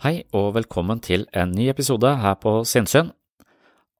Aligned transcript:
Hei 0.00 0.22
og 0.32 0.54
velkommen 0.56 0.96
til 1.04 1.26
en 1.36 1.50
ny 1.52 1.66
episode 1.68 2.08
her 2.22 2.38
på 2.40 2.62
Sinnsyn. 2.64 3.10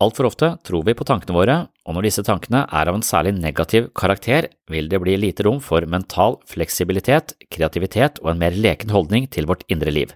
Altfor 0.01 0.31
ofte 0.31 0.49
tror 0.65 0.87
vi 0.87 0.95
på 0.97 1.05
tankene 1.05 1.35
våre, 1.37 1.57
og 1.85 1.93
når 1.93 2.07
disse 2.07 2.23
tankene 2.25 2.63
er 2.65 2.89
av 2.89 2.97
en 2.97 3.05
særlig 3.05 3.35
negativ 3.37 3.91
karakter, 3.93 4.49
vil 4.73 4.89
det 4.89 4.97
bli 5.03 5.19
lite 5.21 5.45
rom 5.45 5.59
for 5.61 5.85
mental 5.85 6.39
fleksibilitet, 6.49 7.35
kreativitet 7.53 8.17
og 8.25 8.31
en 8.33 8.41
mer 8.41 8.57
leken 8.57 8.95
holdning 8.97 9.29
til 9.29 9.45
vårt 9.51 9.67
indre 9.69 9.93
liv. 9.93 10.15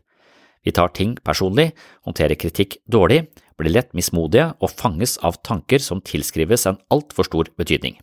Vi 0.65 0.73
tar 0.73 0.95
ting 0.97 1.19
personlig, 1.21 1.75
håndterer 2.09 2.41
kritikk 2.41 2.79
dårlig, 2.89 3.27
blir 3.61 3.77
lett 3.77 3.93
mismodige 3.93 4.55
og 4.65 4.73
fanges 4.73 5.19
av 5.21 5.37
tanker 5.45 5.85
som 5.85 6.01
tilskrives 6.01 6.65
en 6.65 6.81
altfor 6.97 7.29
stor 7.29 7.53
betydning. 7.61 8.01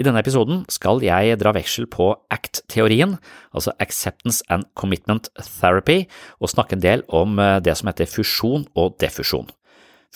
I 0.00 0.04
denne 0.06 0.22
episoden 0.22 0.62
skal 0.72 1.02
jeg 1.04 1.36
dra 1.42 1.52
veksel 1.52 1.84
på 1.92 2.14
ACT-teorien, 2.32 3.18
altså 3.52 3.74
Acceptance 3.84 4.40
and 4.48 4.64
Commitment 4.72 5.28
Therapy, 5.36 6.06
og 6.40 6.48
snakke 6.54 6.78
en 6.78 6.84
del 6.84 7.04
om 7.12 7.36
det 7.36 7.76
som 7.76 7.90
heter 7.90 8.08
fusjon 8.08 8.64
og 8.80 8.96
defusjon. 9.02 9.50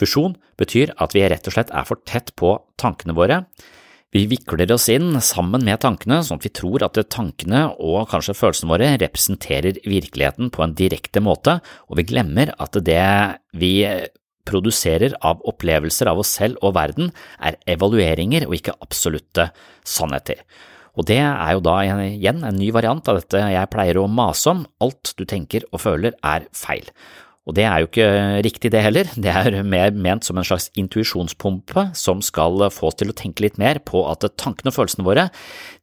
Fusjon 0.01 0.39
betyr 0.59 0.95
at 1.05 1.13
vi 1.15 1.27
rett 1.29 1.45
og 1.47 1.55
slett 1.55 1.71
er 1.71 1.85
for 1.85 2.01
tett 2.09 2.33
på 2.41 2.57
tankene 2.81 3.15
våre. 3.15 3.43
Vi 4.15 4.25
vikler 4.31 4.71
oss 4.71 4.87
inn 4.95 5.19
sammen 5.21 5.65
med 5.67 5.83
tankene, 5.83 6.21
sånn 6.23 6.39
at 6.39 6.47
vi 6.47 6.55
tror 6.55 6.85
at 6.87 6.99
tankene 7.11 7.67
og 7.83 8.09
kanskje 8.13 8.37
følelsene 8.39 8.71
våre 8.71 8.93
representerer 9.03 9.81
virkeligheten 9.83 10.53
på 10.55 10.63
en 10.65 10.77
direkte 10.79 11.23
måte, 11.23 11.59
og 11.91 11.99
vi 11.99 12.07
glemmer 12.09 12.55
at 12.57 12.79
det 12.87 13.09
vi 13.59 13.75
produserer 14.49 15.17
av 15.25 15.43
opplevelser 15.49 16.11
av 16.11 16.21
oss 16.23 16.35
selv 16.39 16.61
og 16.65 16.77
verden, 16.77 17.11
er 17.41 17.59
evalueringer 17.77 18.47
og 18.49 18.57
ikke 18.59 18.77
absolutte 18.85 19.51
sannheter. 19.87 20.45
Og 20.95 21.09
det 21.09 21.19
er 21.19 21.53
jo 21.57 21.63
da 21.65 21.81
igjen 21.83 22.45
en 22.47 22.59
ny 22.59 22.71
variant 22.75 23.09
av 23.11 23.19
dette 23.19 23.41
jeg 23.41 23.71
pleier 23.73 23.99
å 23.99 24.07
mase 24.07 24.53
om, 24.53 24.63
alt 24.85 25.15
du 25.19 25.25
tenker 25.27 25.67
og 25.73 25.83
føler 25.83 26.15
er 26.23 26.47
feil. 26.55 26.87
Og 27.45 27.53
det 27.59 27.67
er 27.69 27.83
jo 27.83 27.89
ikke 27.91 28.09
riktig 28.47 28.71
det 28.73 28.81
heller, 28.87 29.09
det 29.21 29.29
er 29.29 29.59
mer 29.69 29.93
ment 29.93 30.25
som 30.25 30.39
en 30.41 30.47
slags 30.49 30.71
intuisjonspumpe 30.81 31.91
som 31.99 32.23
skal 32.25 32.65
få 32.73 32.89
oss 32.89 32.97
til 33.01 33.13
å 33.13 33.17
tenke 33.17 33.45
litt 33.45 33.59
mer 33.61 33.83
på 33.85 34.01
at 34.09 34.25
tankene 34.41 34.73
og 34.73 34.79
følelsene 34.79 35.05
våre, 35.05 35.27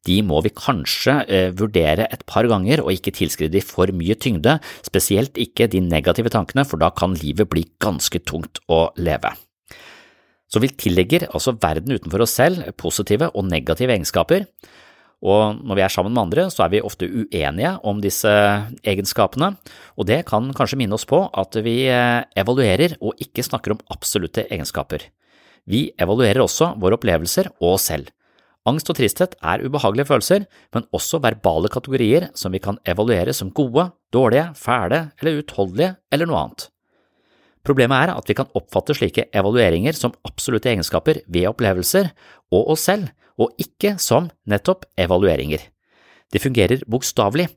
de 0.09 0.17
må 0.25 0.41
vi 0.41 0.53
kanskje 0.57 1.19
eh, 1.29 1.51
vurdere 1.53 2.09
et 2.09 2.25
par 2.25 2.49
ganger 2.49 2.81
og 2.81 2.89
ikke 2.95 3.13
tilskrive 3.19 3.53
de 3.53 3.61
for 3.61 3.93
mye 3.93 4.17
tyngde, 4.17 4.57
spesielt 4.87 5.37
ikke 5.37 5.69
de 5.69 5.83
negative 5.85 6.33
tankene, 6.33 6.65
for 6.65 6.81
da 6.81 6.89
kan 6.97 7.13
livet 7.21 7.51
bli 7.53 7.67
ganske 7.83 8.23
tungt 8.25 8.63
å 8.65 8.87
leve. 8.97 9.35
Så 10.51 10.59
vi 10.59 10.73
tillegger 10.73 11.29
altså 11.29 11.53
verden 11.61 11.93
utenfor 11.93 12.25
oss 12.25 12.33
selv 12.41 12.65
positive 12.81 13.29
og 13.37 13.45
negative 13.47 13.93
egenskaper, 13.93 14.49
og 15.21 15.59
når 15.61 15.77
vi 15.77 15.83
er 15.85 15.93
sammen 15.93 16.15
med 16.15 16.23
andre, 16.23 16.47
så 16.49 16.65
er 16.65 16.71
vi 16.73 16.81
ofte 16.81 17.05
uenige 17.05 17.75
om 17.85 17.99
disse 18.01 18.31
egenskapene, 18.81 19.53
og 19.93 20.07
det 20.09 20.23
kan 20.29 20.49
kanskje 20.57 20.79
minne 20.81 20.97
oss 20.97 21.05
på 21.09 21.23
at 21.29 21.59
vi 21.61 21.83
evaluerer 21.85 22.97
og 22.99 23.21
ikke 23.21 23.45
snakker 23.45 23.75
om 23.75 23.83
absolutte 23.93 24.47
egenskaper. 24.49 25.05
Vi 25.69 25.91
evaluerer 26.01 26.41
også 26.41 26.73
våre 26.81 26.97
opplevelser 26.97 27.51
og 27.59 27.75
oss 27.75 27.91
selv. 27.91 28.09
Angst 28.69 28.89
og 28.93 28.97
tristhet 28.97 29.33
er 29.41 29.63
ubehagelige 29.65 30.05
følelser, 30.09 30.43
men 30.73 30.85
også 30.93 31.21
verbale 31.21 31.69
kategorier 31.73 32.27
som 32.37 32.53
vi 32.53 32.61
kan 32.61 32.77
evaluere 32.85 33.33
som 33.33 33.49
gode, 33.49 33.87
dårlige, 34.13 34.51
fæle 34.57 35.07
eller 35.21 35.41
utholdelige 35.41 35.95
eller 36.13 36.29
noe 36.29 36.43
annet. 36.43 36.67
Problemet 37.65 38.07
er 38.07 38.13
at 38.17 38.29
vi 38.29 38.35
kan 38.37 38.49
oppfatte 38.57 38.95
slike 38.97 39.27
evalueringer 39.37 39.97
som 39.97 40.13
absolutte 40.25 40.69
egenskaper 40.69 41.21
ved 41.29 41.49
opplevelser 41.49 42.09
og 42.53 42.73
oss 42.73 42.85
selv, 42.89 43.09
og 43.39 43.55
ikke 43.61 43.95
som 44.01 44.29
nettopp 44.49 44.87
evalueringer. 44.99 45.63
De 46.31 46.39
fungerer 46.39 46.83
bokstavelig. 46.89 47.49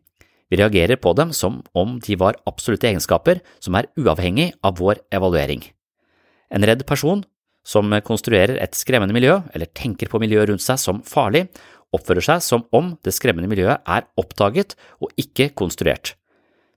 Vi 0.50 0.58
reagerer 0.60 0.98
på 1.00 1.14
dem 1.16 1.32
som 1.32 1.62
om 1.74 1.98
de 2.04 2.16
var 2.20 2.38
absolutte 2.46 2.88
egenskaper 2.90 3.40
som 3.62 3.76
er 3.78 3.88
uavhengig 3.98 4.52
av 4.62 4.78
vår 4.78 5.00
evaluering. 5.14 5.62
En 6.52 6.66
redd 6.66 6.84
person 6.86 7.24
som 7.64 7.94
konstruerer 8.04 8.58
et 8.60 8.76
skremmende 8.76 9.16
miljø, 9.16 9.38
eller 9.54 9.70
tenker 9.72 10.10
på 10.12 10.20
miljøet 10.20 10.50
rundt 10.50 10.62
seg 10.62 10.78
som 10.78 11.00
farlig, 11.08 11.46
oppfører 11.94 12.26
seg 12.26 12.44
som 12.44 12.66
om 12.74 12.92
det 13.06 13.14
skremmende 13.16 13.48
miljøet 13.48 13.80
er 13.88 14.06
oppdaget 14.20 14.74
og 15.00 15.14
ikke 15.20 15.48
konstruert. 15.56 16.14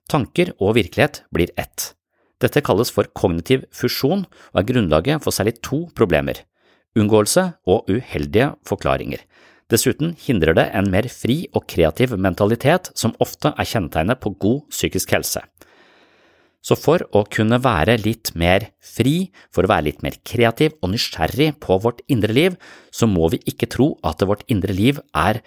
Tanker 0.08 0.54
og 0.56 0.78
virkelighet 0.78 1.22
blir 1.34 1.52
ett. 1.60 1.92
Dette 2.40 2.62
kalles 2.64 2.90
for 2.94 3.10
kognitiv 3.18 3.66
fusjon 3.74 4.24
og 4.24 4.60
er 4.62 4.68
grunnlaget 4.70 5.24
for 5.24 5.34
særlig 5.34 5.58
to 5.60 5.84
problemer– 5.98 6.40
unngåelse 6.96 7.44
og 7.68 7.90
uheldige 7.90 8.52
forklaringer. 8.68 9.20
Dessuten 9.68 10.14
hindrer 10.16 10.56
det 10.56 10.70
en 10.72 10.88
mer 10.88 11.10
fri 11.12 11.42
og 11.52 11.66
kreativ 11.68 12.14
mentalitet 12.16 12.88
som 12.96 13.16
ofte 13.20 13.52
er 13.52 13.68
kjennetegnet 13.68 14.20
på 14.22 14.32
god 14.40 14.62
psykisk 14.72 15.12
helse. 15.12 15.42
Så 16.64 16.74
for 16.74 17.04
å 17.14 17.22
kunne 17.30 17.60
være 17.62 17.98
litt 18.02 18.32
mer 18.36 18.70
fri, 18.82 19.30
for 19.54 19.64
å 19.64 19.70
være 19.70 19.90
litt 19.90 20.02
mer 20.02 20.16
kreativ 20.26 20.74
og 20.82 20.92
nysgjerrig 20.94 21.52
på 21.62 21.78
vårt 21.84 22.02
indre 22.10 22.34
liv, 22.34 22.56
så 22.90 23.06
må 23.06 23.28
vi 23.32 23.42
ikke 23.48 23.70
tro 23.70 23.92
at 24.06 24.24
vårt 24.26 24.42
indre 24.50 24.74
liv 24.74 24.98
er 25.16 25.42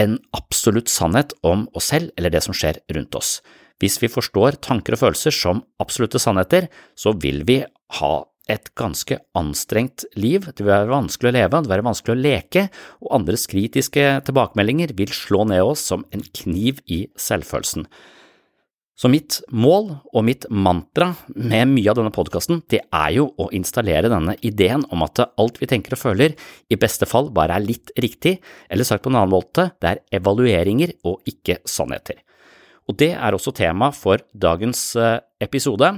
en 0.00 0.18
absolutt 0.34 0.90
sannhet 0.90 1.32
om 1.46 1.68
oss 1.72 1.92
selv 1.94 2.10
eller 2.18 2.34
det 2.34 2.42
som 2.44 2.56
skjer 2.56 2.82
rundt 2.94 3.14
oss. 3.14 3.38
Hvis 3.82 4.00
vi 4.02 4.10
forstår 4.10 4.58
tanker 4.62 4.94
og 4.94 5.02
følelser 5.02 5.34
som 5.34 5.62
absolutte 5.82 6.20
sannheter, 6.22 6.68
så 6.98 7.14
vil 7.14 7.42
vi 7.46 7.62
ha 7.98 8.14
et 8.50 8.70
ganske 8.76 9.18
anstrengt 9.38 10.04
liv, 10.20 10.44
det 10.50 10.60
vil 10.60 10.72
være 10.72 10.90
vanskelig 10.90 11.30
å 11.30 11.36
leve, 11.36 11.60
det 11.60 11.68
vil 11.68 11.74
være 11.76 11.86
vanskelig 11.86 12.14
å 12.14 12.22
leke, 12.24 12.64
og 13.00 13.14
andres 13.18 13.46
kritiske 13.50 14.08
tilbakemeldinger 14.26 14.92
vil 14.98 15.14
slå 15.16 15.46
ned 15.48 15.64
oss 15.64 15.84
som 15.92 16.04
en 16.12 16.24
kniv 16.36 16.82
i 16.84 17.06
selvfølelsen. 17.16 17.88
Så 18.94 19.10
mitt 19.10 19.40
mål 19.50 19.88
og 20.14 20.22
mitt 20.22 20.44
mantra 20.54 21.08
med 21.34 21.72
mye 21.72 21.90
av 21.90 21.98
denne 21.98 22.12
podkasten, 22.14 22.60
det 22.70 22.84
er 22.94 23.16
jo 23.16 23.26
å 23.42 23.48
installere 23.56 24.10
denne 24.12 24.36
ideen 24.46 24.84
om 24.94 25.02
at 25.02 25.24
alt 25.24 25.58
vi 25.58 25.66
tenker 25.70 25.96
og 25.96 26.02
føler, 26.04 26.36
i 26.70 26.78
beste 26.78 27.08
fall 27.10 27.32
bare 27.34 27.56
er 27.58 27.66
litt 27.66 27.90
riktig, 27.98 28.36
eller 28.70 28.86
sagt 28.86 29.02
på 29.02 29.10
en 29.10 29.18
annen 29.18 29.34
måte, 29.34 29.72
det 29.82 29.90
er 29.90 30.20
evalueringer 30.20 30.94
og 31.10 31.26
ikke 31.26 31.58
sannheter. 31.66 32.22
Og 32.86 33.00
det 33.00 33.14
er 33.16 33.34
også 33.34 33.54
tema 33.56 33.90
for 33.96 34.22
dagens 34.30 34.92
eh, 35.00 35.18
episode. 35.42 35.90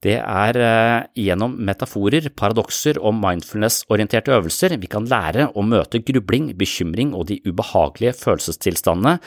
Det 0.00 0.16
er 0.16 0.56
eh, 0.56 1.02
gjennom 1.26 1.58
metaforer, 1.60 2.30
paradokser 2.32 2.96
og 3.04 3.12
mindfulness-orienterte 3.18 4.32
øvelser 4.32 4.78
vi 4.80 4.88
kan 4.88 5.04
lære 5.08 5.50
å 5.52 5.64
møte 5.66 6.00
grubling, 6.00 6.54
bekymring 6.56 7.12
og 7.12 7.26
de 7.28 7.36
ubehagelige 7.44 8.14
følelsestilstandene 8.16 9.18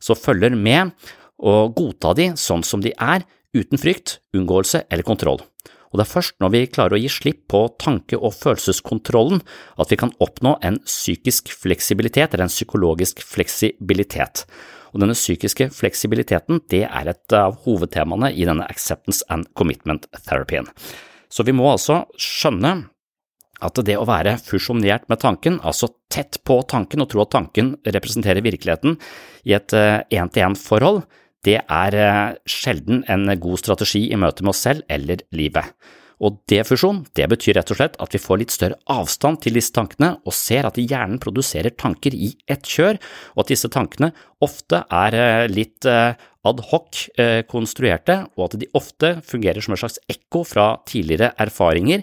som 0.00 0.16
følger 0.16 0.56
med, 0.56 0.94
og 1.42 1.74
godta 1.76 2.14
de 2.16 2.30
sånn 2.40 2.64
som 2.64 2.80
de 2.80 2.94
er, 2.96 3.26
uten 3.52 3.80
frykt, 3.80 4.20
unngåelse 4.32 4.86
eller 4.88 5.04
kontroll. 5.04 5.42
Og 5.92 6.00
det 6.00 6.06
er 6.06 6.12
først 6.12 6.38
når 6.40 6.52
vi 6.54 6.66
klarer 6.72 6.96
å 6.96 7.00
gi 7.02 7.10
slipp 7.12 7.42
på 7.52 7.62
tanke- 7.80 8.18
og 8.18 8.34
følelseskontrollen 8.34 9.42
at 9.80 9.92
vi 9.92 9.98
kan 10.00 10.14
oppnå 10.24 10.56
en 10.64 10.80
psykisk 10.88 11.52
fleksibilitet, 11.52 12.32
eller 12.32 12.48
en 12.48 12.52
psykologisk 12.52 13.20
fleksibilitet. 13.24 14.46
Og 14.92 15.00
denne 15.04 15.16
psykiske 15.16 15.68
fleksibiliteten 15.72 16.62
det 16.72 16.84
er 16.88 17.12
et 17.12 17.36
av 17.36 17.60
hovedtemaene 17.64 18.32
i 18.32 18.48
denne 18.48 18.66
acceptance 18.72 19.24
and 19.32 19.48
commitment-therapien. 19.56 20.68
Så 21.32 21.44
vi 21.48 21.54
må 21.56 21.70
altså 21.72 22.02
skjønne 22.20 22.74
at 23.62 23.78
det 23.86 23.94
å 23.96 24.08
være 24.08 24.34
fusjonert 24.42 25.06
med 25.12 25.20
tanken, 25.22 25.60
altså 25.62 25.88
tett 26.12 26.40
på 26.44 26.58
tanken 26.68 27.04
og 27.04 27.12
tro 27.12 27.22
at 27.22 27.32
tanken 27.32 27.76
representerer 27.86 28.44
virkeligheten 28.44 28.98
i 29.48 29.54
et 29.56 29.72
én-til-én-forhold, 29.72 31.04
det 31.46 31.58
er 31.60 31.96
eh, 31.98 32.36
sjelden 32.46 33.02
en 33.10 33.26
god 33.40 33.60
strategi 33.62 34.06
i 34.12 34.18
møte 34.20 34.44
med 34.44 34.54
oss 34.54 34.62
selv 34.66 34.86
eller 34.92 35.24
livet. 35.34 35.74
Og 36.22 36.36
defusjon, 36.46 37.00
det 37.18 37.26
betyr 37.32 37.56
rett 37.58 37.72
og 37.74 37.80
slett 37.80 37.96
at 38.02 38.12
vi 38.14 38.20
får 38.22 38.38
litt 38.38 38.54
større 38.54 38.78
avstand 38.94 39.40
til 39.42 39.56
disse 39.58 39.74
tankene 39.74 40.12
og 40.22 40.36
ser 40.38 40.68
at 40.68 40.78
hjernen 40.78 41.18
produserer 41.22 41.74
tanker 41.74 42.14
i 42.14 42.30
ett 42.46 42.68
kjør, 42.68 43.00
og 43.34 43.42
at 43.42 43.50
disse 43.50 43.70
tankene 43.74 44.12
ofte 44.44 44.84
er 44.86 45.18
eh, 45.18 45.48
litt 45.50 45.88
eh, 45.90 46.14
ad 46.42 46.58
hoc 46.72 46.98
konstruerte, 47.46 48.16
og 48.34 48.48
at 48.48 48.56
de 48.58 48.66
ofte 48.74 49.12
fungerer 49.22 49.62
som 49.62 49.76
et 49.76 49.78
slags 49.78 50.00
ekko 50.10 50.40
fra 50.42 50.64
tidligere 50.90 51.28
erfaringer, 51.38 52.02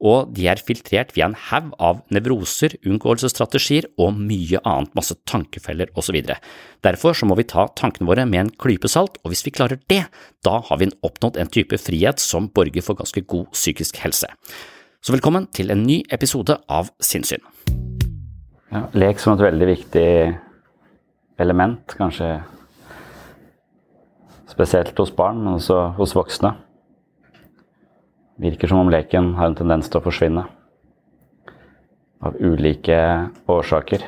og 0.00 0.32
de 0.36 0.46
er 0.50 0.60
filtrert 0.60 1.14
via 1.16 1.28
en 1.30 1.36
haug 1.48 1.70
av 1.82 2.02
nevroser, 2.12 2.76
unngåelsesstrategier 2.84 3.88
og 4.02 4.18
mye 4.18 4.60
annet, 4.62 4.92
masse 4.98 5.16
tankefeller 5.28 5.92
osv. 5.96 6.18
Derfor 6.84 7.16
så 7.16 7.28
må 7.28 7.36
vi 7.38 7.46
ta 7.48 7.66
tankene 7.78 8.08
våre 8.08 8.26
med 8.28 8.42
en 8.42 8.52
klype 8.60 8.90
salt, 8.92 9.16
og 9.24 9.32
hvis 9.32 9.46
vi 9.46 9.54
klarer 9.56 9.80
det, 9.88 10.04
da 10.44 10.58
har 10.68 10.80
vi 10.80 10.90
oppnådd 11.06 11.40
en 11.40 11.52
type 11.52 11.80
frihet 11.80 12.20
som 12.22 12.50
borger 12.52 12.84
for 12.84 12.98
ganske 12.98 13.24
god 13.24 13.48
psykisk 13.56 14.02
helse. 14.04 14.28
Så 15.00 15.14
velkommen 15.14 15.46
til 15.54 15.70
en 15.70 15.84
ny 15.86 16.02
episode 16.12 16.58
av 16.68 16.90
Sinnssyn. 17.00 17.44
Ja, 18.74 18.88
lek 18.98 19.20
som 19.22 19.36
et 19.36 19.44
veldig 19.46 19.68
viktig 19.70 20.08
element, 21.40 21.94
kanskje 21.96 22.40
spesielt 24.50 24.96
hos 24.98 25.12
barn, 25.14 25.42
men 25.44 25.58
også 25.60 25.92
hos 25.98 26.16
voksne. 26.16 26.56
Virker 28.36 28.68
som 28.68 28.78
om 28.78 28.90
leken 28.92 29.32
har 29.38 29.48
en 29.48 29.56
tendens 29.56 29.88
til 29.88 30.00
å 30.00 30.04
forsvinne. 30.04 30.44
Av 32.20 32.36
ulike 32.36 32.98
årsaker. 33.48 34.04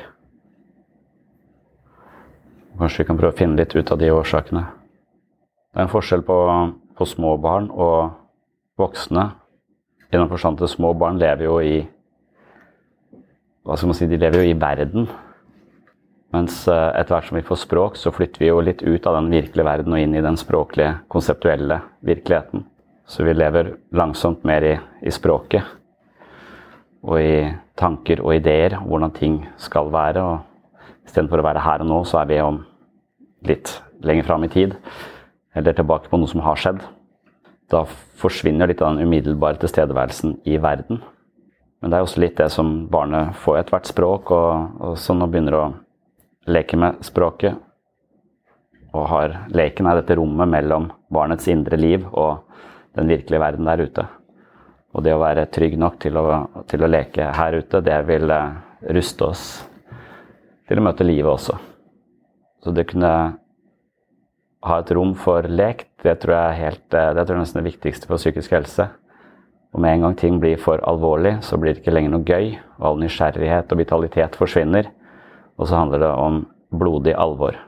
Kanskje 2.79 3.01
vi 3.01 3.07
kan 3.09 3.17
prøve 3.17 3.33
å 3.33 3.39
finne 3.39 3.57
litt 3.57 3.73
ut 3.75 3.89
av 3.91 3.97
de 3.99 4.11
årsakene. 4.13 4.63
Det 5.73 5.81
er 5.81 5.87
en 5.87 5.91
forskjell 5.91 6.21
på, 6.25 6.37
på 6.95 7.07
små 7.09 7.33
barn 7.41 7.71
og 7.73 8.13
voksne. 8.79 9.25
I 10.09 10.17
den 10.17 10.29
forstand 10.29 10.61
at 10.61 10.71
små 10.71 10.93
barn 10.97 11.19
lever 11.21 11.49
jo 11.49 11.57
i 11.61 11.79
Hva 13.65 13.75
skal 13.77 13.91
man 13.91 13.97
si, 13.97 14.07
de 14.09 14.17
lever 14.17 14.41
jo 14.41 14.53
i 14.53 14.57
verden. 14.57 15.09
Mens 16.33 16.63
eh, 16.69 16.87
etter 16.97 17.15
hvert 17.15 17.27
som 17.27 17.37
vi 17.37 17.45
får 17.45 17.63
språk, 17.65 17.97
så 17.97 18.13
flytter 18.13 18.45
vi 18.45 18.49
jo 18.49 18.61
litt 18.61 18.81
ut 18.85 19.05
av 19.09 19.17
den 19.17 19.29
virkelige 19.33 19.65
verden 19.65 19.93
og 19.93 20.01
inn 20.01 20.13
i 20.17 20.25
den 20.25 20.37
språklige, 20.37 20.99
konseptuelle 21.11 21.81
virkeligheten. 22.05 22.68
Så 23.09 23.25
vi 23.25 23.33
lever 23.33 23.73
langsomt 23.97 24.43
mer 24.45 24.65
i, 24.65 24.75
i 25.01 25.11
språket 25.11 25.65
og 26.99 27.15
i 27.17 27.47
tanker 27.79 28.19
og 28.21 28.35
ideer, 28.35 28.75
hvordan 28.83 29.13
ting 29.15 29.37
skal 29.57 29.87
være. 29.93 30.21
og 30.21 31.07
Istedenfor 31.07 31.41
å 31.41 31.45
være 31.47 31.63
her 31.63 31.83
og 31.83 31.89
nå, 31.89 31.99
så 32.05 32.19
er 32.21 32.29
vi 32.29 32.41
om 32.43 32.59
litt 33.47 33.71
lenger 34.05 34.27
fram 34.27 34.43
i 34.45 34.51
tid. 34.51 34.75
Eller 35.55 35.73
tilbake 35.73 36.11
på 36.11 36.19
noe 36.19 36.29
som 36.29 36.43
har 36.43 36.59
skjedd. 36.59 36.83
Da 37.71 37.85
forsvinner 38.19 38.69
litt 38.69 38.81
av 38.83 38.93
den 38.97 39.07
umiddelbare 39.07 39.61
tilstedeværelsen 39.61 40.39
i 40.49 40.59
verden. 40.61 41.01
Men 41.79 41.91
det 41.91 41.97
er 41.97 42.05
også 42.05 42.21
litt 42.21 42.37
det 42.37 42.49
som 42.51 42.73
barnet 42.91 43.37
får 43.39 43.61
etter 43.61 43.77
hvert 43.77 43.89
språk, 43.89 44.33
og, 44.35 44.75
og 44.83 44.99
så 44.99 45.15
nå 45.15 45.29
begynner 45.31 45.55
å 45.55 45.65
leke 46.51 46.77
med 46.77 46.99
språket. 47.07 47.55
Og 48.89 49.05
har, 49.07 49.35
leken 49.53 49.87
er 49.87 50.01
dette 50.01 50.17
rommet 50.19 50.49
mellom 50.49 50.89
barnets 51.13 51.47
indre 51.49 51.77
liv 51.79 52.05
og 52.09 52.43
den 52.99 53.11
virkelige 53.11 53.41
verden 53.41 53.69
der 53.69 53.83
ute. 53.85 54.05
Og 54.95 55.05
det 55.05 55.13
å 55.13 55.21
være 55.21 55.49
trygg 55.53 55.77
nok 55.79 55.99
til 56.01 56.17
å, 56.17 56.25
til 56.69 56.83
å 56.83 56.89
leke 56.89 57.29
her 57.37 57.59
ute, 57.61 57.81
det 57.85 57.99
vil 58.09 58.31
eh, 58.33 58.55
ruste 58.95 59.27
oss 59.27 59.43
til 60.69 60.79
å 60.79 60.85
møte 60.85 61.05
livet 61.05 61.29
også. 61.29 61.57
Så 62.63 62.73
det 62.75 62.87
kunne 62.89 63.11
ha 64.65 64.79
et 64.81 64.91
rom 64.95 65.13
for 65.17 65.45
lek, 65.47 65.85
det 66.03 66.17
tror 66.23 66.35
jeg, 66.35 66.57
helt, 66.63 66.87
eh, 66.93 67.11
det 67.15 67.25
tror 67.25 67.37
jeg 67.37 67.45
nesten 67.45 67.61
det 67.61 67.69
viktigste 67.69 68.09
for 68.09 68.21
psykisk 68.21 68.57
helse. 68.57 68.89
Og 69.69 69.83
med 69.83 69.95
en 69.99 70.07
gang 70.07 70.17
ting 70.17 70.39
blir 70.41 70.57
for 70.57 70.81
alvorlig, 70.89 71.37
så 71.45 71.59
blir 71.61 71.75
det 71.75 71.83
ikke 71.83 71.93
lenger 71.93 72.15
noe 72.15 72.25
gøy. 72.25 72.55
Og 72.79 72.87
all 72.89 73.01
nysgjerrighet 73.03 73.69
og 73.69 73.83
vitalitet 73.83 74.37
forsvinner. 74.39 74.89
Og 75.61 75.69
så 75.69 75.77
handler 75.77 76.01
det 76.01 76.13
om 76.17 76.39
blodig 76.73 77.13
alvor. 77.13 77.59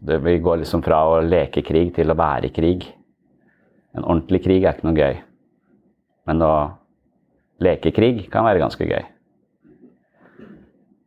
Det, 0.00 0.18
vi 0.18 0.38
går 0.38 0.62
liksom 0.62 0.82
fra 0.82 1.02
å 1.04 1.20
leke 1.20 1.62
krig 1.62 1.92
til 1.96 2.08
å 2.08 2.16
være 2.16 2.48
i 2.48 2.54
krig. 2.56 2.86
En 3.92 4.06
ordentlig 4.06 4.40
krig 4.46 4.64
er 4.64 4.76
ikke 4.76 4.88
noe 4.88 4.96
gøy. 4.96 5.18
Men 6.30 6.44
å 6.46 6.52
leke 7.60 7.92
krig 7.92 8.22
kan 8.32 8.46
være 8.46 8.62
ganske 8.62 8.86
gøy. 8.88 9.02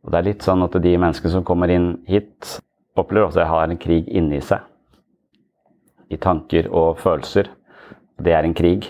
Og 0.04 0.12
det 0.12 0.20
er 0.20 0.28
litt 0.28 0.44
sånn 0.46 0.62
at 0.62 0.76
de 0.84 0.92
menneskene 1.00 1.32
som 1.32 1.46
kommer 1.46 1.72
inn 1.72 1.96
hit, 2.06 2.58
opplever 2.94 3.26
også 3.26 3.40
at 3.40 3.46
de 3.46 3.50
har 3.50 3.72
en 3.72 3.80
krig 3.80 4.10
inni 4.12 4.38
seg. 4.44 4.62
I 6.12 6.20
tanker 6.20 6.68
og 6.70 7.00
følelser. 7.02 7.48
Det 8.20 8.34
er 8.36 8.46
en 8.46 8.54
krig. 8.54 8.86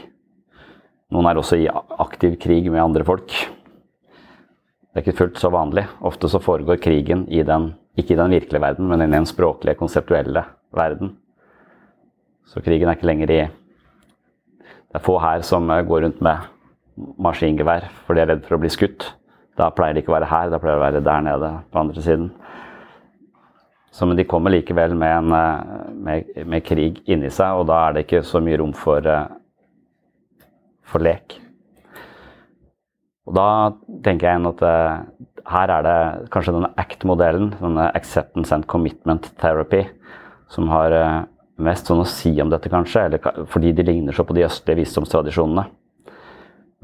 Noen 1.15 1.31
er 1.31 1.41
også 1.41 1.57
i 1.63 1.71
aktiv 1.71 2.37
krig 2.43 2.69
med 2.69 2.83
andre 2.83 3.07
folk. 3.07 3.31
Det 3.31 5.01
er 5.01 5.07
ikke 5.07 5.21
fullt 5.23 5.41
så 5.41 5.49
vanlig. 5.55 5.87
Ofte 6.05 6.29
så 6.29 6.43
foregår 6.43 6.83
krigen 6.83 7.25
i 7.33 7.41
den 7.47 7.71
ikke 7.99 8.15
i 8.15 8.19
den 8.19 8.35
virkelige 8.35 8.63
verden, 8.63 8.89
men 8.91 9.03
i 9.03 9.11
den 9.11 9.27
språklige, 9.27 9.79
konseptuelle 9.79 10.45
verden. 10.75 11.15
Så 12.47 12.63
krigen 12.63 12.89
er 12.89 12.99
ikke 12.99 13.07
lenger 13.07 13.31
i 13.31 13.43
Det 14.95 15.01
er 15.01 15.03
få 15.03 15.19
her 15.19 15.43
som 15.43 15.71
eh, 15.71 15.83
går 15.87 16.05
rundt 16.05 16.21
med 16.23 16.51
maskingevær 17.19 17.89
for 18.07 18.15
de 18.15 18.23
er 18.23 18.29
redd 18.31 18.45
for 18.47 18.57
å 18.57 18.63
bli 18.63 18.71
skutt. 18.71 19.09
Da 19.59 19.71
pleier 19.75 19.95
de 19.95 20.03
ikke 20.03 20.13
å 20.13 20.17
være 20.19 20.31
her, 20.31 20.51
da 20.51 20.61
pleier 20.63 20.77
de 20.77 20.83
å 20.83 20.85
være 20.85 21.05
der 21.07 21.25
nede 21.27 21.51
på 21.71 21.81
andre 21.81 22.03
siden. 22.03 22.29
Så, 23.95 24.07
men 24.07 24.19
de 24.19 24.27
kommer 24.27 24.51
likevel 24.51 24.95
med, 24.99 25.17
en, 25.17 25.33
eh, 25.39 25.89
med, 25.95 26.31
med, 26.47 26.65
krig 26.67 27.01
inni 27.07 27.31
seg, 27.31 27.61
og 27.61 27.69
da 27.71 27.81
er 27.85 27.95
det 27.95 28.07
ikke 28.07 28.25
så 28.27 28.43
mye 28.43 28.59
rom 28.59 28.75
for, 28.75 29.07
eh, 29.07 30.47
for 30.83 31.03
lek. 31.03 31.39
Og 33.25 33.37
da 33.37 33.49
tenker 34.05 34.29
jeg 34.29 34.49
at 34.51 34.65
uh, 34.65 35.05
her 35.49 35.73
er 35.73 35.87
det 35.87 35.99
kanskje 36.33 36.55
denne 36.57 36.73
ACT-modellen, 36.81 37.55
denne 37.61 37.87
Acceptance 37.97 38.53
and 38.53 38.67
Commitment 38.69 39.31
Therapy, 39.41 39.85
som 40.53 40.69
har 40.73 40.93
uh, 40.93 41.23
mest 41.65 41.89
sånn 41.89 42.03
å 42.03 42.09
si 42.09 42.35
om 42.43 42.53
dette, 42.53 42.73
kanskje, 42.73 43.07
eller 43.09 43.47
fordi 43.51 43.73
de 43.77 43.87
ligner 43.87 44.17
så 44.17 44.27
på 44.29 44.37
de 44.37 44.45
østlige 44.45 44.83
visdomstradisjonene. 44.83 45.67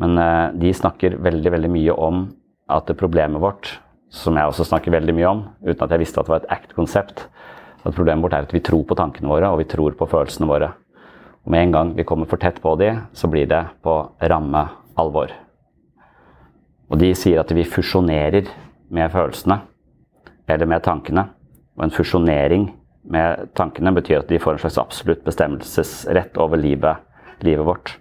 Men 0.00 0.16
uh, 0.16 0.49
de 0.56 0.73
snakker 0.76 1.18
veldig, 1.20 1.52
veldig 1.56 1.73
mye 1.76 1.97
om 2.09 2.25
at 2.73 2.92
problemet 2.97 3.42
vårt, 3.42 3.75
som 4.11 4.38
jeg 4.38 4.49
også 4.49 4.66
snakker 4.66 4.94
veldig 4.94 5.14
mye 5.14 5.28
om, 5.28 5.44
uten 5.66 5.85
at 5.85 5.92
jeg 5.92 6.02
visste 6.02 6.23
at 6.23 6.28
det 6.28 6.35
var 6.35 6.44
et 6.44 6.52
ACT-konsept, 6.56 7.26
at 7.80 7.97
problemet 7.97 8.25
vårt 8.25 8.37
er 8.37 8.49
at 8.49 8.56
vi 8.56 8.64
tror 8.64 8.87
på 8.88 8.97
tankene 8.97 9.28
våre, 9.28 9.52
og 9.52 9.61
vi 9.61 9.68
tror 9.68 9.97
på 9.97 10.09
følelsene 10.09 10.49
våre. 10.49 10.73
Og 11.44 11.52
med 11.52 11.66
en 11.66 11.76
gang 11.76 11.94
vi 11.97 12.09
kommer 12.09 12.28
for 12.28 12.40
tett 12.40 12.61
på 12.64 12.75
de, 12.80 12.94
så 13.16 13.28
blir 13.32 13.49
det 13.49 13.62
på 13.85 14.00
ramme 14.32 14.66
alvor. 15.00 15.32
Og 16.90 16.99
de 16.99 17.12
sier 17.14 17.38
at 17.40 17.52
vi 17.54 17.66
fusjonerer 17.68 18.50
med 18.90 19.12
følelsene, 19.12 19.61
eller 20.50 20.66
med 20.66 20.82
tankene. 20.82 21.28
Og 21.78 21.87
en 21.87 21.94
fusjonering 21.94 22.66
med 23.11 23.52
tankene 23.56 23.94
betyr 23.97 24.20
at 24.25 24.30
de 24.30 24.40
får 24.42 24.56
en 24.56 24.62
slags 24.64 24.80
absolutt 24.82 25.23
bestemmelsesrett 25.25 26.38
over 26.42 26.61
livet, 26.61 26.99
livet 27.47 27.66
vårt. 27.66 27.94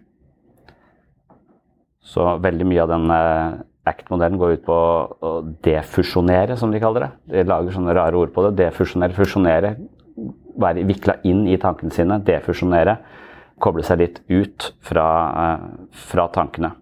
Så 2.02 2.26
veldig 2.42 2.66
mye 2.66 2.84
av 2.84 2.90
den 2.90 3.06
ACT-modellen 3.90 4.40
går 4.42 4.58
ut 4.58 4.66
på 4.66 4.76
å 4.76 5.32
defusjonere, 5.66 6.58
som 6.58 6.74
de 6.74 6.82
kaller 6.82 7.06
det. 7.06 7.12
De 7.36 7.46
lager 7.48 7.76
sånne 7.76 7.96
rare 7.96 8.18
ord 8.18 8.34
på 8.34 8.48
det. 8.48 8.56
Defusjonere, 8.64 9.16
fusjonere. 9.18 9.76
Være 10.60 10.84
vikla 10.90 11.20
inn 11.30 11.46
i 11.48 11.58
tankene 11.62 11.94
sine. 11.94 12.20
Defusjonere. 12.26 12.98
Koble 13.62 13.86
seg 13.86 14.02
litt 14.02 14.22
ut 14.32 14.72
fra, 14.86 15.08
fra 16.10 16.28
tankene. 16.34 16.74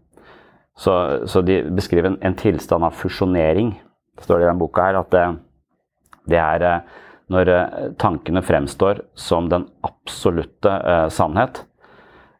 Så, 0.78 0.94
så, 1.26 1.42
de 1.42 1.64
beskriver 1.74 2.12
en, 2.12 2.20
en, 2.22 2.36
tilstand 2.38 2.86
av 2.86 2.94
fusjonering, 2.94 3.74
står 4.22 4.40
det 4.40 4.46
i 4.46 4.50
denne 4.52 4.62
boka 4.62 4.86
her, 4.86 5.00
at 5.00 5.10
det, 5.14 5.24
det 6.30 6.38
er 6.42 6.66
eh, 6.68 7.00
når 7.34 7.52
eh, 7.54 7.80
tankene 7.98 8.44
fremstår 8.46 9.02
som 9.18 9.50
den 9.50 9.66
absolutte 9.88 10.70
eh, 10.70 11.08
sannhet, 11.14 11.64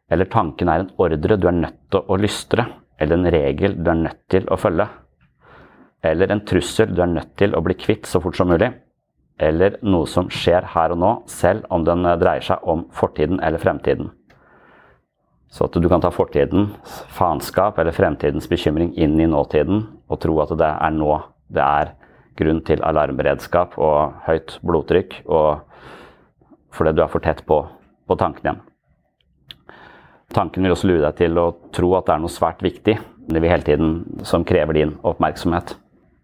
eller 0.08 0.30
tanken 0.30 0.70
er 0.70 0.84
en 0.84 0.92
ordre 1.02 1.36
du 1.36 1.48
er 1.50 1.58
nødt 1.58 1.80
til 1.90 2.06
å 2.06 2.18
lystre, 2.20 2.68
eller 2.98 3.18
en 3.18 3.32
regel 3.34 3.74
du 3.82 3.90
er 3.90 4.02
nødt 4.06 4.22
til 4.30 4.46
å 4.46 4.58
følge, 4.60 4.86
eller 6.06 6.30
en 6.30 6.44
trussel 6.46 6.94
du 6.94 7.02
er 7.02 7.10
nødt 7.10 7.34
til 7.40 7.58
å 7.58 7.62
bli 7.64 7.74
kvitt 7.78 8.06
så 8.06 8.22
fort 8.22 8.38
som 8.38 8.52
mulig, 8.54 8.70
eller 9.38 9.80
noe 9.86 10.06
som 10.10 10.30
skjer 10.30 10.66
her 10.76 10.94
og 10.94 11.02
nå, 11.02 11.10
selv 11.30 11.66
om 11.74 11.82
den 11.86 12.06
dreier 12.22 12.46
seg 12.46 12.62
om 12.70 12.86
fortiden 12.94 13.42
eller 13.42 13.62
fremtiden. 13.62 14.12
Så 15.48 15.64
at 15.64 15.76
du 15.80 15.88
kan 15.88 16.02
ta 16.04 16.10
fortidens 16.12 17.00
faenskap 17.16 17.78
eller 17.80 17.96
fremtidens 17.96 18.48
bekymring 18.50 18.92
inn 19.00 19.16
i 19.20 19.28
nåtiden 19.30 19.86
og 20.08 20.20
tro 20.20 20.36
at 20.44 20.52
det 20.60 20.68
er 20.68 20.94
nå 20.94 21.14
det 21.48 21.64
er 21.64 21.94
grunn 22.38 22.60
til 22.66 22.82
alarmberedskap 22.84 23.78
og 23.80 24.18
høyt 24.28 24.58
blodtrykk 24.62 25.22
og 25.26 25.64
fordi 26.76 26.92
du 26.94 27.02
er 27.02 27.10
for 27.10 27.24
tett 27.24 27.40
på, 27.48 27.62
på 28.06 28.16
tanken 28.20 28.44
igjen. 28.44 28.64
Tanken 30.36 30.62
vil 30.62 30.74
også 30.74 30.90
lure 30.90 31.06
deg 31.06 31.16
til 31.22 31.40
å 31.40 31.48
tro 31.72 31.94
at 31.96 32.06
det 32.06 32.14
er 32.14 32.22
noe 32.22 32.32
svært 32.32 32.60
viktig 32.62 32.98
det 33.28 33.42
vil 33.42 33.52
hele 33.52 33.64
tiden, 33.64 33.90
som 34.24 34.44
krever 34.44 34.76
din 34.76 34.94
oppmerksomhet. 35.04 35.74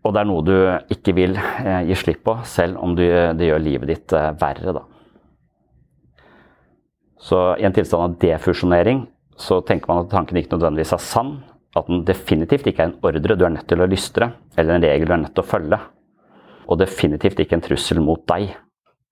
Og 0.05 0.13
det 0.15 0.23
er 0.23 0.29
noe 0.29 0.45
du 0.45 0.55
ikke 0.93 1.15
vil 1.17 1.37
eh, 1.37 1.83
gi 1.89 1.97
slipp 2.01 2.23
på, 2.25 2.37
selv 2.49 2.81
om 2.81 2.95
du, 2.97 3.05
det 3.05 3.49
gjør 3.49 3.61
livet 3.61 3.93
ditt 3.93 4.15
eh, 4.17 4.31
verre. 4.41 4.73
Da. 4.77 4.85
Så 7.21 7.41
i 7.61 7.67
en 7.69 7.77
tilstand 7.77 8.05
av 8.05 8.17
defusjonering 8.21 9.05
så 9.41 9.61
tenker 9.67 9.91
man 9.91 10.05
at 10.05 10.13
tanken 10.13 10.39
ikke 10.39 10.55
nødvendigvis 10.55 10.95
er 10.97 11.03
sann. 11.03 11.35
At 11.75 11.89
den 11.91 12.05
definitivt 12.07 12.69
ikke 12.71 12.85
er 12.85 12.93
en 12.93 13.01
ordre 13.03 13.35
du 13.35 13.45
er 13.45 13.51
nødt 13.51 13.67
til 13.67 13.83
å 13.83 13.89
lystre, 13.91 14.31
eller 14.57 14.77
en 14.77 14.85
regel 14.87 15.11
du 15.11 15.15
er 15.17 15.23
nødt 15.25 15.35
til 15.35 15.43
å 15.43 15.49
følge. 15.49 15.81
Og 16.71 16.79
definitivt 16.79 17.43
ikke 17.43 17.59
en 17.59 17.65
trussel 17.65 18.01
mot 18.01 18.23
deg. 18.31 18.55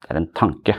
Det 0.02 0.10
er 0.10 0.20
en 0.20 0.30
tanke. 0.30 0.76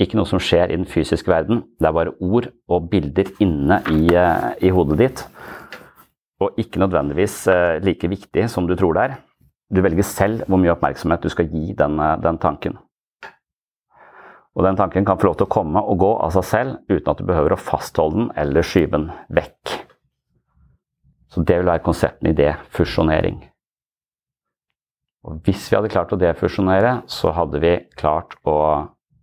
Ikke 0.00 0.18
noe 0.18 0.26
som 0.26 0.40
skjer 0.42 0.72
i 0.72 0.78
den 0.78 0.88
fysiske 0.88 1.30
verden. 1.30 1.62
Det 1.78 1.86
er 1.86 1.94
bare 1.94 2.14
ord 2.18 2.50
og 2.68 2.88
bilder 2.90 3.30
inne 3.44 3.78
i, 3.92 4.08
eh, 4.10 4.48
i 4.66 4.72
hodet 4.74 4.98
ditt. 4.98 5.24
Og 6.42 6.58
ikke 6.58 6.82
nødvendigvis 6.82 7.46
eh, 7.46 7.78
like 7.84 8.08
viktig 8.10 8.48
som 8.50 8.66
du 8.66 8.74
tror 8.74 8.98
det 8.98 9.02
er. 9.02 9.16
Du 9.72 9.80
velger 9.84 10.02
selv 10.02 10.42
hvor 10.48 10.58
mye 10.58 10.74
oppmerksomhet 10.74 11.22
du 11.22 11.30
skal 11.32 11.46
gi 11.48 11.72
den, 11.78 12.00
eh, 12.00 12.16
den 12.24 12.38
tanken. 12.38 12.78
Og 14.52 14.66
den 14.66 14.76
tanken 14.76 15.06
kan 15.08 15.18
få 15.20 15.30
lov 15.30 15.38
til 15.40 15.48
å 15.48 15.52
komme 15.52 15.80
og 15.80 16.00
gå 16.02 16.10
av 16.26 16.34
seg 16.34 16.44
selv 16.44 16.92
uten 16.92 17.08
at 17.08 17.20
du 17.20 17.28
behøver 17.28 17.54
å 17.54 17.60
fastholde 17.60 18.18
den 18.18 18.28
eller 18.42 18.66
skyve 18.66 18.92
den 18.98 19.08
vekk. 19.32 19.78
Så 21.32 21.44
det 21.48 21.62
vil 21.62 21.70
være 21.70 21.84
konsepten 21.86 22.28
i 22.28 22.36
defusjonering. 22.36 23.38
Og 25.22 25.38
hvis 25.46 25.68
vi 25.70 25.78
hadde 25.78 25.92
klart 25.92 26.12
å 26.12 26.18
defusjonere, 26.20 26.96
så 27.08 27.32
hadde 27.32 27.60
vi 27.62 27.76
klart 27.96 28.34
å 28.44 28.58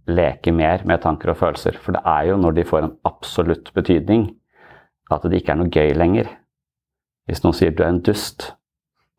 leke 0.09 0.53
mer 0.55 0.81
med 0.89 1.03
tanker 1.03 1.33
og 1.33 1.37
følelser. 1.41 1.77
For 1.77 1.93
det 1.93 2.01
er 2.07 2.31
jo 2.31 2.37
når 2.39 2.55
de 2.57 2.65
får 2.65 2.85
en 2.85 2.95
absolutt 3.05 3.69
betydning, 3.75 4.29
at 5.11 5.25
det 5.25 5.41
ikke 5.41 5.53
er 5.53 5.59
noe 5.59 5.73
gøy 5.73 5.93
lenger. 5.97 6.29
Hvis 7.29 7.43
noen 7.43 7.57
sier 7.57 7.75
du 7.75 7.83
er 7.83 7.91
en 7.91 8.01
dust, 8.05 8.53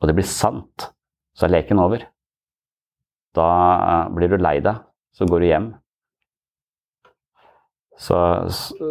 og 0.01 0.09
det 0.09 0.17
blir 0.17 0.27
sant, 0.27 0.89
så 1.37 1.47
er 1.47 1.55
leken 1.55 1.83
over. 1.83 2.03
Da 3.37 3.47
eh, 3.47 4.11
blir 4.17 4.33
du 4.33 4.41
lei 4.41 4.57
deg, 4.65 4.81
så 5.15 5.29
går 5.31 5.43
du 5.43 5.47
hjem. 5.47 5.69
Så, 8.01 8.17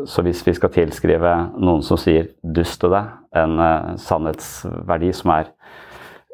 så, 0.05 0.21
hvis 0.21 0.43
vi 0.45 0.53
skal 0.53 0.69
tilskrive 0.69 1.31
noen 1.57 1.81
som 1.81 1.97
sier 1.97 2.27
'dust 2.43 2.77
til 2.81 2.93
deg', 2.93 3.13
en 3.41 3.55
uh, 3.57 3.95
sannhetsverdi 3.97 5.09
som 5.17 5.31
er 5.33 5.47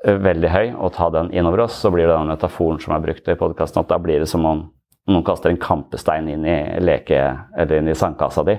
uh, 0.04 0.18
veldig 0.20 0.50
høy, 0.52 0.66
og 0.76 0.92
ta 0.98 1.08
den 1.14 1.32
innover 1.32 1.64
oss, 1.66 1.78
så 1.80 1.92
blir 1.94 2.04
det 2.04 2.18
den 2.18 2.34
metaforen 2.34 2.82
som 2.84 2.92
er 2.96 3.06
brukt 3.06 3.30
i 3.32 3.38
podkasten, 3.40 3.80
at 3.80 3.94
da 3.94 4.00
blir 4.02 4.20
det 4.20 4.28
som 4.28 4.44
om 4.46 4.66
noen 5.08 5.24
kaster 5.24 5.54
en 5.54 5.62
kampestein 5.62 6.28
inn 6.28 6.44
i 6.44 6.58
leke, 6.84 7.22
eller 7.56 7.80
inn 7.80 7.88
i 7.88 7.96
sandkassa 7.96 8.44
di, 8.44 8.58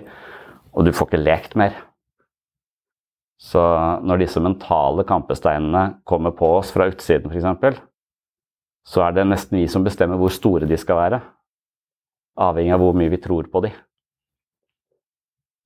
og 0.72 0.86
du 0.86 0.94
får 0.96 1.10
ikke 1.10 1.20
lekt 1.20 1.56
mer. 1.60 1.76
Så 3.36 3.60
når 4.00 4.22
disse 4.22 4.40
mentale 4.40 5.04
kampesteinene 5.04 5.98
kommer 6.08 6.32
på 6.32 6.54
oss 6.56 6.72
fra 6.72 6.86
utsiden, 6.88 7.28
f.eks., 7.28 7.82
så 8.86 9.02
er 9.02 9.12
det 9.12 9.26
nesten 9.28 9.58
vi 9.58 9.66
som 9.68 9.84
bestemmer 9.84 10.16
hvor 10.16 10.32
store 10.32 10.68
de 10.70 10.78
skal 10.80 11.02
være. 11.02 11.20
Avhengig 12.40 12.72
av 12.72 12.80
hvor 12.80 12.96
mye 12.96 13.12
vi 13.12 13.20
tror 13.20 13.50
på 13.52 13.64
dem. 13.66 13.74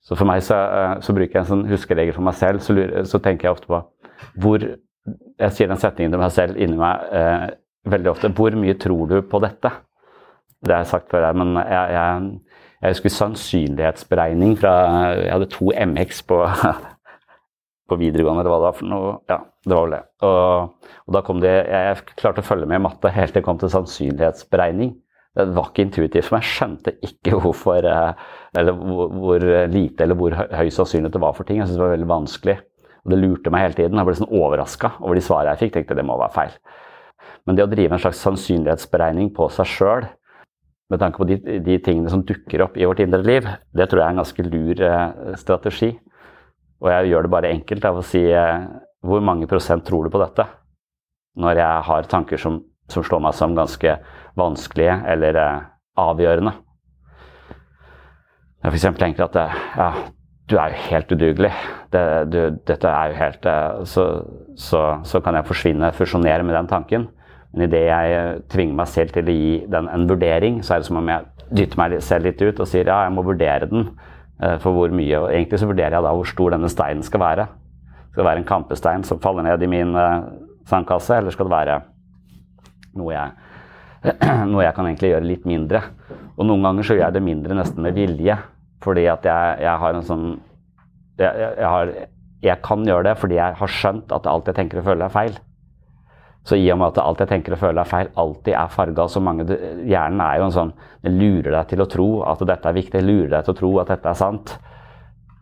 Så 0.04 0.16
for 0.16 0.28
meg 0.28 0.42
så, 0.44 0.56
eh, 0.56 0.94
så, 1.04 1.14
bruker 1.16 1.36
jeg 1.36 1.44
en 1.44 1.50
sånn 1.50 1.66
huskeregel 1.70 2.16
for 2.16 2.26
meg 2.26 2.36
selv. 2.38 2.62
Så, 2.64 2.76
lurer, 2.76 3.04
så, 3.08 3.20
tenker 3.22 3.48
jeg 3.48 3.56
ofte 3.58 3.70
på 3.70 3.82
hvor 4.40 4.62
Jeg 5.40 5.54
sier 5.56 5.70
den 5.70 5.80
setningen 5.80 6.12
til 6.12 6.20
meg 6.20 6.32
selv 6.34 6.58
inni 6.60 6.76
meg 6.76 7.12
eh, 7.16 7.46
veldig 7.88 8.10
ofte. 8.12 8.30
Hvor 8.36 8.56
mye 8.60 8.76
tror 8.78 9.08
du 9.08 9.20
på 9.24 9.40
dette? 9.42 9.72
Det 10.60 10.74
har 10.74 10.82
jeg 10.84 10.90
sagt 10.90 11.08
før, 11.08 11.24
men 11.32 11.54
jeg, 11.56 11.94
jeg, 11.96 12.58
jeg 12.82 12.94
husker 12.94 13.14
sannsynlighetsberegning 13.14 14.58
fra 14.60 14.74
Jeg 15.16 15.32
hadde 15.32 15.48
to 15.54 15.70
MX 15.72 16.20
på, 16.28 16.42
på 17.88 17.98
videregående, 18.02 18.44
eller 18.44 18.52
hva 18.52 18.60
det 18.60 18.68
var 18.68 18.76
for 18.76 18.92
noe. 18.92 19.14
Ja, 19.32 19.40
det 19.64 19.76
var 19.76 19.86
vel 19.86 19.96
det. 19.96 20.02
Og, 20.28 20.90
og 21.06 21.16
da 21.16 21.24
kom 21.24 21.40
det 21.40 21.54
Jeg 21.56 22.02
klarte 22.12 22.44
å 22.44 22.50
følge 22.50 22.68
med 22.68 22.82
i 22.82 22.84
matte 22.90 23.14
helt 23.16 23.32
til 23.32 23.40
jeg 23.40 23.48
kom 23.48 23.60
til 23.62 23.72
sannsynlighetsberegning. 23.72 24.92
Det 25.38 25.46
var 25.54 25.68
ikke 25.70 25.84
intuitivt 25.86 26.26
for 26.26 26.36
meg. 26.36 26.46
Jeg 26.46 26.56
skjønte 26.56 26.96
ikke 27.06 27.38
hvorfor, 27.38 27.86
eh, 27.86 28.24
eller 28.58 28.76
hvor, 28.76 29.12
hvor 29.14 29.46
lite 29.70 30.04
eller 30.04 30.18
hvor 30.18 30.34
høy 30.34 30.72
sannsynlighet 30.74 31.14
det 31.16 31.22
var 31.22 31.36
for 31.36 31.46
ting. 31.46 31.60
Jeg 31.60 31.68
syntes 31.68 31.78
det 31.78 31.86
var 31.86 31.96
veldig 31.96 32.10
vanskelig. 32.10 32.58
Og 33.04 33.12
det 33.12 33.20
lurte 33.20 33.52
meg 33.52 33.64
hele 33.64 33.78
tiden. 33.78 33.98
Jeg 34.00 34.08
ble 34.08 34.16
sånn 34.18 34.34
overraska 34.40 34.94
over 35.00 35.16
de 35.16 35.24
svarene 35.24 35.54
jeg 35.54 35.64
fikk. 35.64 35.76
tenkte 35.78 35.96
det 35.98 36.06
må 36.06 36.18
være 36.20 36.36
feil. 36.36 36.56
Men 37.46 37.56
det 37.56 37.64
å 37.64 37.70
drive 37.70 37.96
en 37.96 38.02
slags 38.02 38.20
sannsynlighetsberegning 38.26 39.30
på 39.36 39.48
seg 39.54 39.68
sjøl, 39.70 40.08
med 40.90 40.98
tanke 40.98 41.20
på 41.22 41.26
de, 41.28 41.36
de, 41.62 41.76
tingene 41.78 42.10
som 42.10 42.24
dukker 42.26 42.64
opp 42.64 42.76
i 42.76 42.86
vårt 42.88 43.00
indre 43.04 43.22
liv, 43.22 43.46
det 43.46 43.86
tror 43.86 44.02
jeg 44.02 44.06
er 44.08 44.14
en 44.16 44.22
ganske 44.24 44.46
lur 44.48 44.80
eh, 44.82 45.34
strategi. 45.38 45.90
Og 46.82 46.88
jeg 46.90 47.12
gjør 47.12 47.26
det 47.26 47.32
bare 47.36 47.52
enkelt 47.54 47.86
av 47.86 48.00
å 48.00 48.06
si 48.06 48.24
eh, 48.26 48.64
hvor 49.06 49.22
mange 49.24 49.48
prosent 49.48 49.86
tror 49.86 50.06
du 50.06 50.12
på 50.12 50.20
dette? 50.20 50.48
Når 51.40 51.62
jeg 51.62 51.84
har 51.86 52.10
tanker 52.10 52.42
som, 52.42 52.58
som 52.90 53.06
slår 53.06 53.22
meg 53.22 53.38
som 53.38 53.54
ganske 53.56 53.94
vanskelige 54.38 54.96
eller 55.08 55.38
eh, 55.40 55.60
avgjørende. 56.00 56.52
Jeg 58.60 58.72
f.eks. 58.72 58.88
tenker 59.00 59.26
at 59.26 59.38
eh, 59.40 59.60
ja, 59.76 59.90
du 60.50 60.56
er 60.58 60.74
jo 60.74 60.84
helt 60.90 61.14
udugelig. 61.14 61.52
Det, 61.92 62.04
du, 62.30 62.38
dette 62.68 62.90
er 62.90 63.10
jo 63.10 63.18
helt 63.20 63.48
eh, 63.50 63.80
så, 63.88 64.06
så, 64.56 64.84
så, 65.04 65.22
kan 65.24 65.38
jeg 65.38 65.48
forsvinne, 65.48 65.92
fusjonere 65.96 66.46
med 66.46 66.56
den 66.58 66.70
tanken. 66.70 67.08
Men 67.52 67.66
idet 67.66 67.86
jeg 67.88 68.40
tvinger 68.52 68.78
meg 68.78 68.90
selv 68.90 69.14
til 69.14 69.26
å 69.26 69.34
gi 69.34 69.54
den 69.70 69.90
en 69.90 70.06
vurdering, 70.10 70.60
så 70.62 70.76
er 70.76 70.82
det 70.82 70.90
som 70.90 71.00
om 71.00 71.08
jeg 71.10 71.26
dytter 71.50 71.80
meg 71.80 71.96
selv 72.06 72.28
litt 72.28 72.42
ut 72.44 72.60
og 72.62 72.68
sier 72.70 72.86
ja, 72.86 73.00
jeg 73.08 73.14
må 73.16 73.24
vurdere 73.26 73.66
den 73.66 73.88
for 74.62 74.70
hvor 74.70 74.92
mye. 74.94 75.16
Og 75.18 75.32
egentlig 75.34 75.58
så 75.58 75.66
vurderer 75.66 75.96
jeg 75.96 76.04
da 76.06 76.12
hvor 76.14 76.28
stor 76.30 76.54
denne 76.54 76.70
steinen 76.70 77.02
skal 77.02 77.20
være. 77.20 77.48
Skal 78.12 78.22
det 78.22 78.28
være 78.28 78.42
en 78.44 78.46
kampestein 78.46 79.02
som 79.04 79.18
faller 79.20 79.48
ned 79.48 79.66
i 79.66 79.70
min 79.70 79.98
sandkasse, 80.70 81.18
eller 81.18 81.34
skal 81.34 81.50
det 81.50 81.56
være 81.56 81.80
noe 83.00 83.16
jeg 83.16 83.49
noe 84.50 84.64
jeg 84.64 84.76
kan 84.76 84.88
egentlig 84.88 85.12
gjøre 85.12 85.28
litt 85.28 85.44
mindre. 85.48 85.82
Og 86.38 86.46
noen 86.48 86.64
ganger 86.64 86.86
så 86.86 86.96
gjør 86.96 87.06
jeg 87.08 87.18
det 87.18 87.26
mindre 87.26 87.58
nesten 87.58 87.84
med 87.84 87.98
vilje. 87.98 88.38
Fordi 88.80 89.04
at 89.12 89.26
jeg, 89.28 89.60
jeg 89.66 89.82
har 89.82 89.96
en 89.96 90.06
sånn 90.06 90.26
jeg, 91.20 91.36
jeg, 91.36 91.68
har 91.68 91.92
jeg 92.40 92.62
kan 92.64 92.84
gjøre 92.88 93.10
det 93.10 93.18
fordi 93.20 93.36
jeg 93.36 93.56
har 93.58 93.72
skjønt 93.74 94.12
at 94.16 94.28
alt 94.30 94.46
jeg 94.48 94.56
tenker 94.56 94.80
og 94.80 94.86
føler 94.88 95.06
er 95.06 95.12
feil. 95.12 95.34
Så 96.48 96.56
i 96.56 96.70
og 96.72 96.78
med 96.80 96.94
at 96.94 97.02
alt 97.02 97.20
jeg 97.20 97.28
tenker 97.28 97.52
og 97.52 97.60
føler 97.60 97.82
er 97.82 97.88
feil, 97.90 98.08
alltid 98.16 98.54
er 98.56 98.72
farga 98.72 99.04
så 99.12 99.20
mange 99.20 99.44
Hjernen 99.44 100.22
er 100.24 100.38
jo 100.40 100.46
en 100.46 100.54
sånn 100.54 100.70
Den 101.04 101.18
lurer 101.20 101.50
deg 101.52 101.68
til 101.74 101.84
å 101.84 101.88
tro 101.92 102.08
at 102.24 102.44
dette 102.48 102.70
er 102.70 102.78
viktig, 102.78 103.02
lurer 103.04 103.34
deg 103.34 103.44
til 103.44 103.54
å 103.54 103.58
tro 103.58 103.72
at 103.82 103.92
dette 103.92 104.08
er 104.08 104.18
sant. 104.18 104.54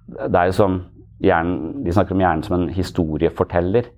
Det 0.08 0.40
er 0.40 0.50
jo 0.50 0.56
som 0.58 0.80
hjernen, 1.22 1.84
De 1.84 1.94
snakker 1.94 2.16
om 2.16 2.24
hjernen 2.24 2.44
som 2.46 2.58
en 2.58 2.68
historieforteller. 2.74 3.92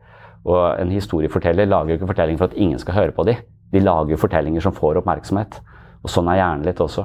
Og 0.48 0.80
en 0.80 0.92
historieforteller 0.94 1.68
lager 1.68 1.92
jo 1.92 2.00
ikke 2.00 2.12
fortellinger 2.14 2.40
for 2.40 2.52
at 2.52 2.60
ingen 2.60 2.80
skal 2.80 2.96
høre 2.96 3.16
på 3.16 3.26
dem. 3.28 3.42
De 3.70 3.82
lager 3.82 4.14
jo 4.14 4.20
fortellinger 4.20 4.64
som 4.64 4.74
får 4.76 5.00
oppmerksomhet. 5.02 5.60
Og 6.00 6.12
sånn 6.12 6.30
er 6.32 6.40
hjernen 6.40 6.66
litt 6.66 6.80
også. 6.80 7.04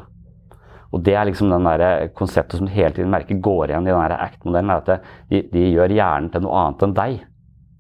Og 0.96 1.04
det 1.04 1.15
er 1.18 1.27
liksom 1.27 1.51
den 1.51 1.68
der 1.68 2.10
konseptet 2.15 2.60
som 2.60 2.68
du 2.68 2.72
hele 2.72 2.94
tiden 2.96 3.12
merker 3.12 3.39
går 3.44 3.72
igjen 3.72 3.88
i 3.88 3.92
den 3.92 4.13
ACT-modellen. 4.15 4.72
er 4.72 4.84
at 4.84 5.08
de, 5.32 5.42
de, 5.51 5.63
gjør 5.75 5.92
hjernen 5.92 6.30
til 6.32 6.46
noe 6.46 6.62
annet 6.62 6.86
enn 6.86 6.94
deg. 6.96 7.18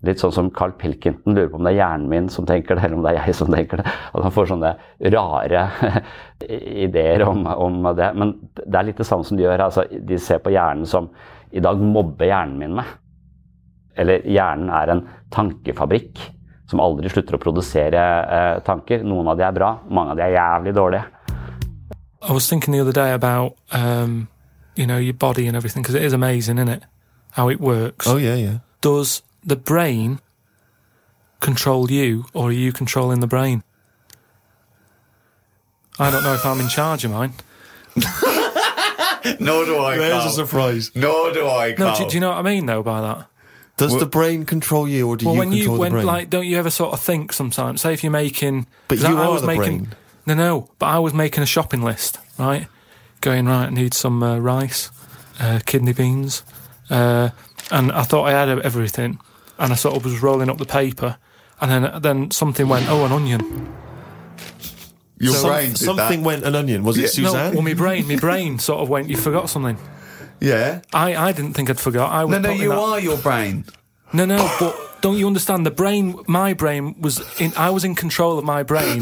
Litt 0.05 0.21
sånn 0.21 0.33
som 0.35 0.49
Carl 0.53 0.75
Pilkington 0.77 1.33
lurer 1.33 1.47
på 1.49 1.57
om 1.57 1.65
det 1.65 1.71
er 1.73 1.79
hjernen 1.79 2.09
min 2.11 2.27
som 2.29 2.45
tenker 2.45 2.75
det, 2.75 2.83
eller 2.83 2.97
om 2.99 3.05
det 3.05 3.13
er 3.13 3.21
jeg 3.23 3.37
som 3.39 3.49
tenker 3.49 3.81
det. 3.81 3.87
At 3.87 4.25
han 4.25 4.35
får 4.35 4.51
sånne 4.51 4.73
rare 5.15 5.63
ideer 6.85 7.23
om, 7.29 7.47
om, 7.47 7.79
det. 7.95 8.11
Men 8.19 8.35
det 8.59 8.75
er 8.75 8.89
litt 8.89 8.99
det 9.01 9.07
samme 9.07 9.25
som 9.25 9.39
de 9.39 9.47
gjør. 9.47 9.65
Altså, 9.69 9.87
de 9.95 10.19
ser 10.21 10.43
på 10.43 10.53
hjernen 10.53 10.85
som 10.89 11.09
I 11.55 11.63
dag 11.63 11.79
mobber 11.79 12.27
hjernen 12.27 12.59
min 12.59 12.75
med. 12.81 12.93
Eller 13.97 14.25
hjernen 14.27 14.69
er 14.69 14.91
en 14.91 15.03
tankefabrikk 15.31 16.19
som 16.69 16.81
aldri 16.81 17.09
slutter 17.09 17.37
å 17.37 17.41
produsere 17.41 18.01
eh, 18.01 18.59
tanker. 18.65 19.03
Noen 19.05 19.29
av 19.31 19.37
de 19.39 19.45
er 19.47 19.55
bra, 19.55 19.71
mange 19.89 20.15
av 20.15 20.19
de 20.19 20.25
er 20.25 20.35
jævlig 20.35 20.73
dårlige. 20.75 21.05
I 22.27 22.31
was 22.33 22.49
thinking 22.49 22.73
the 22.73 22.81
other 22.81 22.91
day 22.91 23.13
about, 23.13 23.55
um, 23.71 24.27
you 24.75 24.87
know, 24.87 24.97
your 24.97 25.13
body 25.13 25.47
and 25.47 25.55
everything, 25.55 25.83
because 25.83 25.95
it 25.95 26.03
is 26.03 26.13
amazing, 26.13 26.57
isn't 26.57 26.69
it? 26.69 26.83
How 27.31 27.49
it 27.49 27.59
works. 27.59 28.07
Oh, 28.07 28.17
yeah, 28.17 28.35
yeah. 28.35 28.57
Does 28.81 29.21
the 29.43 29.55
brain 29.55 30.19
control 31.39 31.91
you, 31.91 32.25
or 32.33 32.49
are 32.49 32.51
you 32.51 32.73
controlling 32.73 33.19
the 33.19 33.27
brain? 33.27 33.63
I 35.99 36.09
don't 36.09 36.23
know 36.23 36.33
if 36.33 36.45
I'm 36.45 36.59
in 36.59 36.67
charge 36.67 37.05
of 37.05 37.11
mine. 37.11 37.33
Nor 39.39 39.65
do 39.65 39.77
I. 39.77 39.97
There's 39.97 40.13
Carl. 40.13 40.27
a 40.27 40.31
surprise. 40.31 40.91
Nor 40.95 41.31
do 41.31 41.47
I. 41.47 41.75
No, 41.77 41.95
do, 41.95 42.07
do 42.07 42.13
you 42.15 42.19
know 42.19 42.29
what 42.29 42.39
I 42.39 42.41
mean, 42.41 42.65
though, 42.65 42.83
by 42.83 43.01
that? 43.01 43.27
Does 43.77 43.91
Well- 43.91 43.99
the 43.99 44.05
brain 44.05 44.45
control 44.45 44.87
you, 44.87 45.07
or 45.07 45.17
do 45.17 45.25
well, 45.25 45.35
you 45.35 45.39
when 45.39 45.49
control 45.49 45.63
you, 45.67 45.73
the 45.73 45.79
when, 45.79 45.91
brain? 45.91 46.05
like, 46.05 46.29
don't 46.29 46.45
you 46.45 46.57
ever 46.57 46.69
sort 46.69 46.93
of 46.93 46.99
think 47.01 47.33
sometimes, 47.33 47.81
say 47.81 47.93
if 47.93 48.03
you're 48.03 48.11
making. 48.11 48.67
But 48.87 48.99
'cause 48.99 49.09
you 49.09 49.17
I, 49.17 49.23
I 49.23 49.25
are 49.25 49.31
was 49.33 49.41
the 49.41 49.47
making, 49.47 49.77
brain. 49.79 49.95
No, 50.25 50.33
no, 50.33 50.69
but 50.79 50.85
I 50.87 50.99
was 50.99 51.13
making 51.13 51.43
a 51.43 51.45
shopping 51.45 51.81
list, 51.81 52.17
right? 52.39 52.67
Going, 53.21 53.45
right, 53.47 53.67
I 53.67 53.69
need 53.71 53.93
some 53.93 54.23
uh, 54.23 54.37
rice, 54.37 54.91
uh, 55.39 55.59
kidney 55.65 55.91
beans, 55.93 56.43
uh, 56.89 57.29
and 57.69 57.91
I 57.91 58.03
thought 58.03 58.23
I 58.25 58.31
had 58.31 58.47
everything, 58.47 59.19
and 59.59 59.73
I 59.73 59.75
sort 59.75 59.95
of 59.97 60.05
was 60.05 60.21
rolling 60.21 60.49
up 60.49 60.57
the 60.57 60.65
paper, 60.65 61.17
and 61.59 61.69
then 61.69 62.01
then 62.01 62.31
something 62.31 62.67
went, 62.69 62.87
oh, 62.89 63.03
an 63.05 63.11
onion. 63.11 63.73
Your 65.17 65.33
Some- 65.33 65.49
brain 65.49 65.69
did 65.69 65.77
something 65.79 66.21
that. 66.21 66.25
went 66.27 66.43
an 66.43 66.55
onion. 66.55 66.83
Was 66.83 66.97
it 66.97 67.01
No, 67.03 67.07
Suzanne? 67.07 67.53
well, 67.53 67.61
my 67.63 67.73
brain, 67.73 68.07
my 68.07 68.15
brain 68.17 68.59
sort 68.59 68.81
of 68.81 68.89
went, 68.89 69.09
you 69.09 69.15
forgot 69.17 69.49
something. 69.49 69.77
Yeah. 70.39 70.81
I, 70.93 71.15
I 71.15 71.31
didn't 71.31 71.53
think 71.53 71.69
I'd 71.69 71.79
forgot. 71.79 72.11
I 72.11 72.23
was 72.25 72.31
No, 72.33 72.39
no, 72.39 72.51
you 72.51 72.69
that- 72.69 72.77
are 72.77 72.99
your 72.99 73.17
brain. 73.17 73.65
No, 74.13 74.25
no, 74.25 74.49
but 74.59 75.01
don't 75.01 75.17
you 75.17 75.27
understand? 75.27 75.65
The 75.65 75.71
brain, 75.71 76.19
my 76.27 76.53
brain 76.53 76.95
was 77.01 77.19
in. 77.41 77.51
I 77.57 77.69
was 77.71 77.83
in 77.83 77.95
control 77.95 78.37
of 78.39 78.45
my 78.45 78.63
brain 78.63 79.01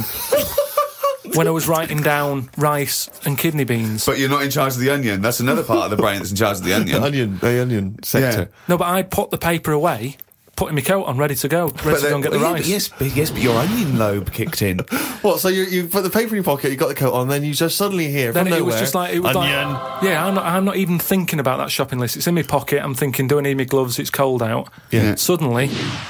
when 1.35 1.47
I 1.47 1.51
was 1.51 1.67
writing 1.67 2.01
down 2.01 2.49
rice 2.57 3.09
and 3.25 3.37
kidney 3.37 3.63
beans. 3.63 4.05
But 4.05 4.17
you're 4.17 4.29
not 4.29 4.43
in 4.43 4.49
charge 4.49 4.73
of 4.73 4.79
the 4.79 4.89
onion. 4.89 5.21
That's 5.21 5.39
another 5.39 5.63
part 5.63 5.85
of 5.85 5.91
the 5.91 5.97
brain 5.97 6.17
that's 6.19 6.31
in 6.31 6.35
charge 6.37 6.57
of 6.57 6.63
the 6.63 6.69
the 6.73 6.75
onion. 6.75 7.03
onion, 7.03 7.37
the 7.39 7.61
onion 7.61 8.03
sector. 8.03 8.49
no, 8.67 8.77
but 8.77 8.85
I'd 8.85 9.11
put 9.11 9.29
the 9.31 9.37
paper 9.37 9.71
away, 9.71 10.17
putting 10.55 10.75
my 10.75 10.81
coat 10.81 11.03
on, 11.05 11.17
ready 11.17 11.35
to 11.35 11.47
go, 11.47 11.67
ready 11.83 12.01
to 12.01 12.09
go 12.09 12.13
and 12.15 12.23
get 12.23 12.31
the 12.31 12.37
well, 12.39 12.49
yeah, 12.49 12.53
rice. 12.53 12.61
but 12.61 12.67
yes, 12.67 12.89
but 12.89 13.15
yes, 13.15 13.31
but 13.31 13.41
your 13.41 13.57
onion 13.57 13.97
lobe 13.97 14.31
kicked 14.31 14.61
in. 14.61 14.79
What? 15.23 15.39
So 15.39 15.47
you 15.47 15.63
you 15.63 15.87
put 15.87 16.03
the 16.03 16.09
paper 16.09 16.29
in 16.29 16.35
your 16.35 16.43
pocket, 16.43 16.69
you 16.69 16.75
got 16.75 16.89
the 16.89 16.95
coat 16.95 17.13
on, 17.13 17.29
then 17.29 17.43
you 17.43 17.53
just 17.53 17.77
suddenly 17.77 18.09
hear 18.11 18.33
Then 18.33 18.43
from 18.45 18.53
it 18.53 18.57
nowhere, 18.57 18.71
was 18.73 18.79
just 18.81 18.93
like 18.93 19.13
it 19.15 19.19
was 19.21 19.33
onion. 19.35 19.69
like 19.73 20.03
yeah. 20.03 20.25
I'm 20.25 20.35
not. 20.35 20.45
I'm 20.45 20.65
not 20.65 20.75
even 20.75 20.99
thinking 20.99 21.39
about 21.39 21.57
that 21.59 21.71
shopping 21.71 21.97
list. 21.97 22.17
It's 22.17 22.27
in 22.27 22.35
my 22.35 22.41
pocket. 22.43 22.83
I'm 22.83 22.93
thinking, 22.93 23.29
do 23.29 23.37
I 23.39 23.41
need 23.41 23.55
my 23.57 23.63
gloves? 23.63 23.99
It's 23.99 24.09
cold 24.09 24.43
out. 24.43 24.67
Yeah. 24.91 25.15
Suddenly, 25.15 25.69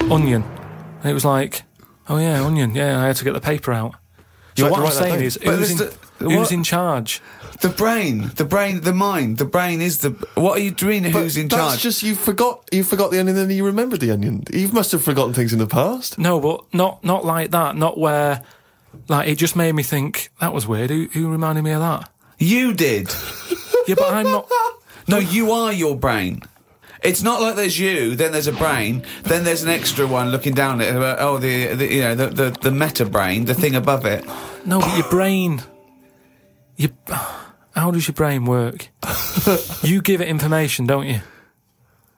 onion, 0.10 0.42
and 1.02 1.12
it 1.12 1.14
was 1.14 1.26
like, 1.26 1.62
oh 2.10 2.18
yeah, 2.18 2.44
onion. 2.44 2.74
Yeah, 2.74 3.00
I 3.04 3.06
had 3.08 3.18
to 3.18 3.24
get 3.24 3.34
the 3.34 3.42
paper 3.42 3.72
out. 3.72 3.94
You 4.56 4.64
So 4.66 4.72
what 4.72 4.80
I'm 4.80 4.92
saying 4.92 5.22
is, 5.24 5.38
who's 5.44 5.70
in, 5.72 5.78
the- 5.78 5.94
who's 6.18 6.52
in 6.52 6.64
charge? 6.64 7.22
The 7.64 7.70
brain, 7.70 8.30
the 8.36 8.44
brain, 8.44 8.82
the 8.82 8.94
mind, 8.94 9.38
the 9.38 9.46
brain 9.46 9.82
is 9.82 10.00
the. 10.00 10.10
What 10.36 10.58
are 10.58 10.62
you 10.62 10.72
doing? 10.72 11.04
But 11.04 11.12
Who's 11.14 11.38
in 11.38 11.48
that's 11.48 11.62
charge? 11.62 11.82
just 11.82 12.04
you 12.04 12.14
forgot 12.14 12.68
you 12.74 12.84
forgot 12.84 13.10
the 13.12 13.20
onion, 13.22 13.36
then 13.38 13.50
you 13.50 13.66
remembered 13.66 14.02
the 14.02 14.12
onion. 14.12 14.44
You 14.52 14.68
must 14.68 14.92
have 14.92 15.02
forgotten 15.02 15.34
things 15.34 15.54
in 15.54 15.60
the 15.60 15.66
past. 15.68 16.18
No, 16.20 16.42
but 16.42 16.74
not 16.74 17.04
not 17.06 17.24
like 17.24 17.52
that. 17.52 17.78
Not 17.78 17.98
where, 17.98 18.44
like 19.08 19.30
it 19.30 19.38
just 19.38 19.56
made 19.56 19.72
me 19.74 19.82
think 19.84 20.30
that 20.42 20.52
was 20.54 20.68
weird. 20.68 20.90
Who, 20.90 21.08
who 21.14 21.32
reminded 21.32 21.64
me 21.64 21.72
of 21.72 21.80
that? 21.82 22.10
You 22.38 22.74
did. 22.74 23.08
Yeah, 23.88 23.96
but 23.96 24.14
I'm 24.14 24.24
not. 24.28 24.50
No, 25.10 25.18
you 25.18 25.52
are 25.52 25.74
your 25.74 25.98
brain. 25.98 26.42
It's 27.04 27.22
not 27.22 27.42
like 27.42 27.58
there's 27.58 27.78
you, 27.78 28.16
then 28.16 28.32
there's 28.32 28.48
a 28.48 28.54
brain, 28.54 29.04
then 29.24 29.44
there's 29.44 29.62
an 29.62 29.68
extra 29.70 30.08
one 30.08 30.32
looking 30.32 30.54
down 30.54 30.80
at 30.80 30.96
it. 30.96 31.02
uh, 31.02 31.18
Oh, 31.20 31.38
the, 31.38 31.76
the 31.76 31.94
you 31.94 32.02
know 32.02 32.16
the, 32.16 32.28
the 32.28 32.50
the 32.62 32.72
meta 32.72 33.04
brain, 33.06 33.44
the 33.44 33.54
thing 33.54 33.76
above 33.76 34.06
it. 34.06 34.24
No, 34.66 34.80
but 34.80 34.98
your 34.98 35.10
brain. 35.10 35.62
You. 36.78 36.90
How 37.76 37.92
does 37.92 38.08
your 38.08 38.14
brain 38.14 38.46
work? 38.46 38.90
you 39.84 40.02
give 40.02 40.22
it 40.22 40.28
information, 40.28 40.86
don't 40.86 41.08
you? 41.08 41.22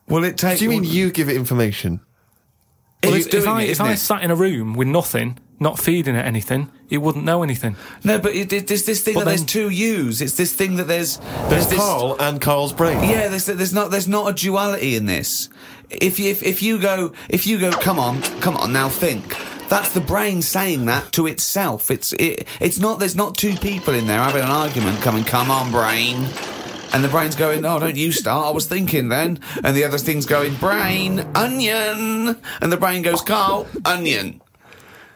Well, 0.08 0.24
it 0.24 0.38
takes. 0.38 0.60
Do 0.60 0.66
you 0.66 0.70
mean 0.70 0.84
you 0.84 1.12
give 1.12 1.30
it 1.30 1.36
information? 1.36 2.02
Well, 3.04 3.12
Well, 3.14 3.22
if, 3.22 3.34
if 3.34 3.48
I 3.48 3.62
if 3.64 3.70
isn't 3.72 3.86
I 3.86 3.92
it? 3.94 3.98
sat 3.98 4.24
in 4.24 4.32
a 4.32 4.36
room 4.36 4.74
with 4.74 4.88
nothing, 4.88 5.40
not 5.60 5.80
feeding 5.80 6.16
it 6.16 6.26
anything, 6.26 6.72
it 6.90 6.98
wouldn't 7.00 7.24
know 7.24 7.42
anything. 7.44 7.76
No, 8.04 8.20
but 8.20 8.34
it, 8.34 8.52
it, 8.52 8.68
there's 8.68 8.86
this 8.86 9.02
thing 9.02 9.14
But 9.14 9.22
that 9.22 9.30
there's 9.32 9.46
two 9.46 9.70
yous. 9.70 10.22
It's 10.22 10.36
this 10.36 10.54
thing 10.54 10.76
that 10.78 10.88
there's 10.88 11.18
There's 11.50 11.68
this, 11.68 11.78
Carl 11.80 12.18
and 12.20 12.42
Carl's 12.42 12.74
brain. 12.74 13.04
Yeah, 13.10 13.30
there's 13.30 13.46
there's 13.46 13.74
not 13.74 13.92
there's 13.92 14.08
not 14.08 14.30
a 14.30 14.34
duality 14.34 14.96
in 14.96 15.06
this. 15.06 15.50
If 15.90 16.20
you 16.20 16.32
if, 16.32 16.44
if 16.44 16.62
you 16.62 16.80
go 16.80 17.14
if 17.30 17.48
you 17.48 17.60
go, 17.60 17.72
come 17.72 18.00
on, 18.00 18.22
come 18.42 18.58
on, 18.58 18.74
now 18.74 18.90
think. 18.90 19.36
That's 19.70 19.94
the 19.94 20.02
brain 20.02 20.42
saying 20.42 20.86
that 20.86 21.12
to 21.14 21.28
itself. 21.28 21.90
It's 21.90 22.14
it, 22.14 22.48
it's 22.60 22.80
not 22.80 23.00
there's 23.00 23.16
not 23.16 23.38
two 23.38 23.56
people 23.56 23.94
in 23.94 24.08
there 24.08 24.20
having 24.20 24.44
an 24.44 24.50
argument 24.50 25.02
coming, 25.02 25.24
come 25.24 25.50
on, 25.50 25.72
brain. 25.72 26.28
And 26.94 27.04
the 27.04 27.10
brain's 27.10 27.36
going, 27.36 27.66
oh, 27.66 27.80
don't 27.80 27.98
you 27.98 28.12
start. 28.12 28.48
I 28.48 28.52
was 28.52 28.68
thinking 28.68 29.10
then. 29.10 29.40
And 29.64 29.76
the 29.76 29.84
other 29.84 29.98
thing's 29.98 30.26
going, 30.26 30.56
brain, 30.56 31.20
onion. 31.36 32.40
And 32.62 32.72
the 32.72 32.78
brain 32.78 33.02
goes, 33.02 33.22
Carl, 33.22 33.68
onion. 33.84 34.42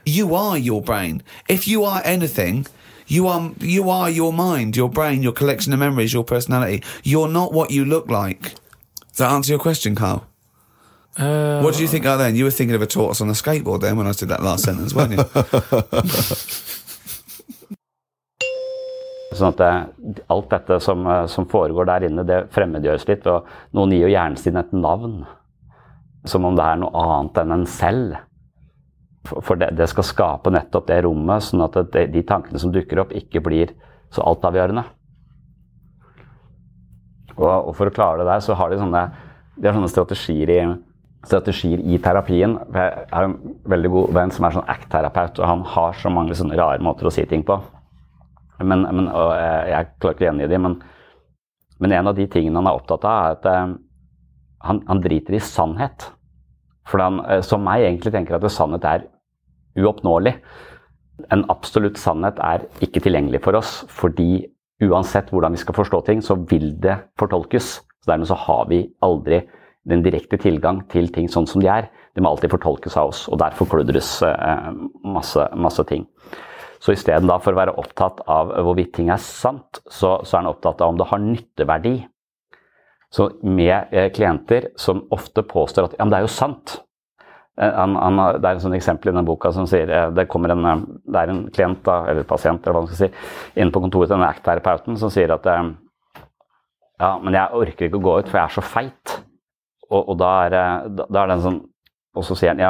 You 0.06 0.36
are 0.36 0.58
your 0.58 0.82
brain. 0.82 1.24
If 1.48 1.68
you 1.68 1.86
are 1.86 2.02
anything, 2.04 2.66
you 3.08 3.28
are 3.28 3.52
you 3.60 3.90
are 3.90 4.10
your 4.10 4.34
mind, 4.34 4.76
your 4.76 4.90
brain, 4.90 5.24
your 5.24 5.32
collection 5.32 5.72
of 5.74 5.80
memories, 5.80 6.14
your 6.14 6.24
personality. 6.24 6.84
You're 7.04 7.30
not 7.30 7.54
what 7.54 7.72
you 7.72 7.86
look 7.86 8.10
like. 8.10 8.56
Does 9.10 9.18
that 9.18 9.32
answer 9.32 9.54
your 9.54 9.60
question, 9.60 9.96
Carl? 9.96 10.29
Uh, 11.18 11.62
What 11.62 11.76
do 11.76 11.82
you 11.82 11.88
think 11.88 12.06
of 12.06 12.20
then? 12.20 12.36
You 12.36 12.46
were 12.46 12.52
thinking 12.52 12.76
of 12.76 12.82
a 12.82 12.88
tortoise 12.88 13.20
on 13.22 13.30
a 13.30 13.34
skateboard 13.34 13.82
then 13.82 13.98
when 13.98 14.08
I 14.08 14.14
did 14.14 14.30
that 14.30 14.44
last 14.44 14.64
sentence, 14.64 14.94
weren't 14.94 15.14
you? 15.14 15.24
Sånn 19.40 19.54
at 19.54 19.60
det, 19.62 20.24
alt 20.34 20.50
dette 20.52 20.80
som, 20.84 21.06
eh, 21.08 21.26
som 21.32 21.48
foregår 21.50 21.88
der 21.88 22.08
inne, 22.10 22.26
det 22.28 22.48
fremmedgjøres 22.56 23.06
litt. 23.08 23.28
Og 23.30 23.46
noen 23.78 23.94
gir 23.94 24.08
jo 24.08 24.14
hjernen 24.14 24.40
sin 24.40 24.60
et 24.60 24.74
navn. 24.76 25.22
Som 26.28 26.48
om 26.50 26.58
det 26.58 26.66
er 26.66 26.82
noe 26.82 27.04
annet 27.04 27.38
enn 27.44 27.56
en 27.56 27.68
selv. 27.70 28.18
For, 29.28 29.44
for 29.46 29.60
det, 29.60 29.72
det 29.78 29.88
skal 29.92 30.08
skape 30.08 30.52
nettopp 30.52 30.88
det 30.90 31.02
rommet, 31.06 31.46
sånn 31.46 31.64
at 31.66 31.78
det, 31.94 32.08
de 32.14 32.24
tankene 32.28 32.60
som 32.60 32.74
dukker 32.74 33.04
opp, 33.04 33.14
ikke 33.16 33.44
blir 33.46 33.74
så 34.16 34.24
altavgjørende. 34.28 34.84
Og, 37.38 37.48
og 37.48 37.74
for 37.78 37.88
å 37.88 37.96
klare 37.96 38.24
det 38.24 38.30
der, 38.32 38.44
så 38.44 38.58
har 38.60 38.72
de 38.72 38.80
sånne, 38.82 39.04
de 39.56 39.68
har 39.70 39.78
sånne 39.78 39.92
strategier 39.92 40.52
i 40.56 40.62
strategier 41.26 41.82
i 41.84 41.98
terapien. 42.02 42.56
Jeg 42.74 43.08
har 43.12 43.28
en 43.28 43.36
veldig 43.70 43.92
god 43.92 44.14
venn 44.16 44.32
som 44.34 44.48
er 44.48 44.56
sånn 44.56 44.70
ACT-terapeut, 44.72 45.42
og 45.42 45.50
han 45.50 45.66
har 45.74 46.00
så 46.00 46.12
mange 46.14 46.38
sånne 46.38 46.58
rare 46.60 46.84
måter 46.84 47.10
å 47.10 47.14
si 47.14 47.26
ting 47.30 47.44
på. 47.48 47.60
Men, 48.60 48.84
men, 48.84 49.08
og 49.08 49.34
jeg, 49.36 49.68
jeg 49.72 49.92
klarer 50.00 50.16
ikke 50.16 50.26
å 50.26 50.30
gjengi 50.30 50.50
dem, 50.52 50.66
men, 50.68 50.80
men 51.80 51.96
en 51.96 52.12
av 52.12 52.18
de 52.18 52.26
tingene 52.32 52.60
han 52.60 52.72
er 52.72 52.80
opptatt 52.80 53.08
av, 53.08 53.20
er 53.20 53.38
at 53.38 53.50
eh, 53.52 53.76
han, 54.68 54.82
han 54.88 55.04
driter 55.04 55.38
i 55.38 55.44
sannhet. 55.44 56.10
For 56.90 57.04
han, 57.04 57.22
eh, 57.28 57.44
som 57.46 57.64
meg, 57.64 57.86
egentlig 57.88 58.16
tenker 58.16 58.40
at 58.40 58.48
sannhet 58.52 58.88
er 58.88 59.08
uoppnåelig. 59.80 60.36
En 61.36 61.46
absolutt 61.52 62.00
sannhet 62.00 62.40
er 62.44 62.66
ikke 62.84 63.04
tilgjengelig 63.04 63.44
for 63.44 63.60
oss, 63.60 63.82
fordi 63.92 64.48
uansett 64.88 65.32
hvordan 65.34 65.56
vi 65.56 65.60
skal 65.60 65.76
forstå 65.76 66.02
ting, 66.08 66.24
så 66.24 66.38
vil 66.50 66.72
det 66.80 66.96
fortolkes. 67.20 67.80
Så 68.00 68.12
dermed 68.12 68.30
så 68.30 68.38
har 68.40 68.68
vi 68.72 68.86
aldri 69.04 69.42
den 69.88 70.04
direkte 70.04 70.38
tilgang 70.42 70.84
til 70.92 71.08
ting 71.14 71.30
sånn 71.32 71.48
som 71.50 71.62
de 71.64 71.70
er. 71.72 71.90
Det 72.16 72.24
må 72.24 72.32
alltid 72.34 72.52
fortolkes 72.52 72.98
av 73.00 73.14
oss, 73.14 73.24
og 73.32 73.40
der 73.40 73.56
forkludres 73.58 74.20
eh, 74.28 74.70
masse, 75.08 75.46
masse 75.56 75.86
ting. 75.90 76.08
Så 76.80 76.94
istedenfor 76.96 77.56
å 77.56 77.60
være 77.60 77.78
opptatt 77.80 78.22
av 78.32 78.54
hvorvidt 78.64 78.94
ting 78.96 79.10
er 79.12 79.20
sant, 79.24 79.82
så, 79.88 80.20
så 80.24 80.38
er 80.38 80.44
han 80.44 80.52
opptatt 80.54 80.82
av 80.82 80.94
om 80.94 81.00
det 81.00 81.10
har 81.10 81.24
nytteverdi. 81.24 81.96
Så 83.12 83.32
med 83.44 83.90
eh, 83.96 84.12
klienter 84.14 84.70
som 84.80 85.06
ofte 85.16 85.44
påstår 85.48 85.90
at 85.90 85.98
ja, 85.98 86.06
men 86.06 86.14
det 86.14 86.20
er 86.20 86.28
jo 86.28 86.34
sant. 86.34 86.80
Eh, 87.60 87.74
Han, 87.74 87.96
han, 88.00 88.22
det 88.40 88.46
er 88.46 88.60
et 88.60 88.64
sånt 88.64 88.78
eksempel 88.78 89.10
i 89.10 89.14
denne 89.14 89.26
boka 89.28 89.52
som 89.56 89.68
sier 89.68 89.90
eh, 89.90 90.10
det, 90.16 90.28
en, 90.30 90.66
eh, 90.72 90.84
det 91.10 91.24
er 91.24 91.34
en 91.34 91.42
klient 91.52 91.82
da, 91.88 92.02
eller 92.12 92.28
pasient 92.28 92.62
eller 92.64 92.78
hva 92.78 92.84
man 92.86 92.92
skal 92.92 93.08
si, 93.08 93.26
inne 93.60 93.74
på 93.76 93.82
kontoret 93.84 94.12
til 94.12 94.18
denne 94.18 94.30
ACT-terapeuten 94.30 95.00
som 95.02 95.12
sier 95.14 95.34
at 95.36 95.50
ja, 97.00 97.14
men 97.24 97.36
jeg 97.36 97.56
orker 97.56 97.88
ikke 97.88 98.00
å 98.00 98.04
gå 98.04 98.14
ut, 98.20 98.28
for 98.28 98.40
jeg 98.40 98.46
er 98.46 98.56
så 98.58 98.64
feit. 98.66 99.20
Og, 99.90 100.10
og 100.14 100.16
da, 100.22 100.32
er, 100.46 100.56
det- 100.56 101.06
da, 101.10 101.24
er 101.24 101.28
det 101.34 101.36
en 101.40 101.46
sånn 101.50 101.60
Og 102.18 102.24
så 102.26 102.36
sier 102.36 102.50
han 102.52 102.60
ja, 102.60 102.70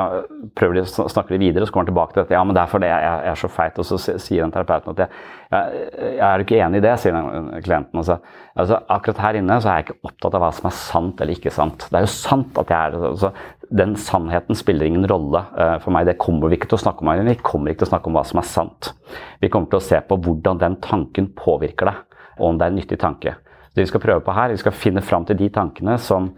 prøver 0.60 0.76
de, 0.76 0.82
å 0.84 1.08
snakke 1.10 1.32
de 1.32 1.38
videre, 1.42 1.66
så 1.66 1.72
kommer 1.72 1.88
han 1.88 1.94
tilbake 1.94 2.14
til 2.14 2.20
dette. 2.22 2.34
Ja, 2.36 2.42
men 2.46 2.54
det 2.54 2.60
er 2.62 2.70
fordi 2.70 2.90
jeg, 2.90 3.04
jeg, 3.08 3.30
er 3.32 3.38
så 3.40 3.48
feit. 3.50 3.78
Og 3.80 3.86
så 3.88 3.98
sier 4.20 4.44
den 4.44 4.52
terapeuten 4.54 4.92
at 4.92 5.00
jeg, 5.00 5.22
jeg, 5.56 5.86
jeg 6.20 6.26
er 6.28 6.44
ikke 6.44 6.60
enig 6.60 6.82
i 6.82 6.84
det, 6.84 6.92
sier 7.02 7.16
den 7.16 7.48
klienten. 7.66 8.02
Og 8.02 8.06
så, 8.06 8.18
altså, 8.60 8.82
akkurat 8.92 9.22
her 9.24 9.40
inne 9.40 9.58
så 9.64 9.72
er 9.72 9.80
jeg 9.80 9.88
ikke 9.88 10.10
opptatt 10.12 10.36
av 10.38 10.44
hva 10.44 10.50
som 10.58 10.68
er 10.70 10.76
sant 10.76 11.24
eller 11.24 11.40
ikke 11.40 11.54
sant. 11.56 11.88
Det 11.88 11.98
er 12.02 12.06
jo 12.06 12.12
sant 12.12 12.60
at 12.62 12.74
jeg 12.76 12.78
er 12.92 12.98
det. 12.98 13.14
Så 13.24 13.32
den 13.80 13.96
sannheten 14.04 14.60
spiller 14.60 14.90
ingen 14.92 15.08
rolle 15.10 15.42
eh, 15.56 15.78
for 15.86 15.96
meg. 15.96 16.12
Det 16.12 16.18
kommer 16.20 16.52
vi 16.52 16.60
ikke 16.60 16.70
til 16.74 16.78
å 16.82 16.84
snakke 16.84 17.08
om. 17.08 17.14
Men 17.16 17.32
Vi 17.32 17.38
kommer 17.40 17.72
ikke 17.72 17.86
til 17.86 17.90
å 17.90 17.94
snakke 17.96 18.12
om 18.12 18.20
hva 18.20 18.26
som 18.28 18.44
er 18.44 18.52
sant. 18.52 18.92
Vi 19.40 19.50
kommer 19.56 19.72
til 19.72 19.80
å 19.80 19.88
se 19.88 20.04
på 20.12 20.20
hvordan 20.28 20.62
den 20.62 20.78
tanken 20.84 21.32
påvirker 21.40 21.90
deg, 21.94 22.04
og 22.38 22.52
om 22.52 22.60
det 22.60 22.68
er 22.68 22.76
en 22.76 22.80
nyttig 22.84 23.00
tanke. 23.02 23.38
Det 23.72 23.88
vi 23.88 23.90
skal 23.96 24.04
prøve 24.04 24.26
på 24.28 24.36
her, 24.36 24.52
vi 24.52 24.62
skal 24.62 24.76
finne 24.76 25.02
fram 25.02 25.26
til 25.32 25.40
de 25.40 25.48
tankene 25.56 25.96
som 26.04 26.34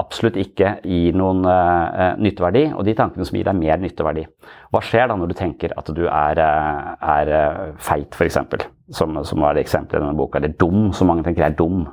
absolutt 0.00 0.36
ikke 0.40 0.74
gir 0.84 1.16
noen 1.16 1.44
eh, 1.48 2.18
nytteverdi, 2.20 2.66
og 2.76 2.84
de 2.84 2.94
tankene 2.96 3.24
som 3.24 3.38
gir 3.38 3.46
deg 3.48 3.56
mer 3.56 3.80
nytteverdi. 3.80 4.26
Hva 4.74 4.82
skjer 4.84 5.08
da 5.08 5.16
når 5.16 5.32
du 5.32 5.36
tenker 5.38 5.72
at 5.76 5.88
du 5.96 6.04
er, 6.04 6.40
eh, 6.42 6.90
er 7.16 7.32
eh, 7.38 7.62
feit, 7.80 8.12
f.eks., 8.12 8.68
som, 8.96 9.16
som 9.26 9.42
var 9.42 9.56
det 9.56 9.64
eksempelet 9.64 10.02
i 10.02 10.04
denne 10.04 10.18
boka, 10.18 10.38
eller 10.38 10.52
dum, 10.60 10.90
som 10.94 11.08
mange 11.10 11.24
tenker 11.26 11.48
er 11.48 11.56
dum. 11.56 11.86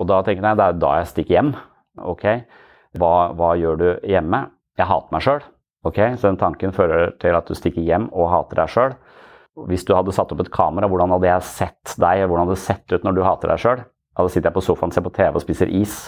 Og 0.00 0.08
da 0.08 0.22
tenker 0.24 0.46
jeg 0.46 0.58
det 0.58 0.66
er 0.66 0.80
da 0.80 0.94
jeg 0.98 1.10
stikker 1.12 1.36
hjem. 1.36 1.52
Ok, 2.08 2.26
hva, 2.98 3.14
hva 3.36 3.52
gjør 3.60 3.80
du 3.80 3.88
hjemme? 4.08 4.46
Jeg 4.80 4.88
hater 4.88 5.14
meg 5.14 5.26
sjøl. 5.26 5.44
Ok, 5.84 5.98
så 6.16 6.28
den 6.28 6.40
tanken 6.40 6.72
fører 6.76 7.12
til 7.20 7.36
at 7.36 7.48
du 7.48 7.56
stikker 7.56 7.84
hjem 7.84 8.08
og 8.12 8.32
hater 8.32 8.62
deg 8.62 8.72
sjøl. 8.72 8.96
Hvis 9.68 9.84
du 9.84 9.92
hadde 9.96 10.14
satt 10.16 10.32
opp 10.32 10.40
et 10.40 10.52
kamera, 10.52 10.88
hvordan 10.88 11.12
hadde 11.12 11.28
jeg 11.28 11.46
sett 11.48 11.94
deg? 12.00 12.24
Hvordan 12.24 12.46
hadde 12.46 12.56
det 12.56 12.64
sett 12.64 12.94
ut 12.94 13.04
når 13.04 13.16
du 13.16 13.22
hater 13.26 13.52
deg 13.52 13.60
sjøl? 13.60 13.84
Da 14.16 14.26
sitter 14.28 14.48
jeg 14.48 14.56
på 14.56 14.64
sofaen, 14.64 14.92
ser 14.92 15.04
på 15.04 15.12
TV 15.16 15.36
og 15.36 15.44
spiser 15.44 15.70
is. 15.72 15.98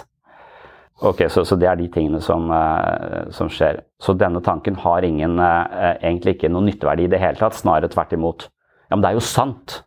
Ok, 1.00 1.24
så, 1.32 1.44
så 1.44 1.56
det 1.58 1.66
er 1.66 1.78
de 1.80 1.88
tingene 1.90 2.20
som, 2.22 2.50
eh, 2.52 3.30
som 3.34 3.48
skjer. 3.50 3.80
Så 4.02 4.14
denne 4.18 4.42
tanken 4.44 4.76
har 4.82 5.02
ingen, 5.06 5.38
eh, 5.40 5.96
egentlig 6.04 6.36
ikke 6.36 6.50
noen 6.52 6.68
nytteverdi 6.70 7.08
i 7.08 7.12
det 7.14 7.20
hele 7.22 7.40
tatt, 7.40 7.56
snarere 7.58 7.90
tvert 7.90 8.12
imot. 8.14 8.46
Ja, 8.90 8.96
men 8.96 9.02
det 9.02 9.10
er 9.10 9.18
jo 9.18 9.24
sant, 9.24 9.80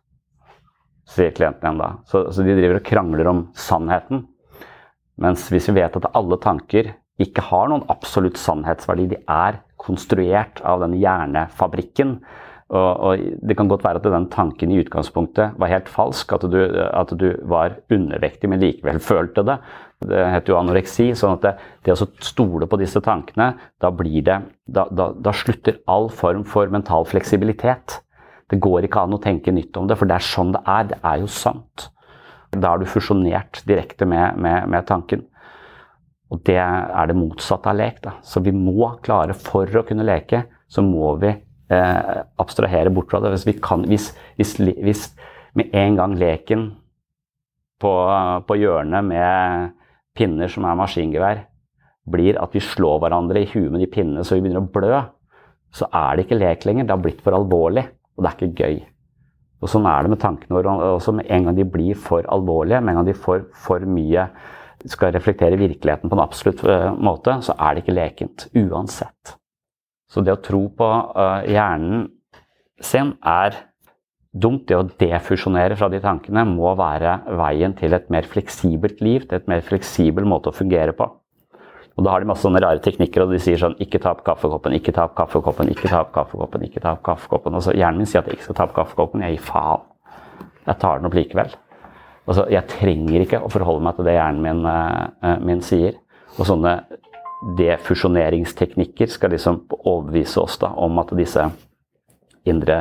sier 1.08 1.32
klienten 1.32 1.64
igjen 1.64 1.80
da. 1.80 1.90
Så, 2.10 2.26
så 2.34 2.44
de 2.44 2.56
driver 2.58 2.80
og 2.80 2.88
krangler 2.88 3.30
om 3.30 3.44
sannheten. 3.56 4.26
Mens 5.22 5.46
hvis 5.52 5.70
vi 5.70 5.78
vet 5.78 5.96
at 5.96 6.10
alle 6.18 6.36
tanker 6.42 6.92
ikke 7.22 7.46
har 7.48 7.70
noen 7.70 7.86
absolutt 7.92 8.36
sannhetsverdi, 8.36 9.06
de 9.14 9.22
er 9.30 9.62
konstruert 9.80 10.60
av 10.66 10.82
den 10.84 10.98
hjernefabrikken, 11.00 12.18
og, 12.66 13.00
og 13.06 13.26
det 13.46 13.54
kan 13.54 13.68
godt 13.70 13.84
være 13.86 14.00
at 14.00 14.06
den 14.10 14.26
tanken 14.32 14.72
i 14.74 14.80
utgangspunktet 14.82 15.54
var 15.60 15.70
helt 15.70 15.90
falsk, 15.90 16.32
at 16.34 16.46
du, 16.50 16.58
at 16.74 17.12
du 17.14 17.28
var 17.46 17.76
undervektig, 17.94 18.50
men 18.50 18.62
likevel 18.62 18.98
følte 18.98 19.44
det. 19.46 19.60
Det 20.06 20.24
heter 20.32 20.52
jo 20.52 20.58
anoreksi. 20.58 21.06
sånn 21.16 21.36
at 21.36 21.44
det, 21.44 21.52
det 21.86 21.94
å 21.94 22.08
stole 22.26 22.66
på 22.66 22.80
disse 22.80 23.00
tankene, 23.00 23.52
da 23.80 23.90
det 23.90 24.40
da, 24.66 24.88
da, 24.90 25.12
da 25.14 25.32
slutter 25.32 25.78
all 25.86 26.10
form 26.10 26.42
for 26.44 26.66
mental 26.66 27.06
fleksibilitet. 27.06 28.00
Det 28.50 28.58
går 28.62 28.86
ikke 28.86 29.06
an 29.06 29.14
å 29.14 29.22
tenke 29.22 29.54
nytt 29.54 29.76
om 29.78 29.86
det, 29.86 29.96
for 29.98 30.06
det 30.06 30.18
er 30.18 30.26
sånn 30.26 30.52
det 30.54 30.62
er. 30.66 30.90
Det 30.90 31.00
er 31.02 31.22
jo 31.22 31.30
sant. 31.30 31.88
Da 32.50 32.74
er 32.74 32.82
du 32.82 32.90
fusjonert 32.90 33.62
direkte 33.66 34.06
med, 34.06 34.38
med, 34.42 34.66
med 34.70 34.86
tanken. 34.90 35.22
Og 36.34 36.42
det 36.46 36.58
er 36.58 37.06
det 37.06 37.14
motsatte 37.14 37.70
av 37.70 37.78
lek. 37.78 38.02
Da. 38.02 38.18
Så 38.26 38.42
vi 38.42 38.50
må 38.54 38.90
klare, 39.06 39.34
for 39.38 39.70
å 39.70 39.86
kunne 39.86 40.06
leke, 40.06 40.48
så 40.66 40.82
må 40.82 41.14
vi 41.22 41.30
eh, 41.72 42.22
abstrahere 42.42 42.92
bort 42.94 43.10
fra 43.10 43.20
det. 43.22 43.32
Hvis, 43.34 43.46
vi 43.48 43.56
kan, 43.62 43.84
hvis, 43.88 44.10
hvis, 44.38 44.56
hvis 44.58 45.04
med 45.56 45.74
en 45.76 45.98
gang 45.98 46.16
leken 46.20 46.70
på, 47.82 47.92
på 48.46 48.58
hjørnet 48.60 49.04
med 49.04 49.70
pinner 50.16 50.50
som 50.52 50.66
er 50.68 50.78
maskingevær, 50.78 51.44
blir 52.06 52.38
at 52.40 52.54
vi 52.54 52.62
slår 52.62 53.00
hverandre 53.02 53.42
i 53.42 53.48
huet 53.50 53.70
med 53.72 53.82
de 53.82 53.90
pinnene 53.90 54.24
så 54.24 54.36
vi 54.36 54.44
begynner 54.44 54.62
å 54.62 54.72
blø, 54.72 55.00
så 55.74 55.88
er 55.90 56.16
det 56.16 56.26
ikke 56.26 56.38
lek 56.38 56.66
lenger. 56.68 56.86
Det 56.86 56.94
har 56.94 57.02
blitt 57.02 57.24
for 57.24 57.36
alvorlig, 57.36 57.84
og 58.16 58.22
det 58.22 58.30
er 58.30 58.36
ikke 58.36 58.66
gøy. 58.66 58.76
Og 59.64 59.72
Sånn 59.72 59.88
er 59.88 60.04
det 60.04 60.12
med 60.12 60.20
tankene 60.22 60.58
våre. 60.58 60.74
også 60.94 61.14
Med 61.16 61.30
en 61.32 61.48
gang 61.48 61.56
de 61.56 61.64
blir 61.68 61.98
for 61.98 62.26
alvorlige, 62.32 62.80
med 62.80 62.92
en 62.92 63.00
gang 63.00 63.08
de 63.08 63.16
får 63.18 63.48
for 63.66 63.84
mye 63.88 64.28
skal 64.86 65.12
reflektere 65.14 65.58
virkeligheten 65.58 66.10
på 66.10 66.16
en 66.16 66.22
absolutt 66.22 66.62
uh, 66.68 66.92
måte, 66.94 67.32
så 67.42 67.56
er 67.58 67.74
det 67.74 67.82
ikke 67.82 67.96
lekent. 67.96 68.46
Uansett. 68.54 69.36
Så 70.10 70.22
det 70.22 70.34
å 70.34 70.42
tro 70.42 70.66
på 70.78 70.86
uh, 70.86 71.42
hjernen 71.48 72.06
sin 72.84 73.14
er 73.26 73.56
dumt. 74.36 74.66
Det 74.68 74.78
å 74.78 74.86
defusjonere 75.00 75.76
fra 75.78 75.88
de 75.92 76.00
tankene 76.02 76.44
må 76.48 76.74
være 76.78 77.18
veien 77.40 77.74
til 77.78 77.96
et 77.96 78.10
mer 78.12 78.28
fleksibelt 78.30 79.00
liv, 79.04 79.26
til 79.26 79.40
et 79.40 79.48
mer 79.50 79.64
fleksibel 79.66 80.28
måte 80.28 80.52
å 80.52 80.56
fungere 80.56 80.94
på. 80.96 81.08
Og 81.96 82.04
da 82.04 82.12
har 82.12 82.20
de 82.20 82.28
masse 82.28 82.44
sånne 82.44 82.60
rare 82.60 82.82
teknikker, 82.84 83.24
og 83.24 83.32
de 83.32 83.38
sier 83.40 83.60
sånn 83.60 83.78
Ikke 83.80 83.98
ta 84.02 84.12
opp 84.12 84.22
kaffekoppen, 84.26 84.74
ikke 84.76 84.92
ta 84.92 85.06
opp 85.08 85.14
kaffekoppen, 85.16 85.70
ikke 85.72 85.88
ta 85.88 86.02
opp 86.04 86.12
kaffekoppen, 86.12 86.66
ikke 86.68 86.82
ta 86.84 86.92
opp 86.92 87.04
kaffekoppen. 87.06 87.56
Og 87.56 87.64
så 87.64 87.72
hjernen 87.76 88.02
min 88.02 88.10
sier 88.10 88.20
at 88.20 88.28
jeg 88.28 88.36
ikke 88.36 88.50
skal 88.50 88.58
ta 88.58 88.66
opp 88.68 88.74
kaffekoppen. 88.76 89.24
Jeg 89.24 89.38
gir 89.38 89.46
faen. 89.46 89.86
Jeg 90.66 90.80
tar 90.82 91.00
den 91.00 91.08
opp 91.08 91.16
likevel. 91.16 91.54
Altså, 92.26 92.44
jeg 92.52 92.68
trenger 92.68 93.22
ikke 93.22 93.40
å 93.40 93.48
forholde 93.52 93.86
meg 93.86 93.96
til 93.96 94.08
det 94.08 94.16
hjernen 94.18 94.44
min, 94.44 94.66
uh, 94.68 95.36
min 95.46 95.62
sier. 95.64 95.96
Og 96.36 96.44
sånne 96.50 96.74
defusjoneringsteknikker 97.58 99.10
skal 99.12 99.32
liksom 99.34 99.62
overbevise 99.78 100.40
oss 100.42 100.58
da, 100.62 100.72
om 100.74 100.98
at 101.02 101.12
disse 101.18 101.44
indre, 102.46 102.80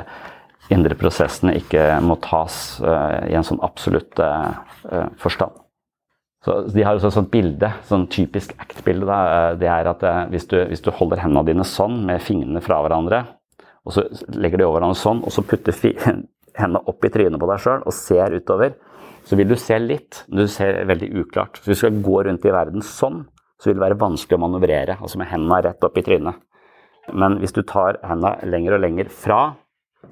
indre 0.73 0.97
prosessene 0.97 1.55
ikke 1.59 1.83
må 2.05 2.17
tas 2.23 2.79
uh, 2.81 3.21
i 3.29 3.37
en 3.37 3.45
sånn 3.45 3.61
absolutt 3.65 4.19
uh, 4.21 4.57
forstand. 5.21 5.53
Så 6.45 6.59
De 6.69 6.83
har 6.85 6.97
også 6.97 7.09
et 7.09 7.17
sånt 7.17 7.31
bilde, 7.33 7.71
sånn 7.89 8.05
typisk 8.13 8.51
act-bilde. 8.61 9.15
Det 9.57 9.69
er 9.69 9.87
at 9.89 10.03
hvis 10.29 10.45
du, 10.51 10.59
hvis 10.69 10.83
du 10.85 10.91
holder 10.93 11.23
hendene 11.23 11.41
dine 11.47 11.65
sånn, 11.65 12.03
med 12.05 12.21
fingrene 12.21 12.61
fra 12.61 12.83
hverandre, 12.85 13.23
og 13.85 13.95
så 13.95 14.03
legger 14.33 14.61
de 14.61 14.67
over 14.67 14.79
hverandre 14.79 14.99
sånn, 14.99 15.23
og 15.25 15.33
så 15.33 15.41
putter 15.45 15.73
hendene 16.59 16.83
opp 16.85 17.05
i 17.05 17.11
trynet 17.13 17.41
på 17.41 17.49
deg 17.49 17.63
sjøl 17.63 17.81
og 17.81 17.97
ser 17.97 18.37
utover, 18.37 18.75
så 19.25 19.37
vil 19.39 19.49
du 19.49 19.55
se 19.57 19.77
litt, 19.81 20.21
men 20.29 20.45
du 20.45 20.51
ser 20.51 20.83
veldig 20.85 21.09
uklart. 21.23 21.57
Så 21.57 21.71
hvis 21.71 21.81
du 21.81 21.85
skal 21.87 22.03
gå 22.05 22.19
rundt 22.27 22.45
i 22.45 22.53
verden 22.53 22.85
sånn, 22.85 23.23
så 23.61 23.69
vil 23.69 23.77
det 23.77 23.85
være 23.85 23.99
vanskelig 23.99 24.37
å 24.37 24.43
manøvrere, 24.43 24.97
altså 24.99 25.19
med 25.21 25.29
hendene 25.31 25.61
rett 25.65 25.87
opp 25.87 25.97
i 25.97 26.03
trynet. 26.05 26.41
Men 27.13 27.39
hvis 27.41 27.53
du 27.55 27.61
tar 27.67 27.99
hendene 28.03 28.49
lenger 28.49 28.77
og 28.77 28.83
lenger 28.83 29.11
fra, 29.13 29.41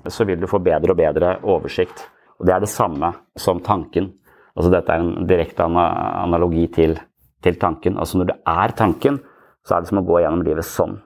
så 0.07 0.25
vil 0.25 0.41
du 0.41 0.49
få 0.49 0.61
bedre 0.63 0.93
og 0.93 0.99
bedre 0.99 1.37
oversikt. 1.43 2.05
Og 2.39 2.47
det 2.47 2.55
er 2.55 2.63
det 2.63 2.71
samme 2.71 3.13
som 3.39 3.61
tanken. 3.63 4.11
Altså 4.53 4.71
dette 4.73 4.93
er 4.93 5.01
en 5.01 5.27
direkte 5.29 5.65
analogi 5.65 6.67
til, 6.73 6.97
til 7.43 7.57
tanken. 7.61 7.97
Altså 7.97 8.19
når 8.19 8.31
det 8.31 8.37
er 8.49 8.75
tanken, 8.77 9.19
så 9.65 9.75
er 9.75 9.83
det 9.83 9.91
som 9.91 10.01
å 10.01 10.05
gå 10.07 10.21
gjennom 10.21 10.45
livet 10.45 10.67
sånn. 10.67 10.99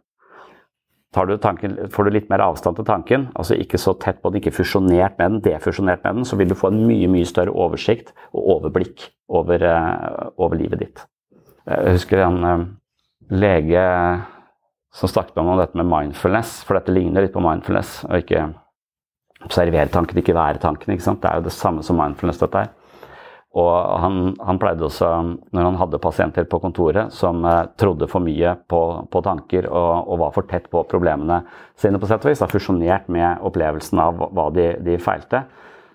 Du 1.18 1.34
tanken, 1.42 1.78
får 1.90 2.06
du 2.06 2.14
litt 2.14 2.28
mer 2.30 2.44
avstand 2.46 2.78
til 2.78 2.86
tanken, 2.86 3.24
altså 3.40 3.56
ikke 3.58 3.80
så 3.82 3.96
tett 3.98 4.20
på 4.22 4.30
den, 4.30 4.38
ikke 4.38 4.54
fusjonert 4.54 5.16
med 5.18 5.32
den, 5.32 5.40
defusjonert 5.48 6.04
med 6.04 6.20
den, 6.20 6.28
så 6.30 6.38
vil 6.38 6.52
du 6.52 6.58
få 6.58 6.70
en 6.70 6.84
mye 6.86 7.08
mye 7.10 7.26
større 7.26 7.56
oversikt 7.58 8.12
og 8.36 8.44
overblikk 8.58 9.08
over, 9.26 9.64
uh, 9.66 10.28
over 10.38 10.60
livet 10.60 10.84
ditt. 10.84 11.02
Jeg 11.68 11.98
husker 11.98 12.24
en 12.24 12.38
uh, 12.48 12.66
lege 13.30 13.84
som 14.96 15.12
snakket 15.12 15.38
om 15.42 15.52
dette 15.60 15.78
med 15.78 15.90
mindfulness, 15.92 16.62
for 16.66 16.80
dette 16.80 16.94
ligner 16.96 17.26
litt 17.26 17.36
på 17.36 17.44
mindfulness. 17.44 18.00
og 18.08 18.24
ikke 18.24 18.48
observere 19.46 19.92
tanken, 19.94 20.18
ikke 20.18 20.36
være 20.36 20.62
tanken. 20.64 20.94
ikke 20.94 21.06
sant? 21.06 21.22
Det 21.22 21.30
er 21.30 21.42
jo 21.42 21.48
det 21.48 21.56
samme 21.56 21.84
som 21.86 22.00
mindfulness, 22.00 22.40
dette 22.42 22.64
her. 22.64 22.74
Og 23.58 24.00
han, 24.02 24.36
han, 24.44 24.60
pleide 24.62 24.86
også, 24.86 25.08
når 25.56 25.68
han 25.70 25.78
hadde 25.80 26.00
pasienter 26.04 26.46
på 26.50 26.60
kontoret 26.62 27.14
som 27.16 27.46
eh, 27.48 27.64
trodde 27.80 28.10
for 28.12 28.22
mye 28.22 28.54
på, 28.70 28.82
på 29.10 29.22
tanker 29.26 29.70
og, 29.72 29.94
og, 30.04 30.18
var 30.22 30.34
for 30.36 30.50
tett 30.50 30.68
på 30.70 30.84
problemene 30.90 31.40
sine, 31.80 31.98
på 31.98 32.10
sett 32.10 32.26
og 32.26 32.30
vis, 32.30 32.44
da, 32.44 32.50
fusjonert 32.52 33.08
med 33.14 33.42
opplevelsen 33.48 34.04
av 34.04 34.20
hva 34.36 34.50
de, 34.54 34.68
de, 34.86 35.00
feilte, 35.02 35.46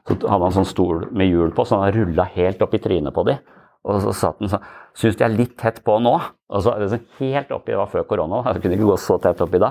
så 0.08 0.16
hadde 0.16 0.48
han 0.48 0.56
sånn 0.56 0.70
stol 0.72 1.04
med 1.14 1.30
hjul 1.30 1.52
på, 1.54 1.66
så 1.68 1.84
han 1.84 1.94
rulla 1.94 2.26
helt 2.34 2.64
opp 2.64 2.74
i 2.74 2.82
trynet 2.82 3.14
på 3.14 3.26
dem. 3.28 3.38
Og 3.82 3.98
så 4.04 4.14
satt 4.14 4.42
han 4.42 4.50
sånn 4.52 4.70
Syns 4.92 5.16
jeg 5.16 5.24
er 5.24 5.32
litt 5.32 5.54
tett 5.56 5.78
på 5.86 5.94
nå? 6.04 6.10
Og 6.52 6.60
så 6.60 6.74
er 6.74 6.82
det 6.82 6.90
sånn 6.92 7.04
helt 7.16 7.52
oppi, 7.56 7.72
det 7.72 7.78
var 7.80 7.88
før 7.88 8.02
korona, 8.10 8.42
jeg 8.44 8.60
kunne 8.60 8.76
ikke 8.76 8.88
gå 8.90 8.96
så 9.00 9.16
tett 9.24 9.40
oppi 9.40 9.60
da. 9.62 9.70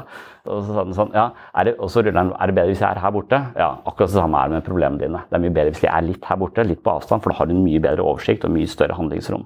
Og 0.50 0.64
så 0.66 0.74
sa 0.74 0.82
han 0.82 0.96
sånn 0.98 1.14
Ja, 1.14 1.28
er 1.62 1.70
det, 1.70 1.76
og 1.78 1.92
så 1.94 2.02
ruller 2.02 2.18
han 2.18 2.32
Er 2.34 2.50
det 2.50 2.56
bedre 2.58 2.74
hvis 2.74 2.82
jeg 2.82 2.90
er 2.90 3.04
her 3.04 3.14
borte? 3.14 3.38
Ja, 3.54 3.70
akkurat 3.86 4.10
det 4.10 4.18
samme 4.18 4.42
er 4.42 4.50
det 4.50 4.58
med 4.58 4.66
problemene 4.66 5.04
dine. 5.04 5.22
Det 5.30 5.38
er 5.38 5.44
mye 5.46 5.56
bedre 5.60 5.76
hvis 5.76 5.86
jeg 5.86 5.94
er 5.94 6.08
litt 6.08 6.26
her 6.26 6.42
borte, 6.42 6.66
litt 6.66 6.82
på 6.82 6.96
avstand, 6.96 7.22
for 7.22 7.30
da 7.30 7.38
har 7.38 7.52
du 7.52 7.54
en 7.54 7.64
mye 7.68 7.84
bedre 7.86 8.08
oversikt 8.08 8.50
og 8.50 8.56
mye 8.56 8.72
større 8.72 8.98
handlingsrom. 8.98 9.46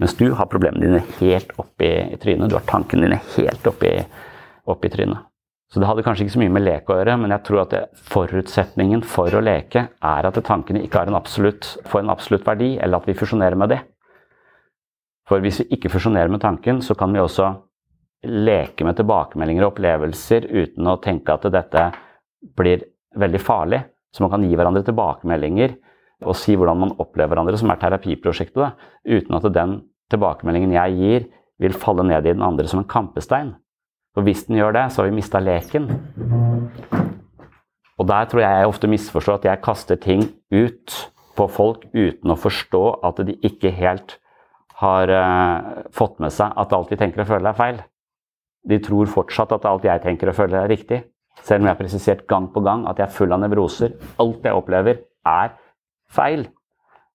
Mens 0.00 0.16
du 0.16 0.30
har 0.32 0.48
problemene 0.48 0.88
dine 0.88 1.04
helt 1.20 1.52
oppi 1.60 1.92
i 2.08 2.20
trynet. 2.22 2.48
Du 2.48 2.56
har 2.56 2.64
tankene 2.64 3.04
dine 3.04 3.20
helt 3.36 3.68
oppi, 3.68 3.92
oppi 4.72 4.94
trynet. 4.96 5.26
Så 5.70 5.78
det 5.78 5.86
hadde 5.86 6.02
kanskje 6.02 6.24
ikke 6.24 6.34
så 6.34 6.40
mye 6.42 6.50
med 6.56 6.64
lek 6.64 6.88
å 6.90 6.96
gjøre, 6.98 7.14
men 7.20 7.30
jeg 7.30 7.44
tror 7.46 7.60
at 7.62 7.74
det, 7.76 7.84
forutsetningen 8.10 9.04
for 9.06 9.30
å 9.36 9.42
leke 9.44 9.84
er 9.86 10.26
at 10.26 10.40
tankene 10.48 10.80
ikke 10.82 11.04
har 11.04 11.12
en 11.12 11.18
absolutt, 11.20 11.76
får 11.86 12.02
en 12.02 12.10
absolutt 12.16 12.48
verdi, 12.48 12.72
eller 12.80 12.98
at 12.98 13.06
vi 13.06 13.14
fusjonerer 13.20 13.60
med 13.60 13.76
det. 13.76 13.84
For 15.30 15.42
hvis 15.44 15.60
vi 15.62 15.76
ikke 15.76 15.92
fusjonerer 15.92 16.30
med 16.32 16.42
tanken, 16.42 16.80
så 16.82 16.96
kan 16.98 17.12
vi 17.14 17.22
også 17.22 17.52
leke 18.26 18.84
med 18.84 18.98
tilbakemeldinger 18.98 19.62
og 19.62 19.76
opplevelser 19.76 20.48
uten 20.50 20.88
å 20.90 20.98
tenke 21.00 21.36
at 21.36 21.46
dette 21.54 21.84
blir 22.58 22.82
veldig 23.16 23.40
farlig. 23.40 23.78
Så 24.10 24.24
man 24.24 24.32
kan 24.32 24.42
gi 24.42 24.56
hverandre 24.58 24.82
tilbakemeldinger 24.88 25.76
og 26.26 26.36
si 26.36 26.56
hvordan 26.58 26.80
man 26.82 26.96
opplever 27.00 27.32
hverandre, 27.32 27.56
som 27.56 27.70
er 27.72 27.78
terapiprosjektet, 27.80 28.58
da, 28.58 28.72
uten 29.06 29.38
at 29.38 29.46
den 29.54 29.76
tilbakemeldingen 30.12 30.74
jeg 30.74 30.96
gir, 30.98 31.28
vil 31.62 31.76
falle 31.78 32.04
ned 32.04 32.26
i 32.26 32.34
den 32.34 32.44
andre 32.44 32.66
som 32.68 32.82
en 32.82 32.90
kampestein. 32.90 33.54
For 34.16 34.26
hvis 34.26 34.44
den 34.48 34.58
gjør 34.58 34.74
det, 34.76 34.84
så 34.90 35.00
har 35.00 35.08
vi 35.08 35.16
mista 35.16 35.40
leken. 35.40 35.86
Og 38.00 38.08
der 38.08 38.28
tror 38.28 38.42
jeg 38.42 38.58
jeg 38.58 38.68
ofte 38.72 38.90
misforstår 38.90 39.38
at 39.38 39.48
jeg 39.48 39.62
kaster 39.64 40.00
ting 40.00 40.26
ut 40.50 40.98
på 41.38 41.46
folk 41.52 41.86
uten 41.94 42.34
å 42.34 42.40
forstå 42.40 42.82
at 43.06 43.22
de 43.28 43.38
ikke 43.46 43.72
helt 43.76 44.18
har 44.80 45.12
uh, 45.12 45.86
fått 45.94 46.20
med 46.22 46.32
seg 46.34 46.52
at 46.60 46.74
alt 46.76 46.92
de 46.92 46.98
tenker 47.00 47.24
og 47.24 47.30
føler, 47.30 47.50
er 47.50 47.58
feil. 47.58 47.80
De 48.68 48.78
tror 48.84 49.10
fortsatt 49.10 49.52
at 49.56 49.66
alt 49.68 49.86
jeg 49.88 50.02
tenker 50.04 50.30
og 50.30 50.36
føler, 50.36 50.62
er 50.62 50.72
riktig. 50.72 51.02
Selv 51.44 51.62
om 51.62 51.68
jeg 51.68 51.74
har 51.74 51.80
presisert 51.80 52.26
gang 52.28 52.48
på 52.52 52.62
gang 52.64 52.86
at 52.88 53.00
jeg 53.00 53.08
er 53.08 53.16
full 53.16 53.32
av 53.32 53.42
nevroser. 53.42 53.94
Alt 54.20 54.44
jeg 54.44 54.56
opplever, 54.56 55.02
er 55.28 55.54
feil. 56.12 56.46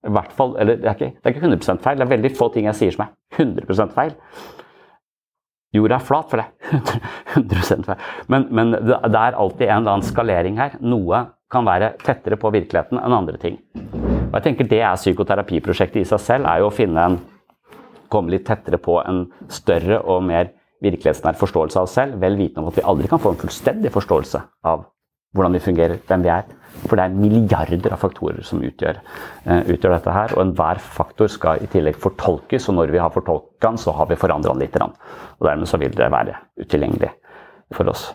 I 0.06 0.12
hvert 0.14 0.34
fall, 0.38 0.54
eller 0.62 0.78
det 0.78 0.86
er, 0.86 0.98
ikke, 0.98 1.18
det 1.18 1.30
er 1.30 1.34
ikke 1.34 1.46
100% 1.46 1.82
feil. 1.82 1.98
Det 1.98 2.06
er 2.06 2.14
veldig 2.14 2.32
få 2.38 2.50
ting 2.54 2.68
jeg 2.70 2.78
sier 2.78 2.94
som 2.94 3.06
er 3.06 3.42
100% 3.42 3.94
feil. 3.96 4.14
Jorda 5.74 5.98
er 5.98 6.04
flat, 6.06 6.28
for 6.30 6.40
det 6.40 6.46
er 6.46 7.00
100% 7.36 7.88
feil. 7.88 8.04
Men, 8.32 8.46
men 8.54 8.74
det 8.76 8.96
er 8.96 9.38
alltid 9.38 9.66
en 9.66 9.80
eller 9.80 9.96
annen 9.96 10.06
skalering 10.06 10.60
her. 10.60 10.78
Noe 10.80 11.24
kan 11.52 11.66
være 11.66 11.92
tettere 12.02 12.38
på 12.40 12.50
virkeligheten 12.54 12.98
enn 13.00 13.14
andre 13.14 13.38
ting. 13.42 13.58
Og 14.26 14.34
jeg 14.38 14.44
tenker 14.48 14.70
Det 14.70 14.82
er 14.82 14.98
psykoterapiprosjektet 14.98 16.02
i 16.02 16.08
seg 16.08 16.22
selv, 16.22 16.48
er 16.50 16.62
jo 16.62 16.70
å 16.70 16.74
finne 16.74 17.04
en, 17.10 17.18
komme 18.12 18.34
litt 18.34 18.46
tettere 18.48 18.80
på 18.82 18.98
en 19.02 19.26
større 19.52 20.00
og 20.02 20.24
mer 20.26 20.52
virkelighetsnær 20.84 21.38
forståelse 21.40 21.80
av 21.80 21.88
oss 21.88 21.96
selv, 21.96 22.18
vel 22.20 22.36
vitende 22.38 22.64
om 22.64 22.70
at 22.70 22.78
vi 22.78 22.84
aldri 22.84 23.08
kan 23.10 23.22
få 23.22 23.32
en 23.32 23.40
fullstendig 23.40 23.92
forståelse 23.94 24.42
av 24.68 24.84
hvordan 25.36 25.56
vi 25.56 25.62
fungerer, 25.64 26.00
hvem 26.08 26.24
vi 26.24 26.32
er. 26.32 26.48
For 26.86 26.98
det 26.98 27.06
er 27.06 27.16
milliarder 27.16 27.94
av 27.94 28.00
faktorer 28.00 28.44
som 28.44 28.62
utgjør, 28.64 29.00
uh, 29.48 29.62
utgjør 29.64 29.96
dette 29.96 30.12
her. 30.12 30.34
Og 30.36 30.42
enhver 30.44 30.80
faktor 30.80 31.30
skal 31.32 31.64
i 31.64 31.70
tillegg 31.72 31.98
fortolkes, 32.00 32.68
og 32.68 32.78
når 32.78 32.92
vi 32.94 33.00
har 33.02 33.12
fortolket 33.14 33.60
den, 33.64 33.80
så 33.80 33.94
har 33.96 34.08
vi 34.10 34.20
forandret 34.20 34.52
den 34.52 34.64
litt. 34.64 34.78
Og 35.38 35.48
dermed 35.48 35.68
så 35.68 35.80
vil 35.80 35.96
det 35.96 36.12
være 36.12 36.36
utilgjengelig 36.60 37.12
for 37.74 37.92
oss. 37.92 38.10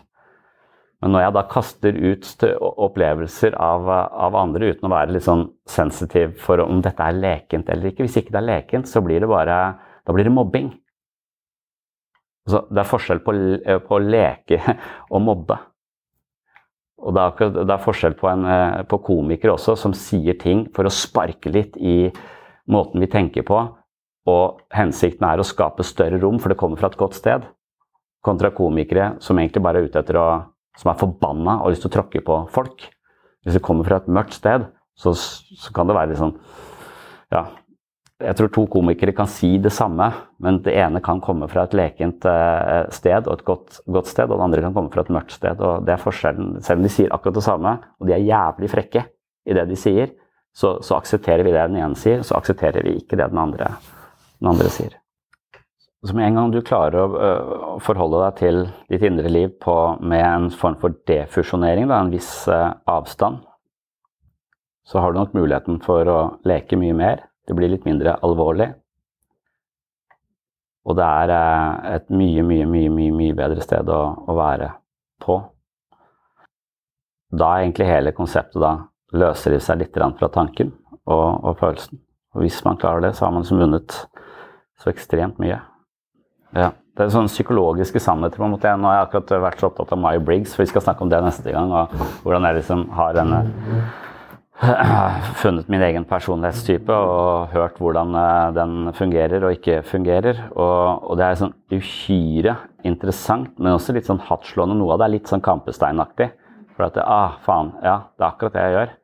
Men 1.02 1.16
når 1.16 1.24
jeg 1.24 1.34
da 1.34 1.42
kaster 1.50 1.96
ut 1.98 2.44
opplevelser 2.62 3.56
av, 3.58 3.88
av, 3.90 4.36
andre 4.38 4.70
uten 4.70 4.86
å 4.86 4.92
være 4.92 5.16
litt 5.16 5.26
sånn 5.26 5.48
sensitiv 5.66 6.36
for 6.38 6.62
om 6.62 6.78
dette 6.84 7.02
er 7.02 7.18
lekent 7.18 7.72
eller 7.74 7.90
ikke 7.90 8.06
Hvis 8.06 8.20
ikke 8.20 8.36
det 8.36 8.38
er 8.38 8.50
lekent, 8.52 8.90
så 8.90 9.02
blir 9.02 9.24
det 9.24 9.30
bare 9.30 9.56
da 10.02 10.14
blir 10.14 10.26
det 10.26 10.34
mobbing. 10.34 10.70
Altså, 12.46 12.62
det 12.70 12.80
er 12.82 12.88
forskjell 12.90 13.22
på, 13.22 13.34
på 13.86 13.98
å 13.98 14.02
leke 14.02 14.58
og 15.14 15.22
mobbe. 15.26 15.58
Og 17.02 17.14
det 17.16 17.22
er, 17.22 17.52
det 17.58 17.74
er 17.74 17.82
forskjell 17.82 18.14
på, 18.18 18.28
en, 18.30 18.46
eh, 18.46 18.82
på, 18.86 19.00
komikere 19.02 19.56
også, 19.56 19.74
som 19.78 19.94
sier 19.96 20.38
ting 20.38 20.68
for 20.74 20.86
å 20.86 20.94
sparke 20.94 21.50
litt 21.50 21.78
i 21.78 22.12
måten 22.70 23.02
vi 23.02 23.10
tenker 23.10 23.46
på, 23.46 23.58
og 24.30 24.62
hensikten 24.70 25.26
er 25.26 25.42
å 25.42 25.46
skape 25.46 25.82
større 25.86 26.20
rom, 26.22 26.38
for 26.38 26.52
det 26.52 26.58
kommer 26.60 26.78
fra 26.78 26.92
et 26.92 26.98
godt 27.00 27.18
sted, 27.18 27.46
kontra 28.22 28.52
komikere 28.54 29.16
som 29.22 29.38
egentlig 29.42 29.64
bare 29.66 29.82
er 29.82 29.90
ute 29.90 29.98
etter 29.98 30.18
å 30.20 30.28
Som 30.80 30.92
er 30.92 31.00
forbanna 31.00 31.58
og 31.58 31.66
har 31.66 31.74
lyst 31.74 31.84
til 31.86 31.92
å 31.92 31.96
tråkke 31.98 32.22
på 32.24 32.38
folk. 32.52 32.86
Hvis 33.42 33.58
du 33.58 33.64
kommer 33.64 33.86
fra 33.88 33.98
et 34.00 34.08
mørkt 34.12 34.36
sted, 34.38 34.68
så, 34.98 35.12
så 35.16 35.72
kan 35.74 35.88
det 35.88 35.96
være 35.96 36.12
litt 36.12 36.20
sånn 36.20 36.36
Ja, 37.32 37.46
jeg 38.22 38.36
tror 38.38 38.50
to 38.54 38.64
komikere 38.70 39.14
kan 39.16 39.28
si 39.30 39.56
det 39.62 39.72
samme, 39.74 40.06
men 40.42 40.60
det 40.62 40.74
ene 40.78 41.00
kan 41.04 41.20
komme 41.24 41.48
fra 41.50 41.64
et 41.66 41.74
lekent 41.76 42.26
eh, 42.28 42.84
sted 42.94 43.26
og 43.26 43.38
et 43.38 43.44
godt, 43.48 43.80
godt, 43.90 44.10
sted, 44.12 44.30
og 44.30 44.38
det 44.38 44.46
andre 44.46 44.64
kan 44.66 44.76
komme 44.76 44.92
fra 44.94 45.02
et 45.02 45.12
mørkt 45.14 45.34
sted. 45.34 45.60
og 45.60 45.86
det 45.86 45.96
er 45.96 46.02
forskjellen. 46.02 46.60
Selv 46.62 46.82
om 46.82 46.86
de 46.86 46.92
sier 46.92 47.14
akkurat 47.14 47.40
det 47.40 47.46
samme, 47.46 47.76
og 47.98 48.08
de 48.08 48.16
er 48.16 48.26
jævlig 48.28 48.70
frekke 48.70 49.06
i 49.48 49.56
det 49.58 49.66
de 49.70 49.78
sier, 49.80 50.12
så, 50.54 50.76
så 50.84 51.00
aksepterer 51.00 51.42
vi 51.46 51.54
det 51.54 51.66
den 51.72 51.80
ene 51.80 51.98
sier, 51.98 52.22
så 52.26 52.36
aksepterer 52.38 52.84
vi 52.86 52.98
ikke 53.00 53.18
det 53.18 53.30
den 53.32 53.40
andre, 53.42 53.72
den 54.38 54.52
andre 54.52 54.70
sier. 54.70 55.01
Så 56.02 56.16
med 56.18 56.26
en 56.26 56.38
gang 56.38 56.50
du 56.50 56.58
klarer 56.66 56.98
å, 56.98 57.32
å 57.76 57.80
forholde 57.82 58.24
deg 58.24 58.38
til 58.40 58.62
ditt 58.90 59.04
indre 59.06 59.30
liv 59.30 59.52
på, 59.62 59.74
med 60.02 60.24
en 60.26 60.48
form 60.50 60.74
for 60.82 60.96
defusjonering, 61.06 61.86
da, 61.90 62.00
en 62.02 62.10
viss 62.10 62.30
uh, 62.50 62.74
avstand, 62.90 63.44
så 64.82 64.98
har 64.98 65.12
du 65.12 65.20
nok 65.20 65.36
muligheten 65.36 65.78
for 65.84 66.08
å 66.10 66.18
leke 66.48 66.78
mye 66.80 66.96
mer 66.98 67.22
det 67.48 67.56
blir 67.58 67.72
litt 67.72 67.86
mindre 67.86 68.14
alvorlig. 68.22 68.68
Og 70.86 70.98
det 70.98 71.06
er 71.06 71.32
eh, 71.34 71.96
et 71.96 72.08
mye, 72.10 72.42
mye, 72.46 72.66
mye, 72.70 72.90
mye, 72.90 73.14
mye 73.14 73.34
bedre 73.38 73.62
sted 73.62 73.90
å, 73.90 74.00
å 74.26 74.36
være 74.38 74.72
på. 75.22 75.38
Da 77.32 77.50
er 77.52 77.64
egentlig 77.64 77.88
hele 77.88 78.14
konseptet 78.16 78.60
da 78.62 78.74
løsriver 79.16 79.62
seg 79.62 79.82
litt 79.82 79.98
fra 80.18 80.30
tanken 80.32 80.72
og, 81.04 81.44
og, 81.44 81.54
følelsen. 81.60 82.00
Og 82.34 82.44
hvis 82.44 82.62
man 82.66 82.78
klarer 82.80 83.06
det, 83.06 83.12
så 83.16 83.26
har 83.26 83.34
man 83.34 83.46
vunnet 83.46 83.98
så 84.80 84.90
ekstremt 84.90 85.38
mye. 85.42 85.60
Ja. 86.56 86.70
Det 86.92 87.06
er 87.06 87.12
sånne 87.14 87.32
psykologiske 87.32 88.00
sannheter. 88.04 88.36
på 88.36 88.44
en 88.44 88.52
måte. 88.52 88.68
Nå 88.76 88.90
har 88.90 88.98
jeg 88.98 89.06
akkurat 89.06 89.30
vært 89.46 89.62
så 89.62 89.70
opptatt 89.70 89.92
av 89.94 89.98
Maya 89.98 90.20
Briggs, 90.20 90.52
for 90.52 90.62
vi 90.62 90.68
skal 90.68 90.82
snakke 90.84 91.00
om 91.00 91.08
det 91.08 91.22
neste 91.24 91.52
gang. 91.54 91.72
og 91.72 91.88
hvordan 92.22 92.44
jeg 92.44 92.58
liksom 92.60 92.90
har 92.92 93.14
denne 93.16 93.38
funnet 95.42 95.70
min 95.72 95.82
egen 95.82 96.04
personlighetstype 96.04 96.92
og 96.92 97.48
hørt 97.54 97.80
hvordan 97.80 98.14
eh, 98.14 98.52
den 98.54 98.92
fungerer 98.94 99.42
og 99.42 99.56
ikke 99.56 99.80
fungerer. 99.82 100.44
Og, 100.52 101.08
og 101.08 101.16
det 101.16 101.26
er 101.26 101.40
sånn 101.40 101.56
uhyre 101.72 102.56
interessant, 102.84 103.56
men 103.58 103.72
også 103.72 103.96
litt 103.96 104.10
sånn 104.10 104.20
hardtslående. 104.28 104.76
Noe 104.76 104.92
av 104.92 105.00
det 105.00 105.08
er 105.08 105.16
litt 105.16 105.32
sånn 105.32 105.44
kampesteinaktig. 105.44 106.28
For 106.76 106.86
at 106.86 106.96
det, 106.98 107.08
ah, 107.08 107.38
faen, 107.44 107.72
ja, 107.82 108.02
det 108.18 108.26
er 108.26 108.28
akkurat 108.28 108.54
det 108.58 108.66
jeg 108.66 108.76
gjør. 108.76 108.96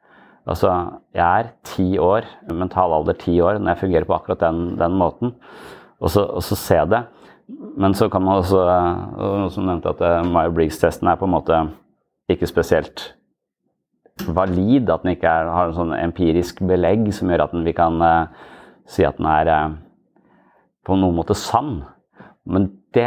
Altså, 0.49 0.77
jeg 1.17 1.25
er 1.25 1.51
ti 1.69 1.89
år, 2.01 2.29
mental 2.57 2.95
alder 2.97 3.17
ti 3.21 3.35
år, 3.45 3.59
når 3.61 3.75
jeg 3.75 3.83
fungerer 3.83 4.09
på 4.09 4.17
akkurat 4.17 4.45
den, 4.47 4.63
den 4.81 4.97
måten. 4.97 5.35
Og 5.99 6.13
så, 6.13 6.23
og 6.25 6.45
så 6.45 6.57
se 6.57 6.79
det. 6.93 7.03
Men 7.49 7.95
så 7.97 8.11
kan 8.13 8.25
man 8.25 8.43
også, 8.43 8.61
noen 9.17 9.53
som 9.53 9.69
nevnte 9.69 9.95
at 9.95 10.03
eh, 10.05 10.27
Meyer 10.29 10.53
Briggs-testen 10.53 11.09
er 11.09 11.17
på 11.21 11.25
en 11.29 11.33
måte 11.33 11.61
ikke 12.29 12.49
spesielt 12.51 13.07
valid, 14.27 14.91
at 14.91 15.05
den 15.05 15.15
ikke 15.15 15.31
er, 15.31 15.49
har 15.55 15.71
en 15.71 15.77
sånn 15.77 15.95
empirisk 15.97 16.61
belegg 16.69 17.07
som 17.17 17.31
gjør 17.31 17.47
at 17.47 17.55
den, 17.55 17.65
vi 17.65 17.75
kan 17.77 18.01
uh, 18.03 18.49
si 18.91 19.07
at 19.07 19.17
den 19.21 19.29
er 19.31 19.51
uh, 19.53 19.77
på 20.85 20.97
noen 20.99 21.17
måte 21.17 21.37
sann. 21.39 21.79
Men 22.49 22.67
det 22.97 23.07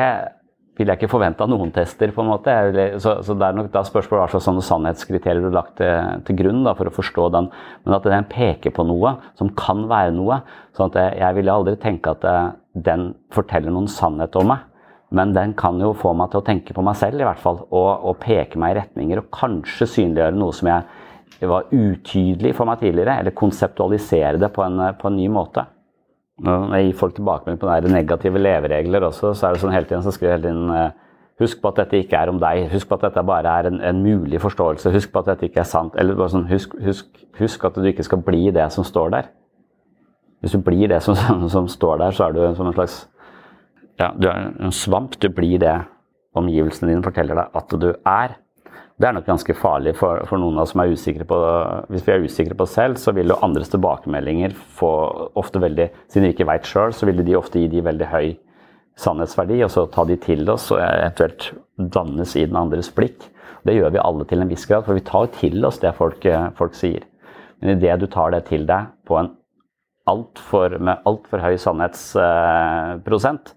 vil 0.79 0.89
jeg 0.89 1.01
ikke 1.01 1.11
forvente 1.11 1.43
av 1.43 1.51
noen 1.51 1.73
tester. 1.75 2.13
på 2.15 2.23
en 2.23 2.31
måte. 2.31 2.55
Så, 3.03 3.17
så 3.27 3.35
det 3.37 3.45
er 3.45 3.57
nok 3.57 3.69
da 3.73 3.83
spørsmålet 3.85 4.23
hva 4.23 4.31
slags 4.31 4.47
sånne 4.47 4.63
sannhetskriterier 4.65 5.43
du 5.43 5.49
har 5.49 5.57
lagt 5.59 5.75
til, 5.81 6.23
til, 6.25 6.39
grunn 6.39 6.63
da, 6.65 6.73
for 6.77 6.89
å 6.89 6.95
forstå 6.95 7.27
den. 7.35 7.51
Men 7.83 7.97
at 7.97 8.07
den 8.07 8.29
peker 8.31 8.73
på 8.73 8.85
noe 8.87 9.17
som 9.37 9.51
kan 9.59 9.83
være 9.91 10.15
noe. 10.15 10.39
sånn 10.77 10.93
at 10.93 10.99
jeg, 11.01 11.19
jeg 11.21 11.37
vil 11.37 11.53
aldri 11.53 11.75
tenke 11.81 12.15
at 12.15 12.25
den 12.73 13.11
forteller 13.33 13.73
noen 13.73 13.89
sannhet 13.91 14.35
om 14.39 14.51
meg. 14.53 14.67
Men 15.11 15.33
den 15.35 15.53
kan 15.59 15.79
jo 15.83 15.91
få 15.97 16.13
meg 16.15 16.31
til 16.31 16.39
å 16.39 16.45
tenke 16.47 16.75
på 16.75 16.83
meg 16.87 16.95
selv, 16.95 17.19
i 17.19 17.27
hvert 17.27 17.41
fall. 17.41 17.65
Og, 17.67 17.89
og 18.07 18.19
peke 18.21 18.59
meg 18.61 18.73
i 18.73 18.79
retninger, 18.79 19.19
og 19.19 19.31
kanskje 19.35 19.89
synliggjøre 19.97 20.37
noe 20.39 20.55
som 20.55 20.71
jeg 20.71 21.49
var 21.51 21.67
utydelig 21.73 22.53
for 22.55 22.69
meg 22.69 22.79
tidligere, 22.79 23.17
eller 23.19 23.35
konseptualisere 23.35 24.39
det 24.39 24.51
på 24.55 24.63
en, 24.63 24.79
på 24.99 25.09
en 25.09 25.17
ny 25.19 25.27
måte. 25.31 25.65
Når 26.41 26.75
jeg 26.77 26.87
gir 26.87 26.97
folk 26.97 27.15
tilbakemelding 27.17 27.59
på 27.61 27.69
den 27.85 27.95
negative 27.95 28.41
leveregler 28.41 29.03
også, 29.05 29.33
så 29.35 29.47
er 29.47 29.53
det 29.53 29.61
sånn 29.61 29.75
hele 29.75 29.89
tiden 29.89 30.05
så 30.05 30.13
skriver 30.15 30.31
jeg 30.31 30.39
hele 30.39 30.47
tiden 30.49 30.75
eh, 30.77 30.99
Husk 31.41 31.57
på 31.57 31.71
at 31.71 31.79
dette 31.79 31.97
ikke 31.97 32.19
er 32.19 32.29
om 32.29 32.37
deg. 32.37 32.67
Husk 32.69 32.85
på 32.85 32.99
at 32.99 33.07
dette 33.07 33.21
bare 33.25 33.49
er 33.49 33.67
en, 33.71 33.79
en 33.81 34.01
mulig 34.03 34.37
forståelse. 34.43 34.91
Husk 34.93 35.09
på 35.09 35.23
at 35.23 35.31
dette 35.31 35.47
ikke 35.47 35.63
er 35.63 35.65
sant. 35.65 35.95
Eller 35.97 36.13
bare 36.13 36.29
sånn, 36.29 36.43
husk, 36.51 36.75
husk, 36.85 37.07
husk, 37.39 37.63
at 37.65 37.79
du 37.81 37.87
ikke 37.89 38.05
skal 38.05 38.21
bli 38.27 38.51
det 38.53 38.67
som 38.75 38.85
står 38.85 39.13
der. 39.15 39.31
Hvis 40.41 40.57
du 40.57 40.61
blir 40.65 40.89
det 40.89 41.01
som, 41.05 41.17
som 41.55 41.69
står 41.69 42.01
der, 42.01 42.17
så 42.17 42.27
er 42.27 42.35
du 42.35 42.43
som 42.57 42.69
en 42.69 42.77
slags 42.77 43.01
Ja, 43.99 44.11
du 44.17 44.27
er 44.31 44.53
en 44.57 44.73
svamp. 44.73 45.19
Du 45.21 45.29
blir 45.29 45.59
det 45.61 45.75
omgivelsene 46.37 46.89
dine 46.89 47.05
forteller 47.05 47.37
deg 47.37 47.59
at 47.59 47.75
du 47.77 47.91
er. 47.91 48.37
Det 49.01 49.07
er 49.09 49.15
nok 49.17 49.25
ganske 49.25 49.53
farlig 49.57 49.95
for, 49.97 50.21
for, 50.29 50.37
noen 50.37 50.59
av 50.59 50.67
oss 50.67 50.73
som 50.75 50.83
er 50.83 50.93
usikre 50.93 51.25
på 51.25 51.37
Hvis 51.89 52.05
vi 52.05 52.13
er 52.13 52.25
usikre 52.25 52.57
på 52.57 52.67
oss 52.67 52.75
selv, 52.77 52.99
så 53.01 53.13
vil 53.17 53.33
jo 53.33 53.39
andres 53.41 53.71
tilbakemeldinger 53.73 54.53
få 54.77 54.91
ofte 55.41 55.61
veldig 55.61 55.87
Siden 56.05 56.27
vi 56.27 56.33
ikke 56.35 56.47
veit 56.49 56.69
sjøl, 56.69 56.93
så 56.93 57.09
vil 57.09 57.23
de 57.25 57.37
ofte 57.37 57.61
gi 57.61 57.69
de 57.71 57.83
veldig 57.85 58.09
høy 58.11 58.35
sannhetsverdi, 59.01 59.61
og 59.65 59.71
så 59.73 59.87
ta 59.89 60.03
de 60.05 60.17
til 60.21 60.49
oss 60.51 60.67
og 60.75 60.81
eventuelt 60.83 61.47
dannes 61.95 62.35
i 62.37 62.43
den 62.45 62.59
andres 62.59 62.91
blikk. 62.93 63.23
Det 63.65 63.73
gjør 63.73 63.93
vi 63.95 64.01
alle 64.03 64.27
til 64.29 64.43
en 64.43 64.51
viss 64.51 64.67
grad, 64.69 64.85
for 64.85 64.97
vi 64.97 65.05
tar 65.07 65.25
jo 65.25 65.33
til 65.39 65.65
oss 65.65 65.79
det 65.81 65.93
folk, 65.97 66.27
folk 66.57 66.77
sier. 66.77 67.05
Men 67.61 67.77
idet 67.77 68.01
du 68.01 68.07
tar 68.11 68.33
det 68.35 68.43
til 68.49 68.67
deg 68.69 68.91
på 69.07 69.17
en 69.17 69.31
alt 70.09 70.39
for, 70.41 70.77
med 70.81 71.03
altfor 71.09 71.43
høy 71.43 71.57
sannhetsprosent, 71.61 73.53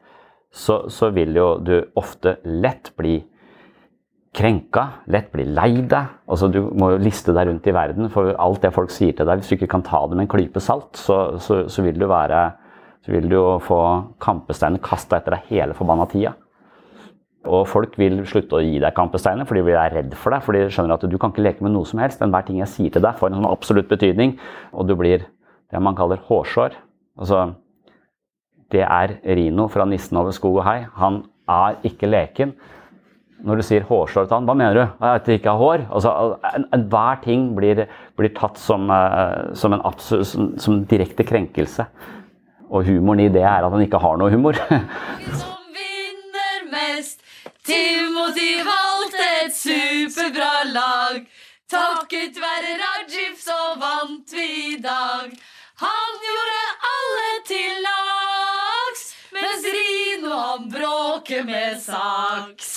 så, 0.55 0.85
så 0.93 1.11
vil 1.15 1.35
jo 1.35 1.47
du 1.65 1.77
ofte 1.99 2.37
lett 2.45 2.93
bli 2.99 3.19
krenka, 4.35 4.85
lett 5.11 5.31
bli 5.33 5.47
lei 5.47 5.85
deg. 5.87 6.19
Altså, 6.31 6.51
du 6.51 6.61
må 6.75 6.93
jo 6.95 7.03
liste 7.03 7.35
deg 7.35 7.49
rundt 7.49 7.67
i 7.71 7.75
verden, 7.75 8.11
for 8.11 8.35
alt 8.35 8.63
det 8.63 8.75
folk 8.75 8.93
sier 8.95 9.15
til 9.17 9.27
deg, 9.29 9.41
hvis 9.41 9.51
du 9.51 9.57
ikke 9.59 9.73
kan 9.77 9.87
ta 9.87 10.03
det 10.07 10.19
med 10.19 10.27
en 10.27 10.35
klype 10.35 10.63
salt, 10.63 10.95
så, 10.99 11.39
så, 11.43 11.65
så 11.71 11.87
vil 11.87 11.99
du 11.99 12.07
være 12.11 12.45
så 13.05 13.13
vil 13.13 13.29
du 13.29 13.37
jo 13.37 13.59
få 13.61 13.79
kampesteiner 14.23 14.81
kasta 14.81 15.19
etter 15.19 15.37
deg 15.37 15.51
hele 15.51 15.77
forbanna 15.77 16.07
tida. 16.09 16.33
Og 17.45 17.67
folk 17.69 17.99
vil 18.01 18.23
slutte 18.25 18.57
å 18.57 18.63
gi 18.65 18.79
deg 18.81 18.95
kampesteiner 18.97 19.45
fordi 19.45 19.67
de 19.67 19.75
er 19.77 19.93
redd 19.93 20.15
for 20.17 20.33
deg. 20.33 20.45
For 20.47 20.57
de 20.57 20.71
skjønner 20.73 20.97
at 20.97 21.05
du 21.05 21.19
kan 21.21 21.35
ikke 21.35 21.45
leke 21.45 21.67
med 21.67 21.75
noe 21.75 21.85
som 21.85 22.01
helst. 22.01 22.23
Enhver 22.25 22.47
ting 22.47 22.63
jeg 22.63 22.73
sier 22.73 22.95
til 22.95 23.05
deg, 23.05 23.19
får 23.19 23.29
en 23.29 23.43
sånn 23.43 23.51
absolutt 23.51 23.91
betydning. 23.91 24.39
Og 24.73 24.89
du 24.89 24.95
blir 24.97 25.27
det 25.71 25.83
man 25.83 25.97
kaller 25.97 26.23
hårsår. 26.29 26.77
Altså, 27.19 27.55
det 28.73 28.83
er 28.83 29.19
Rino 29.25 29.69
fra 29.69 29.85
'Nissen 29.85 30.19
over 30.19 30.33
skog 30.33 30.59
og 30.59 30.67
hei'. 30.67 30.89
Han 30.97 31.25
er 31.49 31.77
ikke 31.85 32.11
leken. 32.11 32.55
Når 33.45 33.61
du 33.61 33.63
sier 33.67 33.85
hårsår 33.85 34.25
til 34.27 34.35
han, 34.39 34.47
hva 34.49 34.55
mener 34.57 34.75
du? 34.75 35.05
At 35.05 35.27
det 35.27 35.39
ikke 35.39 35.53
har 35.53 35.61
hår? 35.61 35.87
Altså, 35.93 36.39
Enhver 36.73 37.19
en 37.19 37.25
ting 37.25 37.55
blir, 37.57 37.85
blir, 38.17 38.33
tatt 38.33 38.57
som, 38.57 38.89
uh, 38.89 39.53
som 39.55 39.73
en 39.73 39.85
absolutt, 39.85 40.27
som, 40.27 40.55
som 40.59 40.85
direkte 40.89 41.27
krenkelse. 41.29 41.85
Og 42.71 42.87
humoren 42.89 43.21
i 43.21 43.29
det 43.29 43.43
er 43.45 43.67
at 43.67 43.73
han 43.75 43.85
ikke 43.85 44.01
har 44.01 44.17
noe 44.17 44.33
humor. 44.33 44.57
Som 45.41 45.77
vinner 45.77 46.65
mest. 46.73 47.21
Timothy 47.69 48.65
valgte 48.65 49.27
et 49.45 49.55
superbra 49.57 50.65
lag. 50.73 51.21
Takket 51.71 52.41
være 52.41 52.79
Rajif 52.81 53.45
så 53.45 53.61
vant 53.81 54.33
vi 54.33 54.49
i 54.73 54.81
dag. 54.83 55.37
Han 55.83 56.19
gjorde 56.23 56.59
alle 56.89 57.31
til 57.49 57.81
lags, 57.83 59.01
mens 59.35 59.65
Rino 59.77 60.31
han 60.39 60.69
bråker 60.71 61.43
med 61.49 61.81
saks. 61.83 62.69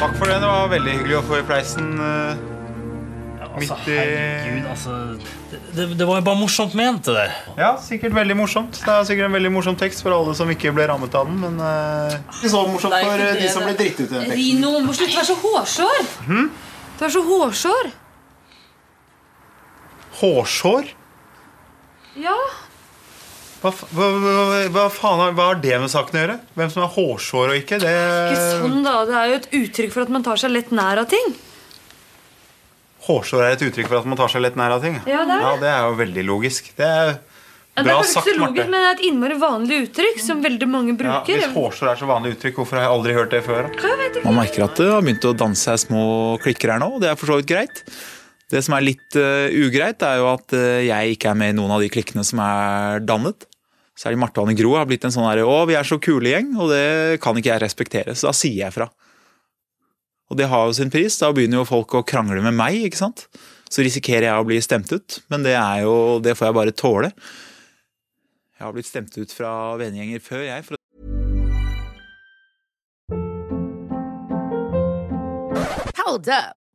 Takk 0.00 0.16
for 0.16 0.24
det. 0.24 0.38
Det 0.40 0.48
var 0.48 0.72
veldig 0.72 0.94
hyggelig 0.94 1.18
å 1.18 1.22
få 1.28 1.42
i 1.42 1.44
pleisen. 1.50 1.92
Uh, 2.00 2.40
altså, 3.50 3.76
herregud, 3.84 4.72
altså 4.72 4.96
det, 5.76 5.90
det, 5.98 6.08
var 6.08 6.22
jo 6.22 6.28
bare 6.32 6.40
morsomt 6.40 6.72
ment, 6.80 7.04
det 7.04 7.20
der. 7.20 7.38
Ja, 7.60 7.74
sikkert 7.84 8.16
veldig 8.16 8.40
morsomt. 8.40 8.80
Det 8.80 8.96
er 8.96 9.08
sikkert 9.12 9.28
en 9.28 9.36
veldig 9.36 9.54
morsom 9.60 9.76
tekst 9.84 10.00
for 10.06 10.16
alle 10.16 10.32
som 10.38 10.48
ikke 10.56 10.72
ble 10.80 10.88
rammet 10.88 11.12
av 11.12 11.28
den. 11.28 11.42
Men 11.44 11.60
uh, 11.60 12.16
ikke 12.40 12.56
så 12.56 12.64
morsomt 12.72 12.96
for 13.04 13.20
det, 13.20 13.34
de 13.44 13.52
som 13.52 13.68
ble 13.68 13.76
dritt 13.76 14.00
ut 14.00 14.06
i 14.08 14.12
den 14.16 14.30
teksten. 14.30 14.44
Rino, 14.46 14.78
må 14.88 14.96
slutte 14.96 15.12
å 15.12 15.20
være 15.20 15.34
så 15.34 15.42
hårsår. 15.44 16.14
Hmm? 16.30 16.54
Du 16.96 17.04
er 17.04 17.20
så 17.20 17.28
hårsår. 17.34 17.98
Hårsår? 20.20 20.90
Ja. 22.20 22.36
Hva, 23.60 23.70
hva, 23.92 24.06
hva, 24.72 24.86
faen 24.92 25.20
har, 25.20 25.34
hva 25.36 25.50
har 25.50 25.58
det 25.60 25.76
med 25.82 25.92
saken 25.92 26.16
å 26.16 26.20
gjøre? 26.22 26.36
Hvem 26.56 26.70
som 26.72 26.84
er 26.86 26.92
hårsår 26.94 27.52
og 27.52 27.58
ikke? 27.60 27.78
Det 27.82 27.92
Ikke 28.32 28.44
sånn, 28.62 28.78
da. 28.86 28.94
Det 29.08 29.16
er 29.20 29.26
jo 29.32 29.38
et 29.40 29.48
uttrykk 29.60 29.92
for 29.96 30.06
at 30.06 30.12
man 30.16 30.24
tar 30.26 30.40
seg 30.40 30.54
lett 30.54 30.70
nær 30.72 31.02
av 31.02 31.08
ting. 31.12 31.34
Hårsår 33.04 33.42
er 33.46 33.56
et 33.56 33.64
uttrykk 33.68 33.88
for 33.88 34.00
at 34.00 34.08
man 34.08 34.18
tar 34.20 34.32
seg 34.32 34.44
lett 34.44 34.56
nær 34.60 34.76
av 34.76 34.84
ting. 34.84 34.96
Ja, 35.08 35.24
det 35.28 35.36
er, 35.36 35.44
ja, 35.44 35.52
det 35.60 35.68
er 35.72 35.84
jo 35.88 35.98
veldig 36.00 36.24
logisk. 36.28 36.70
Det 36.76 36.86
er 36.88 37.10
ja, 37.10 37.84
bra 37.84 37.84
det 37.84 37.92
er 37.94 38.08
sagt, 38.10 38.26
ikke 38.28 38.36
så 38.36 38.40
Marte. 38.42 38.46
logisk, 38.50 38.70
men 38.72 38.76
det 38.76 38.88
er 38.90 38.96
et 38.96 39.02
innmari 39.08 39.36
vanlig 39.40 39.78
uttrykk 39.86 40.22
som 40.24 40.40
veldig 40.44 40.68
mange 40.68 40.94
Ja, 40.94 40.98
bruker. 41.00 41.40
hvis 41.44 41.52
hårsår 41.54 41.92
er 41.94 42.00
så 42.00 42.08
vanlig 42.10 42.32
uttrykk, 42.36 42.60
hvorfor 42.60 42.80
har 42.80 42.88
jeg 42.88 42.94
aldri 42.96 43.16
hørt 43.16 43.32
det 43.36 43.42
før? 43.46 43.68
Man 44.24 44.36
merker 44.40 44.66
at 44.66 44.80
det 44.80 44.88
har 44.92 45.04
begynt 45.04 45.28
å 45.30 45.34
danse 45.44 45.64
seg 45.68 45.84
små 45.88 46.02
klikker 46.44 46.74
her 46.74 46.82
nå, 46.82 46.90
og 46.96 47.04
det 47.04 47.12
er 47.12 47.20
for 47.20 47.32
så 47.32 47.38
vidt 47.40 47.48
greit. 47.52 47.84
Det 48.50 48.62
som 48.66 48.74
er 48.74 48.82
litt 48.82 49.18
uh, 49.18 49.46
ugreit, 49.54 50.02
er 50.02 50.18
jo 50.18 50.26
at 50.32 50.56
uh, 50.56 50.80
jeg 50.82 51.14
ikke 51.14 51.30
er 51.30 51.38
med 51.38 51.52
i 51.52 51.56
noen 51.60 51.76
av 51.76 51.84
de 51.84 51.90
klikkene 51.92 52.24
som 52.26 52.42
er 52.42 53.04
dannet. 53.06 53.46
Særlig 53.98 54.18
Marte 54.22 54.40
og 54.40 54.48
Anne 54.48 54.56
Gro 54.58 54.74
har 54.78 54.88
blitt 54.90 55.04
en 55.06 55.14
sånn 55.14 55.28
her, 55.28 55.42
å, 55.44 55.60
vi 55.68 55.76
er 55.78 55.86
så 55.86 56.00
kule 56.02 56.32
gjeng, 56.32 56.54
og 56.58 56.72
det 56.72 57.20
kan 57.22 57.36
ikke 57.36 57.52
jeg 57.52 57.62
respektere, 57.62 58.16
så 58.16 58.30
da 58.30 58.34
sier 58.36 58.64
jeg 58.64 58.74
fra. 58.74 58.88
Og 60.30 60.38
det 60.38 60.48
har 60.50 60.66
jo 60.66 60.74
sin 60.78 60.90
pris, 60.90 61.18
da 61.20 61.32
begynner 61.34 61.60
jo 61.60 61.68
folk 61.68 61.94
å 61.98 62.04
krangle 62.06 62.42
med 62.42 62.56
meg, 62.56 62.78
ikke 62.86 63.00
sant? 63.02 63.26
Så 63.70 63.84
risikerer 63.86 64.28
jeg 64.30 64.40
å 64.40 64.46
bli 64.46 64.58
stemt 64.62 64.90
ut, 64.94 65.20
men 65.30 65.46
det 65.46 65.54
er 65.58 65.84
jo, 65.84 65.94
det 66.22 66.36
får 66.38 66.48
jeg 66.48 66.58
bare 66.58 66.74
tåle. 66.74 67.10
Jeg 68.56 68.66
har 68.66 68.74
blitt 68.76 68.90
stemt 68.90 69.14
ut 69.18 69.34
fra 69.34 69.74
vennegjenger 69.80 70.22
før, 70.22 70.46
jeg. 70.46 70.64
For 70.66 70.78
Hold 76.00 76.28
up. 76.28 76.59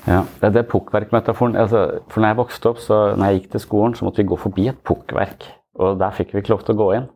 si 0.00 0.10
det. 0.10 0.16
Ja, 0.16 0.50
det 0.50 0.62
er 0.62 0.68
pukkverkmetaforen. 0.70 1.56
Altså, 1.60 1.84
for 2.10 2.22
når 2.22 2.32
jeg 2.32 2.40
vokste 2.40 2.72
opp, 2.72 2.82
så 2.82 3.00
når 3.14 3.24
jeg 3.26 3.40
gikk 3.40 3.48
til 3.54 3.64
skolen, 3.66 3.96
så 3.96 4.06
måtte 4.06 4.22
vi 4.22 4.28
gå 4.32 4.38
forbi 4.40 4.68
et 4.72 4.84
pukkverk. 4.86 5.48
Og 5.80 5.98
der 6.00 6.14
fikk 6.16 6.34
vi 6.34 6.42
ikke 6.42 6.54
lov 6.54 6.64
til 6.66 6.76
å 6.76 6.80
gå 6.80 6.92
inn. 6.98 7.08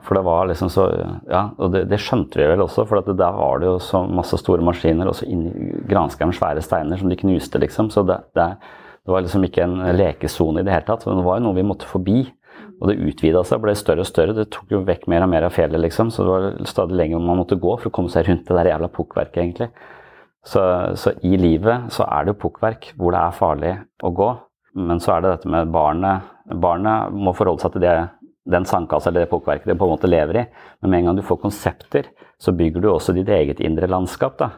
For 0.00 0.16
det 0.16 0.24
var 0.24 0.48
liksom 0.48 0.70
så 0.72 0.86
Ja, 1.28 1.50
og 1.58 1.74
det, 1.74 1.84
det 1.90 2.00
skjønte 2.00 2.40
vi 2.40 2.48
vel 2.48 2.62
også, 2.64 2.86
for 2.88 3.04
der 3.04 3.36
var 3.36 3.60
det 3.60 3.68
jo 3.68 3.78
så 3.84 4.02
masse 4.08 4.38
store 4.40 4.64
maskiner, 4.64 5.10
og 5.10 5.18
så 5.18 5.28
inni 5.28 5.74
granskauen 5.90 6.32
svære 6.32 6.62
steiner 6.64 7.00
som 7.00 7.12
de 7.12 7.18
knuste, 7.20 7.60
liksom. 7.60 7.90
Så 7.92 8.06
det, 8.08 8.16
det, 8.38 8.48
det 9.04 9.12
var 9.12 9.24
liksom 9.24 9.44
ikke 9.44 9.66
en 9.66 9.80
lekesone 9.98 10.62
i 10.62 10.66
det 10.66 10.72
hele 10.72 10.88
tatt. 10.88 11.06
Men 11.08 11.20
det 11.20 11.26
var 11.28 11.40
jo 11.40 11.48
noe 11.48 11.58
vi 11.58 11.66
måtte 11.66 11.90
forbi. 11.90 12.22
Og 12.80 12.88
det 12.88 12.96
utvida 13.04 13.42
seg, 13.44 13.60
ble 13.60 13.74
større 13.76 14.04
og 14.04 14.08
større. 14.08 14.34
Det 14.36 14.48
tok 14.54 14.72
jo 14.72 14.80
vekk 14.88 15.04
mer 15.12 15.26
og 15.26 15.32
mer 15.34 15.44
av 15.48 15.52
fjellet, 15.52 15.82
liksom. 15.84 16.12
Så 16.14 16.24
det 16.24 16.32
var 16.32 16.68
stadig 16.68 16.96
lenger 16.96 17.20
man 17.20 17.42
måtte 17.42 17.60
gå 17.60 17.76
for 17.76 17.90
å 17.90 17.94
komme 17.94 18.12
seg 18.12 18.28
rundt 18.28 18.46
det 18.48 18.56
der 18.56 18.72
jævla 18.72 18.88
pukkverket, 18.94 19.42
egentlig. 19.42 19.68
Så, 20.46 20.62
så, 20.96 21.12
i 21.22 21.36
livet 21.36 21.90
så 21.92 22.06
er 22.08 22.24
det 22.24 22.34
jo 22.34 22.40
pukkverk 22.46 22.94
hvor 22.96 23.12
det 23.12 23.20
er 23.20 23.36
farlig 23.36 23.74
å 24.02 24.12
gå. 24.16 24.30
Men 24.80 25.02
så 25.02 25.16
er 25.16 25.24
det 25.24 25.34
dette 25.34 25.50
med 25.52 25.72
barnet. 25.74 26.30
Barnet 26.62 27.12
må 27.12 27.34
forholde 27.36 27.62
seg 27.64 27.74
til 27.74 27.84
det, 27.84 27.96
den 28.50 28.66
sandkassa 28.68 29.10
eller 29.10 29.26
det 29.26 29.32
pukkverket 29.32 29.68
det 29.68 29.76
på 29.78 29.86
en 29.86 29.94
måte 29.94 30.10
lever 30.10 30.40
i. 30.40 30.46
Men 30.80 30.92
med 30.92 31.00
en 31.00 31.10
gang 31.10 31.20
du 31.20 31.26
får 31.26 31.42
konsepter, 31.42 32.08
så 32.40 32.54
bygger 32.56 32.82
du 32.82 32.90
også 32.92 33.14
ditt 33.16 33.28
eget 33.28 33.60
indre 33.60 33.90
landskap. 33.90 34.38
da. 34.40 34.50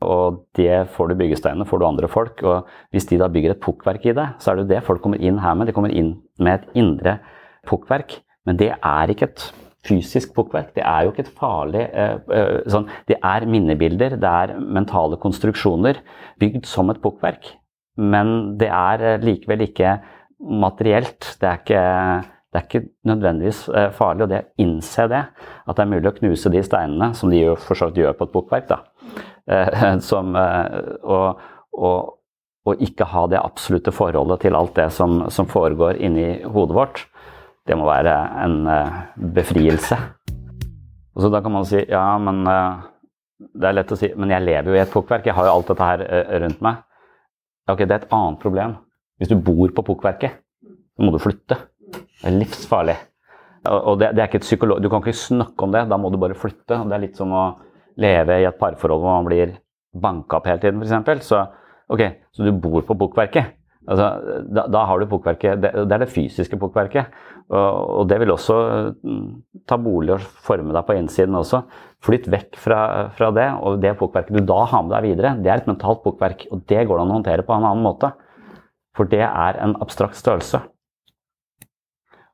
Og 0.00 0.46
det 0.56 0.88
får 0.96 1.10
du 1.10 1.18
byggesteinene, 1.20 1.68
får 1.68 1.78
du 1.78 1.86
andre 1.86 2.08
folk. 2.10 2.42
Og 2.42 2.68
hvis 2.90 3.06
de 3.10 3.20
da 3.20 3.28
bygger 3.30 3.54
et 3.54 3.62
pukkverk 3.62 4.08
i 4.08 4.16
det, 4.16 4.26
så 4.40 4.50
er 4.50 4.58
det 4.58 4.64
jo 4.64 4.72
det 4.74 4.84
folk 4.86 5.04
kommer 5.04 5.20
inn 5.20 5.38
her 5.44 5.54
med. 5.54 5.68
De 5.68 5.76
kommer 5.76 5.92
inn 5.92 6.14
med 6.40 6.58
et 6.58 6.80
indre 6.80 7.18
pukkverk. 7.68 8.18
Men 8.48 8.58
det 8.58 8.72
er 8.72 9.12
ikke 9.12 9.28
et 9.28 9.50
fysisk 9.86 10.34
pukkverk. 10.36 10.74
Det 10.76 10.84
er 10.84 11.04
jo 11.04 11.12
ikke 11.12 11.24
et 11.24 11.36
farlig 11.38 11.84
eh, 11.88 12.16
eh, 12.36 12.56
sånn, 12.70 12.88
Det 13.08 13.16
er 13.16 13.46
minnebilder, 13.48 14.18
det 14.20 14.32
er 14.42 14.58
mentale 14.60 15.18
konstruksjoner 15.20 16.02
bygd 16.40 16.68
som 16.68 16.92
et 16.92 17.00
pukkverk. 17.02 17.54
Men 18.00 18.58
det 18.60 18.68
er 18.68 19.06
eh, 19.14 19.24
likevel 19.24 19.64
ikke 19.68 19.96
materielt. 20.40 21.34
Det 21.40 21.48
er 21.48 21.58
ikke, 21.62 21.82
det 22.52 22.60
er 22.60 22.68
ikke 22.68 22.84
nødvendigvis 23.08 23.64
farlig. 23.96 24.24
Og 24.26 24.32
det 24.32 24.44
å 24.44 24.64
innse 24.64 25.08
det, 25.12 25.24
at 25.64 25.76
det 25.76 25.84
er 25.84 25.92
mulig 25.94 26.12
å 26.12 26.16
knuse 26.20 26.52
de 26.52 26.62
steinene, 26.64 27.12
som 27.16 27.32
de 27.32 27.42
jo 27.42 27.58
for 27.60 27.78
så 27.78 27.90
vidt 27.90 28.04
gjør 28.04 28.16
på 28.16 28.28
et 28.28 28.34
pukkverk, 28.36 28.70
da, 28.70 28.80
eh, 29.48 29.84
som, 30.10 30.32
og, 30.36 31.44
og, 31.76 32.16
og, 32.68 32.84
ikke 32.84 33.08
ha 33.12 33.26
det 33.32 33.40
absolutte 33.40 33.92
forholdet 33.96 34.44
til 34.44 34.56
alt 34.56 34.76
det 34.76 34.90
som, 34.96 35.22
som 35.32 35.48
foregår 35.48 36.00
inni 36.00 36.34
hodet 36.44 36.76
vårt, 36.76 37.04
det 37.68 37.76
må 37.78 37.88
være 37.88 38.14
en 38.44 38.56
uh, 38.66 39.00
befrielse. 39.36 39.98
Og 41.14 41.24
så 41.24 41.30
da 41.32 41.42
kan 41.44 41.52
man 41.52 41.66
si 41.68 41.82
ja, 41.90 42.04
men 42.22 42.44
eh, 42.48 42.86
det 43.60 43.68
er 43.68 43.76
lett 43.76 43.92
å 43.92 43.98
si, 43.98 44.08
men 44.16 44.32
jeg 44.32 44.46
lever 44.46 44.70
jo 44.70 44.78
i 44.78 44.82
et 44.82 44.92
pukkverk. 44.92 45.26
Jeg 45.26 45.36
har 45.36 45.48
jo 45.48 45.52
alt 45.56 45.72
dette 45.72 45.88
her 45.88 46.04
eh, 46.06 46.34
rundt 46.44 46.62
meg. 46.64 46.80
Ok, 47.70 47.82
det 47.82 47.92
er 47.92 48.02
et 48.04 48.14
annet 48.16 48.40
problem. 48.42 48.76
Hvis 49.20 49.30
du 49.32 49.36
bor 49.36 49.72
på 49.76 49.84
pukkverket, 49.90 50.38
så 50.64 51.04
må 51.04 51.12
du 51.12 51.20
flytte. 51.20 51.58
Det 51.90 52.28
er 52.30 52.38
livsfarlig. 52.38 52.96
Og 53.68 53.98
det, 54.00 54.14
det 54.16 54.22
er 54.22 54.30
ikke 54.30 54.40
et 54.40 54.46
psykolog... 54.46 54.80
Du 54.80 54.88
kan 54.88 55.02
ikke 55.04 55.16
snakke 55.18 55.66
om 55.66 55.74
det, 55.74 55.84
da 55.90 55.98
må 56.00 56.08
du 56.12 56.16
bare 56.20 56.38
flytte. 56.38 56.78
Det 56.78 56.96
er 56.96 57.02
litt 57.02 57.20
som 57.20 57.34
å 57.36 57.44
leve 58.00 58.38
i 58.40 58.46
et 58.48 58.60
parforhold 58.60 59.02
hvor 59.02 59.18
man 59.18 59.28
blir 59.28 59.56
banka 59.92 60.38
opp 60.38 60.48
hele 60.48 60.62
tiden, 60.62 60.80
f.eks. 60.80 61.26
Så 61.28 61.42
ok, 61.92 62.06
så 62.32 62.46
du 62.46 62.54
bor 62.56 62.86
på 62.86 62.96
pukkverket. 62.96 63.58
Altså, 63.90 64.06
da, 64.46 64.64
da, 64.70 64.84
har 64.86 65.00
du 65.00 65.08
pukkverket 65.10 65.60
det, 65.64 65.70
det, 65.74 65.94
er 65.96 66.04
det 66.04 66.12
fysiske 66.12 66.58
pukkverket. 66.60 67.10
Og, 67.50 67.58
og, 67.58 68.02
det 68.10 68.20
vil 68.22 68.30
også 68.30 68.56
mm, 68.94 69.24
ta 69.66 69.78
bolig 69.82 70.14
og 70.14 70.26
forme 70.46 70.74
deg 70.76 70.86
på 70.86 70.94
innsiden 70.94 71.34
også. 71.40 71.64
Flytt 72.06 72.28
vekk 72.30 72.58
fra, 72.62 72.80
fra 73.16 73.32
det, 73.34 73.48
og 73.58 73.80
det 73.82 73.96
pukkverket 73.98 74.38
du 74.38 74.44
da 74.46 74.60
har 74.70 74.84
med 74.86 74.94
deg 74.94 75.08
videre, 75.08 75.34
det 75.42 75.50
er 75.50 75.62
et 75.64 75.70
mentalt 75.70 76.04
pukkverk. 76.06 76.46
Og 76.54 76.62
det 76.70 76.84
går 76.86 77.00
det 77.00 77.06
an 77.06 77.14
å 77.14 77.18
håndtere 77.18 77.46
på 77.46 77.56
en 77.56 77.66
annen 77.66 77.86
måte. 77.86 78.12
For 78.96 79.10
det 79.10 79.24
er 79.26 79.58
en 79.62 79.74
abstrakt 79.82 80.18
størrelse. 80.18 80.62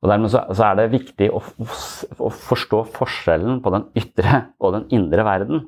Og 0.05 0.11
Dermed 0.13 0.31
så, 0.31 0.43
så 0.53 0.69
er 0.69 0.77
det 0.79 0.91
viktig 0.93 1.31
å, 1.35 1.41
å, 1.41 2.29
forstå 2.31 2.83
forskjellen 2.95 3.63
på 3.65 3.73
den 3.75 3.89
ytre 3.99 4.43
og 4.61 4.77
den 4.77 4.87
indre 4.95 5.25
verden. 5.27 5.65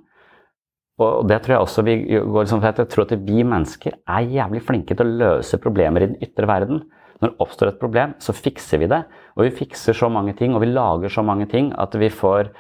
Og 0.98 1.28
det 1.30 1.40
tror 1.44 1.54
jeg 1.54 1.64
også 1.64 1.84
vi 1.86 1.96
går 2.10 2.44
liksom, 2.44 2.62
Jeg 2.64 2.88
tror 2.90 3.04
at 3.06 3.18
vi 3.22 3.42
mennesker 3.46 3.98
er 4.02 4.30
jævlig 4.34 4.62
flinke 4.66 4.96
til 4.98 5.06
å 5.06 5.18
løse 5.20 5.60
problemer 5.62 6.02
i 6.02 6.08
den 6.10 6.22
ytre 6.24 6.48
verden. 6.50 6.82
Når 7.18 7.30
det 7.30 7.42
oppstår 7.42 7.72
et 7.72 7.78
problem, 7.80 8.14
så 8.22 8.34
fikser 8.34 8.82
vi 8.82 8.90
det. 8.90 9.04
Og 9.36 9.46
vi 9.46 9.54
fikser 9.62 9.94
så 9.94 10.10
mange 10.10 10.34
ting, 10.38 10.54
og 10.54 10.62
vi 10.62 10.70
lager 10.70 11.10
så 11.10 11.22
mange 11.26 11.48
ting 11.50 11.72
at 11.78 11.94
vi 11.98 12.10
får 12.10 12.50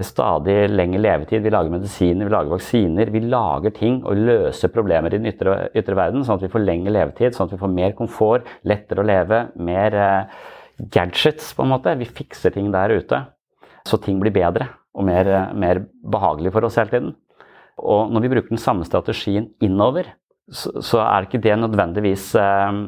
stadig 0.00 0.70
lengre 0.72 1.00
levetid. 1.02 1.42
Vi 1.44 1.52
lager 1.52 1.74
medisiner, 1.74 2.26
vi 2.26 2.32
lager 2.32 2.54
vaksiner. 2.54 3.10
Vi 3.12 3.22
lager 3.26 3.74
ting 3.76 4.00
og 4.08 4.18
løser 4.18 4.72
problemer 4.72 5.12
i 5.12 5.20
den 5.20 5.28
ytre, 5.30 5.68
ytre 5.76 5.98
verden, 5.98 6.24
sånn 6.24 6.40
at 6.40 6.46
vi 6.46 6.52
får 6.52 6.64
lengre 6.64 6.94
levetid, 6.96 7.36
sånn 7.36 7.50
at 7.50 7.56
vi 7.56 7.60
får 7.60 7.74
mer 7.74 7.96
komfort, 7.98 8.48
lettere 8.68 9.02
å 9.02 9.06
leve, 9.06 9.42
mer 9.62 9.98
eh, 9.98 10.38
gadgets, 10.94 11.52
på 11.54 11.66
en 11.66 11.74
måte. 11.74 11.94
Vi 12.00 12.08
fikser 12.08 12.54
ting 12.54 12.70
der 12.74 12.94
ute. 12.96 13.24
Så 13.86 13.98
ting 14.02 14.22
blir 14.22 14.34
bedre 14.34 14.70
og 14.94 15.06
mer, 15.08 15.28
mer 15.58 15.82
behagelig 16.12 16.52
for 16.54 16.68
oss 16.68 16.78
hele 16.78 16.92
tiden. 16.92 17.14
Og 17.82 18.12
når 18.14 18.24
vi 18.24 18.30
bruker 18.32 18.54
den 18.54 18.62
samme 18.62 18.86
strategien 18.86 19.50
innover, 19.62 20.14
så, 20.52 20.72
så 20.84 21.02
er 21.04 21.26
ikke 21.26 21.42
det 21.42 21.54
nødvendigvis 21.58 22.32
eh, 22.38 22.78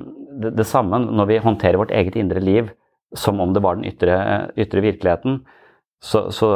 det, 0.43 0.55
det, 0.59 0.67
samme 0.69 0.99
når 1.05 1.29
vi 1.31 1.43
håndterer 1.43 1.81
vårt 1.81 1.95
eget 1.95 2.17
indre 2.21 2.43
liv 2.43 2.71
som 3.15 3.39
om 3.41 3.53
det 3.55 3.63
var 3.63 3.79
den 3.79 3.87
ytre, 3.87 4.17
ytre 4.59 4.83
virkeligheten. 4.83 5.43
Så, 6.03 6.29
så, 6.35 6.51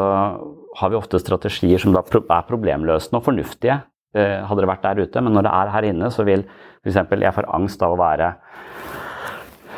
har 0.79 0.91
vi 0.93 0.99
ofte 0.99 1.19
strategier 1.19 1.81
som 1.83 1.97
er 1.97 2.45
problemløsende 2.47 3.19
og 3.19 3.25
fornuftige, 3.27 3.81
eh, 4.15 4.45
hadde 4.47 4.63
det 4.63 4.69
vært 4.71 4.85
der 4.85 5.01
ute. 5.03 5.23
Men 5.25 5.35
når 5.35 5.47
det 5.47 5.55
er 5.59 5.71
her 5.75 5.87
inne, 5.89 6.11
så 6.15 6.27
vil 6.29 6.45
f.eks. 6.85 6.99
jeg 7.11 7.35
får 7.35 7.49
angst 7.57 7.83
av 7.83 7.95
å 7.95 7.99
være 7.99 8.29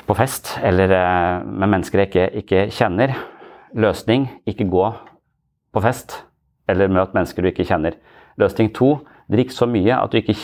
på 0.09 0.17
fest 0.19 0.57
eller 0.67 0.93
eh, 0.93 1.45
med 1.47 1.73
mennesker 1.77 2.03
jeg 2.03 2.11
ikke, 2.11 2.27
ikke 2.43 2.65
kjenner. 2.75 3.15
Løsning 3.81 4.27
ikke 4.51 4.69
gå 4.69 4.89
på 5.71 5.85
fest 5.85 6.19
eller 6.69 6.91
møt 6.93 7.15
mennesker 7.17 7.45
du 7.45 7.51
ikke 7.53 7.69
kjenner. 7.69 7.97
Løsning 8.41 8.73
to 8.75 8.95
drikk 9.31 9.53
så 9.55 9.69
mye 9.71 9.97
at 9.97 10.13
du 10.13 10.21
ikke, 10.21 10.37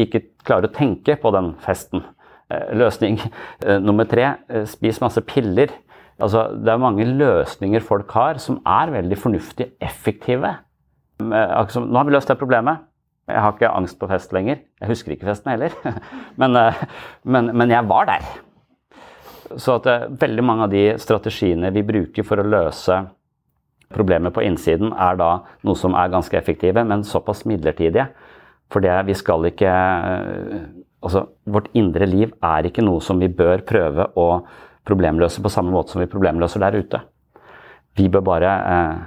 ikke 0.00 0.24
klarer 0.46 0.68
å 0.68 0.74
tenke 0.74 1.16
på 1.20 1.32
den 1.34 1.54
festen. 1.64 2.04
Eh, 2.50 2.72
løsning 2.74 3.20
eh, 3.22 3.78
nummer 3.78 4.08
tre 4.10 4.26
eh, 4.50 4.66
spis 4.68 5.00
masse 5.02 5.22
piller. 5.26 5.72
Altså, 6.20 6.48
det 6.58 6.72
er 6.72 6.82
mange 6.82 7.06
løsninger 7.06 7.84
folk 7.86 8.10
har 8.16 8.40
som 8.42 8.58
er 8.68 8.92
veldig 8.92 9.18
fornuftige, 9.18 9.72
effektive. 9.80 10.56
Nå 11.20 11.30
har 11.30 12.08
vi 12.08 12.14
løst 12.14 12.28
det 12.28 12.38
problemet. 12.40 12.82
Jeg 13.30 13.44
har 13.44 13.54
ikke 13.54 13.70
angst 13.70 13.98
på 14.00 14.08
fest 14.10 14.32
lenger. 14.34 14.58
Jeg 14.80 14.90
husker 14.90 15.14
ikke 15.14 15.28
festen 15.28 15.52
heller. 15.52 15.74
Men, 16.40 16.56
men, 17.22 17.50
men 17.52 17.70
jeg 17.70 17.84
var 17.88 18.06
der. 18.08 18.24
Så 19.60 19.76
at 19.76 19.86
veldig 20.20 20.44
mange 20.46 20.64
av 20.64 20.72
de 20.72 20.84
strategiene 21.02 21.72
vi 21.74 21.82
bruker 21.84 22.24
for 22.26 22.40
å 22.40 22.46
løse 22.46 22.96
Problemet 23.90 24.34
på 24.34 24.44
innsiden 24.46 24.92
er 24.94 25.18
da 25.18 25.30
noe 25.66 25.78
som 25.78 25.96
er 25.98 26.12
ganske 26.12 26.36
effektive, 26.38 26.84
men 26.86 27.02
såpass 27.06 27.42
midlertidige. 27.48 28.06
For 28.70 28.84
det 28.84 28.94
vi 29.08 29.18
skal 29.18 29.50
ikke 29.50 29.74
Altså, 31.00 31.22
vårt 31.48 31.70
indre 31.72 32.04
liv 32.04 32.34
er 32.44 32.66
ikke 32.68 32.82
noe 32.84 33.00
som 33.00 33.16
vi 33.22 33.30
bør 33.32 33.62
prøve 33.64 34.04
å 34.20 34.26
problemløse 34.84 35.40
på 35.40 35.52
samme 35.52 35.72
måte 35.72 35.94
som 35.94 36.02
vi 36.02 36.10
problemløser 36.12 36.60
der 36.60 36.76
ute. 36.76 37.00
Vi 37.96 38.08
bør 38.12 38.24
bare 38.26 38.50
eh, 38.74 38.98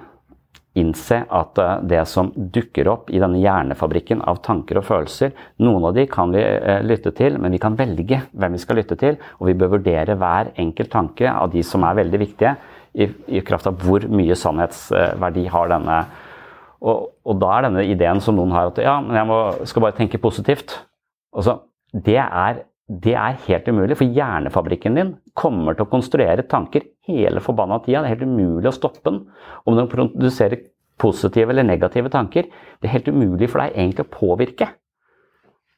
innse 0.81 1.19
at 1.29 1.61
eh, 1.61 1.83
det 1.89 2.01
som 2.09 2.31
dukker 2.33 2.89
opp 2.91 3.11
i 3.13 3.21
denne 3.21 3.41
hjernefabrikken 3.41 4.23
av 4.25 4.41
tanker 4.45 4.81
og 4.81 4.87
følelser, 4.89 5.33
noen 5.61 5.85
av 5.89 5.95
de 5.97 6.07
kan 6.09 6.33
vi 6.33 6.41
eh, 6.41 6.81
lytte 6.85 7.13
til, 7.15 7.37
men 7.41 7.53
vi 7.53 7.61
kan 7.61 7.77
velge 7.79 8.23
hvem 8.31 8.57
vi 8.57 8.61
skal 8.63 8.81
lytte 8.81 8.97
til. 8.99 9.19
Og 9.39 9.51
vi 9.51 9.57
bør 9.59 9.75
vurdere 9.77 10.17
hver 10.19 10.53
enkelt 10.65 10.93
tanke 10.93 11.29
av 11.29 11.53
de 11.53 11.61
som 11.67 11.85
er 11.85 12.01
veldig 12.01 12.23
viktige, 12.25 12.55
i, 12.93 13.07
i, 13.27 13.41
kraft 13.45 13.67
av 13.69 13.79
hvor 13.81 14.05
mye 14.11 14.37
sannhetsverdi 14.37 15.47
har 15.51 15.71
denne. 15.71 15.99
Og, 16.83 17.09
og, 17.23 17.37
da 17.41 17.53
er 17.55 17.67
denne 17.67 17.85
ideen 17.89 18.21
som 18.23 18.37
noen 18.37 18.53
har, 18.53 18.69
at 18.71 18.81
ja, 18.83 18.97
men 19.03 19.17
jeg 19.17 19.29
må, 19.29 19.39
skal 19.69 19.85
bare 19.85 19.97
tenke 19.97 20.21
positivt. 20.21 20.75
Altså, 21.33 21.57
det, 21.93 22.19
er, 22.21 22.61
det 22.87 23.15
er 23.17 23.39
helt 23.47 23.71
umulig, 23.71 23.97
for 23.99 24.19
hjernefabrikken 24.19 24.99
din 24.99 25.15
kommer 25.39 25.77
til 25.77 25.87
å 25.87 25.91
konstruere 25.93 26.45
tanker 26.49 26.85
hele 27.07 27.41
forbanna 27.43 27.79
tida. 27.81 28.03
Det 28.03 28.11
er 28.11 28.15
helt 28.17 28.29
umulig 28.29 28.69
å 28.69 28.75
stoppe 28.75 29.03
den. 29.07 29.23
Om 29.65 29.79
den 29.79 29.89
produserer 29.91 30.67
positive 31.01 31.51
eller 31.51 31.65
negative 31.65 32.11
tanker, 32.13 32.47
det 32.79 32.89
er 32.89 32.97
helt 32.97 33.09
umulig 33.09 33.49
for 33.49 33.63
deg 33.63 33.77
egentlig 33.77 34.05
å 34.05 34.13
påvirke. 34.13 34.69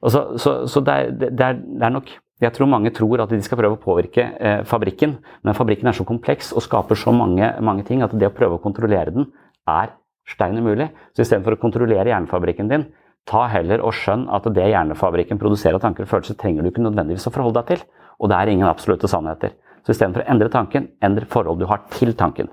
Altså, 0.05 0.35
så, 0.41 0.57
så 0.69 0.81
det, 0.85 0.93
er, 0.93 1.13
det, 1.17 1.29
er, 1.31 1.59
det, 1.61 1.81
er, 1.81 1.93
nok 1.95 2.11
jeg 2.43 2.51
tror 2.51 2.67
mange 2.67 2.91
tror 2.91 3.21
at 3.23 3.31
de 3.31 3.39
skal 3.43 3.59
prøve 3.61 3.77
å 3.77 3.81
påvirke 3.81 4.25
eh, 4.35 4.61
fabrikken, 4.67 5.15
men 5.47 5.55
fabrikken 5.55 5.87
er 5.87 5.95
så 5.95 6.03
kompleks 6.07 6.51
og 6.51 6.65
skaper 6.65 6.99
så 6.99 7.13
mange, 7.15 7.47
mange, 7.63 7.85
ting 7.87 8.03
at 8.03 8.11
det 8.11 8.27
å 8.27 8.35
prøve 8.35 8.57
å 8.57 8.63
kontrollere 8.63 9.13
den 9.15 9.29
er 9.71 9.93
stein 10.27 10.59
umulig. 10.59 10.89
Så 11.15 11.23
istedenfor 11.23 11.55
å 11.55 11.61
kontrollere 11.61 12.11
hjernefabrikken 12.11 12.71
din, 12.71 12.87
ta 13.25 13.45
heller 13.49 13.81
og 13.85 13.95
skjønn 13.95 14.27
at 14.35 14.49
det 14.53 14.67
hjernefabrikken 14.67 15.39
produserer 15.41 15.79
av 15.79 15.85
tanker 15.85 16.03
og 16.03 16.11
følelser, 16.11 16.37
trenger 16.41 16.65
du 16.65 16.73
ikke 16.73 16.83
nødvendigvis 16.83 17.29
å 17.29 17.33
forholde 17.33 17.61
deg 17.61 17.71
til. 17.71 17.87
Og 18.19 18.31
det 18.31 18.37
er 18.37 18.51
ingen 18.51 18.67
absolutte 18.67 19.09
sannheter. 19.11 19.55
Så 19.85 19.95
istedenfor 19.95 20.25
å 20.25 20.29
endre 20.33 20.51
tanken, 20.51 20.89
endre 21.03 21.27
forhold 21.29 21.61
du 21.61 21.67
har 21.69 21.85
til 21.93 22.13
tanken. 22.19 22.51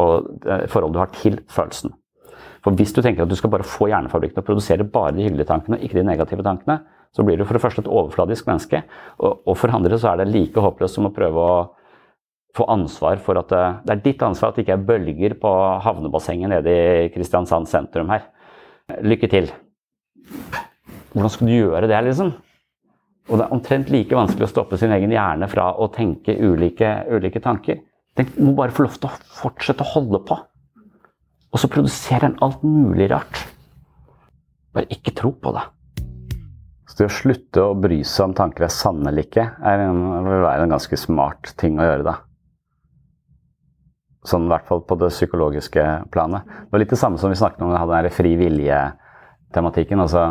Og 0.00 0.44
eh, 0.44 0.66
forhold 0.68 0.92
du 0.92 1.00
har 1.00 1.12
til 1.16 1.40
følelsen. 1.48 1.96
For 2.64 2.76
hvis 2.76 2.92
du 2.96 3.00
tenker 3.04 3.24
at 3.24 3.32
du 3.32 3.36
skal 3.38 3.52
bare 3.52 3.66
få 3.68 3.88
hjernefabrikken 3.88 4.36
til 4.36 4.44
å 4.44 4.48
produsere 4.52 4.86
bare 4.88 5.16
de 5.16 5.24
hyggelige 5.26 5.48
tankene, 5.48 5.80
ikke 5.80 5.98
de 6.00 6.06
negative 6.08 6.44
tankene, 6.44 6.82
så 7.14 7.22
blir 7.22 7.38
du 7.38 7.46
for 7.46 7.56
det 7.56 7.62
første 7.62 7.84
et 7.84 7.90
overfladisk 7.90 8.48
menneske. 8.50 8.82
Og, 9.22 9.42
og 9.46 9.58
for 9.58 9.74
andre 9.74 9.98
så 10.00 10.12
er 10.12 10.22
det 10.22 10.32
like 10.32 10.62
håpløst 10.62 10.98
som 10.98 11.08
å 11.08 11.14
prøve 11.14 11.42
å 11.42 11.58
få 12.54 12.66
ansvar 12.70 13.18
for 13.22 13.38
at 13.38 13.50
det, 13.50 13.62
det 13.86 13.94
er 13.94 14.02
ditt 14.04 14.22
ansvar 14.22 14.50
at 14.50 14.58
det 14.58 14.64
ikke 14.64 14.76
er 14.76 14.88
bølger 14.88 15.36
på 15.42 15.52
havnebassenget 15.84 16.52
nede 16.52 16.74
i 16.74 17.12
Kristiansand 17.14 17.70
sentrum 17.70 18.10
her. 18.14 18.28
Lykke 19.02 19.30
til. 19.30 19.50
Hvordan 21.14 21.32
skal 21.32 21.50
du 21.50 21.54
gjøre 21.54 21.88
det, 21.90 22.00
liksom? 22.08 22.34
Og 23.30 23.38
det 23.38 23.44
er 23.46 23.54
omtrent 23.56 23.90
like 23.92 24.16
vanskelig 24.16 24.46
å 24.48 24.52
stoppe 24.52 24.78
sin 24.78 24.92
egen 24.94 25.14
hjerne 25.14 25.48
fra 25.50 25.70
å 25.80 25.88
tenke 25.94 26.34
ulike, 26.36 26.90
ulike 27.08 27.40
tanker. 27.42 27.80
Den 28.18 28.30
må 28.42 28.52
bare 28.58 28.74
få 28.74 28.84
lov 28.84 28.98
til 28.98 29.08
å 29.08 29.38
fortsette 29.40 29.82
å 29.82 29.92
holde 29.94 30.20
på. 30.28 30.36
Og 31.54 31.62
så 31.62 31.70
produserer 31.70 32.28
den 32.28 32.38
alt 32.44 32.62
mulig 32.66 33.08
rart. 33.10 33.40
Bare 34.74 34.90
ikke 34.92 35.14
tro 35.16 35.32
på 35.38 35.54
det. 35.54 35.64
Så 36.94 37.02
det 37.02 37.10
å 37.10 37.14
slutte 37.16 37.62
å 37.66 37.74
bry 37.74 37.98
seg 38.06 38.28
om 38.28 38.36
tanker 38.38 38.68
er 38.68 38.70
sanne 38.72 39.10
eller 39.10 39.26
ikke, 39.26 39.48
vil 39.58 40.44
være 40.46 40.62
en 40.62 40.74
ganske 40.76 40.98
smart 41.00 41.50
ting 41.58 41.80
å 41.82 41.88
gjøre, 41.88 42.06
da. 42.06 42.14
Sånn 44.24 44.46
i 44.46 44.52
hvert 44.52 44.68
fall 44.68 44.84
på 44.86 44.96
det 45.02 45.10
psykologiske 45.10 45.82
planet. 46.14 46.46
Det 46.46 46.72
var 46.72 46.80
litt 46.80 46.94
det 46.94 47.00
samme 47.00 47.18
som 47.20 47.34
vi 47.34 47.40
snakket 47.40 47.64
om 47.66 47.72
da 47.72 47.76
vi 47.76 47.82
hadde 47.82 48.04
den 48.06 48.14
fri 48.14 48.36
vilje-tematikken. 48.40 50.00
altså 50.00 50.30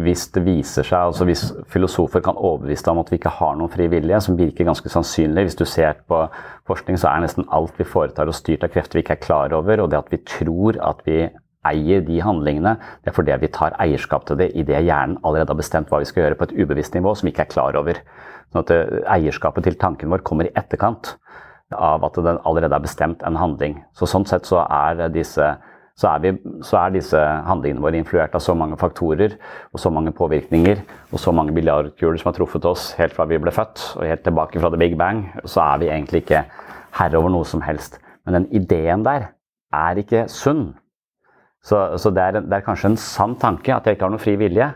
hvis 0.00 0.28
det 0.32 0.44
viser 0.46 0.86
seg, 0.86 1.10
altså 1.10 1.26
hvis 1.28 1.42
filosofer 1.72 2.22
kan 2.24 2.38
overbevise 2.38 2.84
deg 2.86 2.94
om 2.94 3.02
at 3.02 3.10
vi 3.12 3.18
ikke 3.18 3.34
har 3.40 3.56
noen 3.58 3.72
fri 3.72 3.88
vilje, 3.92 4.20
som 4.24 4.38
virker 4.38 4.68
ganske 4.68 4.92
sannsynlig 4.92 5.44
Hvis 5.48 5.58
du 5.58 5.64
ser 5.68 5.98
på 6.08 6.22
forskning, 6.68 6.96
så 7.00 7.10
er 7.10 7.24
nesten 7.24 7.48
alt 7.52 7.76
vi 7.76 7.84
foretar 7.88 8.30
oss 8.30 8.40
styrt 8.40 8.64
av 8.64 8.72
krefter 8.72 8.98
vi 8.98 9.04
ikke 9.04 9.18
er 9.18 9.26
klar 9.26 9.56
over. 9.56 9.82
Og 9.82 9.90
det 9.90 9.98
at 9.98 10.12
vi 10.12 10.22
tror 10.24 10.78
at 10.80 11.02
vi 11.08 11.26
eier 11.66 12.02
de 12.06 12.20
handlingene, 12.22 12.76
det 13.02 13.10
er 13.10 13.16
fordi 13.16 13.34
vi 13.42 13.50
tar 13.52 13.76
eierskap 13.82 14.26
til 14.28 14.38
det 14.40 14.52
idet 14.54 14.84
hjernen 14.86 15.18
allerede 15.24 15.50
har 15.52 15.58
bestemt 15.58 15.90
hva 15.90 16.00
vi 16.02 16.08
skal 16.08 16.24
gjøre 16.24 16.38
på 16.38 16.48
et 16.48 16.56
ubevisst 16.62 16.94
nivå 16.94 17.14
som 17.18 17.26
vi 17.26 17.34
ikke 17.34 17.48
er 17.48 17.54
klar 17.54 17.78
over. 17.80 17.98
Sånn 18.52 18.62
at 18.64 18.74
eh, 18.74 19.00
Eierskapet 19.18 19.66
til 19.66 19.78
tanken 19.80 20.12
vår 20.12 20.24
kommer 20.26 20.48
i 20.48 20.54
etterkant 20.56 21.16
av 21.74 22.04
at 22.06 22.16
den 22.16 22.38
allerede 22.48 22.72
har 22.72 22.84
bestemt 22.84 23.24
en 23.26 23.36
handling. 23.36 23.82
Så 23.92 24.08
Sånn 24.08 24.24
sett 24.28 24.48
så 24.48 24.62
er, 24.64 25.02
disse, 25.12 25.50
så, 25.98 26.14
er 26.14 26.22
vi, 26.24 26.32
så 26.64 26.78
er 26.80 26.94
disse 26.94 27.20
handlingene 27.48 27.84
våre 27.84 28.00
influert 28.00 28.36
av 28.38 28.44
så 28.44 28.54
mange 28.56 28.78
faktorer 28.80 29.36
og 29.74 29.82
så 29.82 29.92
mange 29.92 30.14
påvirkninger 30.16 30.80
og 31.12 31.20
så 31.20 31.34
mange 31.36 31.52
biljardkuler 31.56 32.20
som 32.22 32.30
har 32.30 32.38
truffet 32.38 32.68
oss 32.70 32.92
helt 32.96 33.16
fra 33.16 33.28
vi 33.28 33.40
ble 33.42 33.52
født 33.52 33.84
og 33.98 34.08
helt 34.08 34.24
tilbake 34.24 34.62
fra 34.62 34.72
the 34.72 34.80
big 34.80 34.96
bang, 34.96 35.26
så 35.44 35.66
er 35.66 35.84
vi 35.84 35.92
egentlig 35.92 36.24
ikke 36.24 36.46
herre 36.96 37.20
over 37.20 37.34
noe 37.34 37.48
som 37.48 37.60
helst. 37.66 38.00
Men 38.24 38.40
den 38.40 38.50
ideen 38.62 39.04
der 39.04 39.32
er 39.74 40.00
ikke 40.00 40.24
sunn. 40.32 40.70
Så, 41.64 41.80
så 41.98 42.10
det, 42.14 42.22
er, 42.22 42.40
det, 42.40 42.54
er, 42.54 42.64
kanskje 42.64 42.92
en 42.92 43.00
sann 43.00 43.34
tanke 43.40 43.74
at 43.74 43.86
jeg 43.86 43.96
ikke 43.96 44.06
har 44.06 44.14
noen 44.14 44.22
fri 44.22 44.36
vilje, 44.40 44.68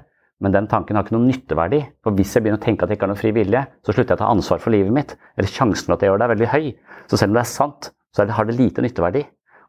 men 0.43 0.55
den 0.55 0.67
tanken 0.71 0.99
har 0.99 1.07
ikke 1.07 1.15
noen 1.15 1.29
nytteverdi. 1.31 1.79
For 2.03 2.19
hvis 2.19 2.35
jeg 2.35 2.43
begynner 2.43 2.59
å 2.59 2.65
tenke 2.65 2.85
at 2.85 2.91
jeg 2.91 2.99
ikke 2.99 3.07
har 3.07 3.13
noen 3.13 3.21
fri 3.21 3.31
vilje, 3.37 3.63
så 3.87 3.95
slutter 3.95 4.17
jeg 4.17 4.19
å 4.19 4.23
ta 4.25 4.31
ansvar 4.35 4.63
for 4.63 4.75
livet 4.75 4.95
mitt. 4.95 5.15
Eller 5.39 5.53
sjansen 5.53 5.87
for 5.87 5.95
at 5.95 6.03
jeg 6.03 6.11
gjør 6.11 6.19
det, 6.19 6.27
er 6.27 6.35
veldig 6.35 6.51
høy. 6.51 6.67
Så 7.07 7.21
selv 7.21 7.31
om 7.31 7.39
det 7.39 7.45
er 7.45 7.53
sant, 7.53 7.93
så 8.13 8.27
har 8.27 8.49
det 8.49 8.59
lite 8.59 8.83
nytteverdi. 8.83 9.23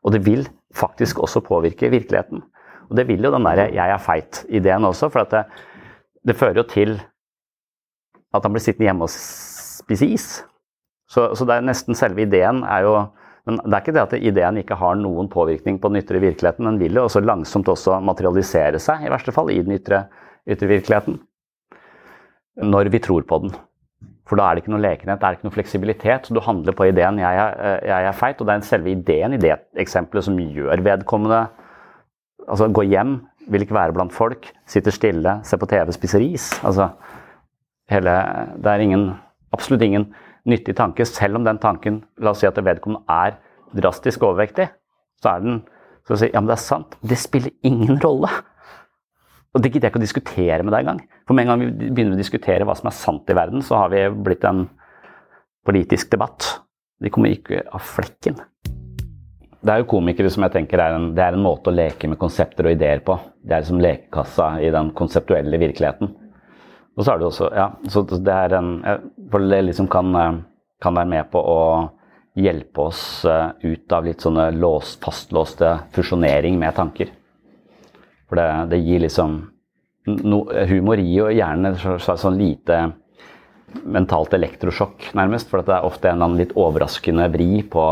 Og 0.03 0.15
det 0.15 0.23
vil 0.25 0.47
faktisk 0.75 1.21
også 1.21 1.43
påvirke 1.45 1.91
virkeligheten. 1.93 2.41
Og 2.89 2.97
det 2.97 3.07
vil 3.07 3.23
jo 3.23 3.31
den 3.31 3.45
derre 3.45 3.69
'jeg 3.71 3.89
er 3.89 3.97
feit'-ideen 3.97 4.85
også, 4.85 5.09
for 5.09 5.23
det, 5.23 5.45
det, 6.27 6.35
fører 6.35 6.57
jo 6.57 6.63
til 6.63 7.01
at 8.33 8.43
han 8.43 8.51
blir 8.51 8.61
sittende 8.61 8.87
hjemme 8.87 9.03
og 9.03 9.09
spise 9.09 10.05
is. 10.05 10.45
Så, 11.07 11.35
så 11.35 11.45
det 11.45 11.55
er 11.55 11.61
nesten 11.61 11.95
selve 11.95 12.21
ideen 12.21 12.63
er 12.63 12.81
jo 12.81 13.07
men 13.43 13.59
det 13.59 13.75
er 13.75 13.81
ikke 13.81 13.95
det 13.95 14.03
at 14.05 14.13
ideen 14.15 14.57
ikke 14.61 14.77
har 14.79 14.95
noen 14.95 15.27
påvirkning 15.31 15.75
på 15.81 15.89
den 15.91 15.99
ytre 15.99 16.21
virkeligheten. 16.23 16.67
Den 16.69 16.79
vil 16.79 16.95
jo 16.95 17.03
også 17.09 17.19
langsomt 17.23 17.67
også 17.67 17.97
materialisere 17.99 18.79
seg, 18.79 19.03
i 19.03 19.11
verste 19.11 19.33
fall, 19.35 19.51
i 19.51 19.59
den 19.59 19.75
ytre, 19.75 20.05
ytre 20.47 20.69
virkeligheten. 20.69 21.17
Når 22.63 22.91
vi 22.93 23.01
tror 23.03 23.25
på 23.27 23.41
den. 23.43 23.55
For 24.29 24.39
da 24.39 24.47
er 24.47 24.55
det 24.55 24.63
ikke 24.63 24.71
noe 24.71 24.85
lekenhet, 24.85 25.19
det 25.19 25.27
er 25.27 25.35
ikke 25.35 25.47
noe 25.49 25.57
fleksibilitet. 25.57 26.29
Du 26.31 26.39
handler 26.39 26.75
på 26.77 26.87
ideen 26.87 27.19
'jeg 27.19 27.35
er, 27.35 27.83
jeg 27.83 28.05
er 28.07 28.15
feit', 28.15 28.39
og 28.39 28.47
det 28.47 28.55
er 28.55 28.61
selve 28.61 28.91
ideen 28.91 29.33
i 29.33 29.37
det 29.37 29.59
eksempelet 29.75 30.23
som 30.23 30.37
gjør 30.37 30.83
vedkommende 30.83 31.47
Altså 32.49 32.67
gå 32.67 32.81
hjem, 32.81 33.21
vil 33.47 33.61
ikke 33.61 33.75
være 33.75 33.93
blant 33.93 34.13
folk, 34.13 34.51
sitter 34.67 34.91
stille, 34.91 35.39
ser 35.43 35.57
på 35.57 35.65
TV, 35.65 35.91
spiser 35.91 36.19
is. 36.19 36.51
Altså 36.63 36.89
hele 37.89 38.11
Det 38.63 38.71
er 38.71 38.79
ingen, 38.83 39.13
absolutt 39.53 39.81
ingen 39.81 40.13
nyttig 40.49 40.75
tanke, 40.75 41.05
selv 41.07 41.39
om 41.39 41.45
den 41.47 41.59
tanken 41.61 42.01
La 42.19 42.33
oss 42.33 42.41
si 42.43 42.47
at 42.49 42.59
vedkommende 42.59 43.03
er 43.11 43.37
drastisk 43.73 44.25
overvektig. 44.27 44.67
Så 45.23 45.31
er 45.31 45.43
den 45.45 45.61
så 46.07 46.15
å 46.15 46.19
si, 46.19 46.31
Ja, 46.33 46.41
men 46.41 46.51
det 46.51 46.57
er 46.57 46.65
sant. 46.65 46.97
Det 47.01 47.17
spiller 47.19 47.53
ingen 47.63 47.99
rolle. 48.03 48.29
Og 49.53 49.61
det 49.61 49.69
gidder 49.69 49.87
jeg 49.87 49.93
ikke 49.93 50.01
å 50.01 50.07
diskutere 50.07 50.63
med 50.65 50.73
deg 50.73 50.83
engang. 50.83 51.03
For 51.27 51.37
med 51.37 51.45
en 51.45 51.51
gang 51.53 51.61
vi 51.63 51.91
begynner 51.91 52.17
å 52.17 52.19
diskutere 52.19 52.65
hva 52.67 52.75
som 52.75 52.89
er 52.89 52.97
sant 52.97 53.29
i 53.29 53.37
verden, 53.37 53.61
så 53.61 53.83
har 53.83 53.93
vi 53.93 54.01
blitt 54.25 54.43
en 54.49 54.65
politisk 55.63 56.09
debatt. 56.11 56.47
De 56.99 57.11
kommer 57.13 57.31
ikke 57.31 57.61
av 57.71 57.85
flekken. 57.85 58.41
Det 59.63 59.71
er 59.71 59.79
jo 59.79 59.87
komikere 59.93 60.27
som 60.33 60.43
jeg 60.43 60.55
tenker 60.57 60.81
er 60.83 60.97
en, 60.97 61.11
det 61.15 61.23
er 61.23 61.37
en 61.37 61.45
måte 61.45 61.71
å 61.71 61.75
leke 61.75 62.09
med 62.11 62.19
konsepter 62.19 62.67
og 62.67 62.75
ideer 62.75 62.99
på. 63.05 63.15
Det 63.39 63.55
er 63.55 63.67
som 63.67 63.79
lekekassa 63.79 64.57
i 64.59 64.71
den 64.73 64.89
konseptuelle 64.97 65.59
virkeligheten. 65.61 66.11
Og 66.93 67.05
så 67.05 67.13
er 67.13 67.19
det 67.19 67.27
også 67.27 67.49
Ja, 67.55 67.67
så 67.89 68.03
det 68.05 68.33
er 68.33 68.57
en 68.59 68.71
For 69.31 69.43
det 69.43 69.61
liksom 69.69 69.89
kan, 69.91 70.13
kan 70.81 70.95
være 70.95 71.09
med 71.09 71.31
på 71.33 71.41
å 71.41 71.59
hjelpe 72.33 72.87
oss 72.89 73.25
eh, 73.29 73.51
ut 73.61 73.93
av 73.93 74.07
litt 74.07 74.23
sånne 74.25 74.47
lås, 74.57 74.95
fastlåste 75.03 75.67
fusjonering 75.93 76.55
med 76.57 76.73
tanker. 76.73 77.11
For 78.25 78.39
det, 78.39 78.47
det 78.71 78.79
gir 78.81 79.03
liksom 79.03 79.35
no, 80.25 80.39
Humor 80.49 80.97
gir 80.97 81.19
jo 81.19 81.27
gjerne 81.29 81.75
sånn 81.77 82.39
lite 82.39 82.79
mentalt 83.85 84.33
elektrosjokk, 84.33 85.11
nærmest. 85.13 85.51
For 85.51 85.61
det 85.61 85.75
er 85.77 85.85
ofte 85.85 86.09
en 86.09 86.25
annen 86.25 86.41
litt 86.41 86.55
overraskende 86.57 87.29
vri 87.35 87.61
på, 87.69 87.85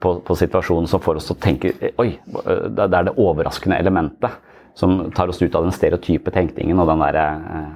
på, 0.00 0.16
på 0.24 0.38
situasjonen 0.40 0.88
som 0.88 1.04
får 1.04 1.20
oss 1.20 1.28
til 1.28 1.36
å 1.36 1.44
tenke 1.44 1.74
Oi, 2.00 2.14
det 2.16 2.88
er 2.88 3.10
det 3.10 3.16
overraskende 3.20 3.76
elementet 3.84 4.40
som 4.76 5.10
tar 5.16 5.32
oss 5.32 5.40
ut 5.42 5.54
av 5.54 5.64
den 5.64 5.74
stereotype 5.74 6.32
tenkningen 6.34 6.78
og 6.82 6.90
den 6.90 7.02
der 7.06 7.16
eh, 7.22 7.72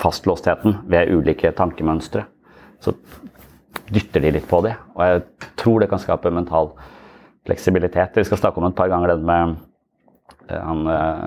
fastlåstheten 0.00 0.78
ved 0.90 1.10
ulike 1.10 1.50
tankemønstre. 1.58 2.24
Så 2.80 2.94
dytter 3.90 4.22
de 4.22 4.36
litt 4.36 4.46
på 4.50 4.62
det, 4.62 4.76
og 4.94 5.02
jeg 5.04 5.50
tror 5.58 5.82
det 5.82 5.90
kan 5.90 6.02
skape 6.02 6.30
mental 6.32 6.70
fleksibilitet. 7.48 8.14
Vi 8.14 8.28
skal 8.28 8.38
snakke 8.38 8.62
om 8.62 8.68
et 8.68 8.78
par 8.78 8.90
ganger 8.92 9.16
den 9.16 9.26
med 9.26 9.56
eh, 10.46 10.62
han, 10.62 10.86
eh, 10.94 11.26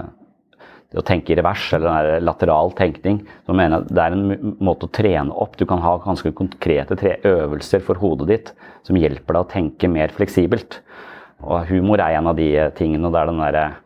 det 0.94 1.02
å 1.02 1.06
tenke 1.08 1.34
i 1.34 1.40
revers, 1.40 1.68
eller 1.76 2.24
lateral 2.24 2.72
tenkning. 2.78 3.26
så 3.44 3.56
mener 3.58 3.84
Det 3.90 4.00
er 4.00 4.16
en 4.16 4.56
måte 4.64 4.88
å 4.88 4.94
trene 4.94 5.36
opp. 5.36 5.58
Du 5.58 5.66
kan 5.66 5.84
ha 5.84 5.98
ganske 6.00 6.32
konkrete 6.32 6.96
tre 6.96 7.18
øvelser 7.28 7.84
for 7.84 8.00
hodet 8.00 8.30
ditt 8.30 8.54
som 8.88 8.96
hjelper 8.96 9.34
deg 9.34 9.44
å 9.44 9.52
tenke 9.52 9.90
mer 9.90 10.14
fleksibelt. 10.16 10.80
Og 11.44 11.66
humor 11.68 12.00
er 12.00 12.20
en 12.20 12.30
av 12.30 12.38
de 12.38 12.54
tingene. 12.78 13.08
og 13.08 13.12
det 13.12 13.20
er 13.20 13.26
den 13.26 13.42
der 13.42 13.83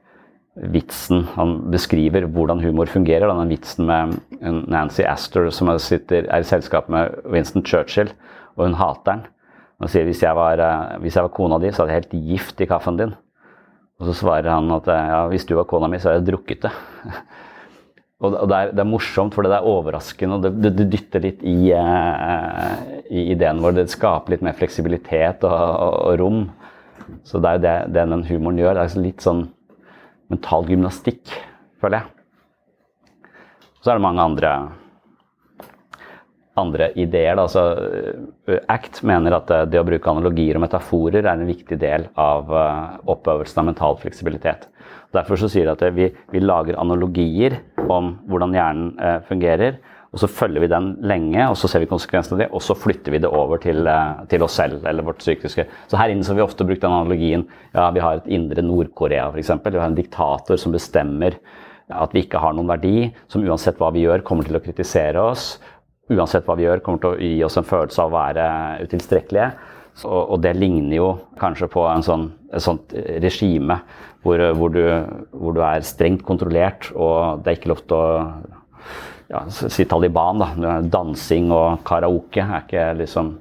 vitsen 0.58 1.28
Han 1.36 1.58
beskriver 1.72 2.26
hvordan 2.26 2.62
humor 2.64 2.90
fungerer. 2.90 3.30
Den 3.30 3.52
vitsen 3.52 3.86
med 3.86 4.18
Nancy 4.42 5.06
Astor 5.06 5.50
som 5.54 5.70
sitter, 5.80 6.26
er 6.26 6.42
i 6.42 6.48
selskap 6.48 6.90
med 6.90 7.14
Winston 7.26 7.66
Churchill, 7.66 8.12
og 8.58 8.68
hun 8.68 8.78
hater 8.80 9.12
han. 9.12 9.26
Han 9.78 9.92
sier 9.94 10.08
hvis 10.08 10.24
jeg, 10.24 10.34
var, 10.34 10.58
eh, 10.58 10.98
hvis 11.04 11.16
jeg 11.18 11.28
var 11.28 11.34
kona 11.36 11.60
di, 11.62 11.70
så 11.70 11.84
hadde 11.84 11.94
jeg 11.94 12.02
helt 12.02 12.30
gift 12.32 12.62
i 12.62 12.68
kaffen 12.70 12.98
din. 12.98 13.14
Og 14.02 14.10
så 14.10 14.16
svarer 14.24 14.50
han 14.50 14.72
at 14.74 14.88
eh, 14.90 15.10
ja, 15.12 15.20
hvis 15.30 15.46
du 15.46 15.54
var 15.58 15.68
kona 15.70 15.90
mi, 15.90 16.00
så 16.02 16.10
hadde 16.10 16.24
jeg 16.24 16.30
drukket 16.32 16.66
det. 16.66 16.72
og 18.26 18.34
det 18.34 18.58
er, 18.58 18.72
det 18.74 18.82
er, 18.82 18.90
morsomt, 18.90 19.38
for 19.38 19.46
det 19.46 19.54
er 19.54 19.70
overraskende, 19.70 20.40
og 20.40 20.48
det, 20.48 20.72
det 20.74 20.88
dytter 20.96 21.22
litt 21.28 21.46
i, 21.46 21.70
eh, 21.78 22.72
i, 23.12 23.28
ideen 23.36 23.62
vår. 23.62 23.78
Det 23.78 23.92
skaper 23.94 24.34
litt 24.34 24.48
mer 24.48 24.58
fleksibilitet 24.58 25.46
og, 25.46 25.54
og, 25.54 26.00
og 26.08 26.18
rom. 26.24 26.42
Så 27.28 27.38
det 27.38 27.52
er 27.52 27.60
jo 27.60 27.66
det, 27.68 27.76
det 27.94 28.10
den 28.16 28.26
humoren 28.32 28.64
gjør. 28.64 28.80
Det 28.80 28.88
er 28.88 29.06
litt 29.06 29.22
sånn 29.24 29.46
mental 30.32 30.68
gymnastikk, 30.68 31.32
føler 31.82 32.02
jeg. 32.02 32.14
Så 33.82 33.92
er 33.92 34.00
det 34.00 34.04
mange 34.04 34.24
andre, 34.24 34.52
andre 36.60 36.90
ideer. 37.00 37.38
Da. 37.38 37.46
Altså, 37.46 37.64
eh, 38.50 38.64
ACT 38.74 39.04
mener 39.08 39.38
at 39.38 39.52
eh, 39.54 39.66
det 39.72 39.80
å 39.80 39.86
bruke 39.88 40.12
analogier 40.12 40.58
og 40.58 40.66
metaforer 40.66 41.22
er 41.22 41.32
en 41.32 41.48
viktig 41.48 41.78
del 41.80 42.10
av 42.20 42.52
eh, 42.52 42.98
oppøvelsen 43.14 43.62
av 43.62 43.70
mental 43.70 44.00
fleksibilitet. 44.02 44.68
Derfor 45.16 45.40
så 45.40 45.48
sier 45.52 45.70
de 45.70 45.76
at 45.78 45.96
vi, 45.96 46.10
vi 46.34 46.44
lager 46.44 46.80
analogier 46.82 47.62
om 47.88 48.18
hvordan 48.28 48.56
hjernen 48.58 49.22
fungerer 49.30 49.78
og 50.18 50.24
så 50.24 50.30
følger 50.34 50.64
vi 50.64 50.70
den 50.72 50.88
lenge, 51.06 51.44
og 51.46 51.54
så 51.62 51.70
ser 51.70 51.84
vi 51.84 51.90
konsekvensene 51.92 52.34
av 52.34 52.40
det, 52.42 52.48
og 52.58 52.64
så 52.66 52.74
flytter 52.74 53.14
vi 53.14 53.20
det 53.22 53.30
over 53.30 53.60
til, 53.62 53.86
eh, 53.86 54.24
til 54.32 54.42
oss 54.42 54.56
selv 54.58 54.82
eller 54.82 55.06
vårt 55.06 55.22
psykiske. 55.22 55.68
Så 55.86 56.00
her 56.00 56.10
inne 56.10 56.26
så 56.26 56.34
har 56.34 56.40
vi 56.40 56.48
ofte 56.48 56.66
brukt 56.66 56.82
den 56.82 56.96
analogien 56.96 57.46
ja, 57.76 57.92
vi 57.94 58.02
har 58.02 58.18
et 58.18 58.32
indre 58.34 58.64
Nord-Korea 58.66 59.28
f.eks. 59.30 59.52
Vi 59.62 59.78
har 59.78 59.86
en 59.86 60.00
diktator 60.00 60.58
som 60.58 60.74
bestemmer 60.74 61.38
at 61.94 62.16
vi 62.18 62.26
ikke 62.26 62.42
har 62.42 62.58
noen 62.58 62.68
verdi, 62.68 63.12
som 63.30 63.46
uansett 63.46 63.78
hva 63.78 63.92
vi 63.94 64.08
gjør, 64.08 64.26
kommer 64.26 64.44
til 64.44 64.58
å 64.58 64.64
kritisere 64.64 65.22
oss. 65.22 65.60
Uansett 66.10 66.50
hva 66.50 66.58
vi 66.58 66.66
gjør, 66.66 66.82
kommer 66.82 67.04
til 67.04 67.14
å 67.14 67.22
gi 67.22 67.46
oss 67.46 67.62
en 67.62 67.70
følelse 67.70 68.02
av 68.02 68.10
å 68.10 68.18
være 68.18 68.50
utilstrekkelige. 68.88 69.52
Så, 70.02 70.10
og 70.10 70.42
det 70.42 70.58
ligner 70.58 70.98
jo 70.98 71.08
kanskje 71.38 71.70
på 71.74 71.86
en 71.90 72.06
sånn, 72.06 72.32
et 72.50 72.66
sånt 72.66 72.94
regime 73.22 73.80
hvor, 74.26 74.42
hvor, 74.58 74.74
du, 74.74 74.84
hvor 75.32 75.54
du 75.54 75.62
er 75.62 75.86
strengt 75.86 76.26
kontrollert, 76.26 76.90
og 76.98 77.46
det 77.46 77.54
er 77.54 77.60
ikke 77.62 77.72
lov 77.76 77.86
til 77.86 78.02
å 78.02 78.10
ja, 79.28 79.44
si 79.50 79.86
Taliban, 79.86 80.40
da. 80.42 80.78
Dansing 80.88 81.52
og 81.56 81.84
karaoke 81.88 82.44
er 82.44 82.64
ikke 82.64 82.88
liksom 83.02 83.36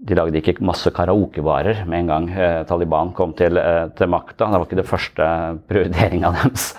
De 0.00 0.16
lagde 0.16 0.40
ikke 0.40 0.62
masse 0.64 0.88
karaokevarer 0.96 1.82
med 1.84 1.98
en 1.98 2.06
gang 2.08 2.26
eh, 2.32 2.62
Taliban 2.64 3.10
kom 3.12 3.34
til, 3.36 3.58
eh, 3.60 3.90
til 3.92 4.08
makta. 4.08 4.46
Det 4.48 4.56
var 4.56 4.64
ikke 4.64 4.78
det 4.78 4.88
første 4.88 5.26
prioriteringa 5.68 6.30
deres. 6.38 6.70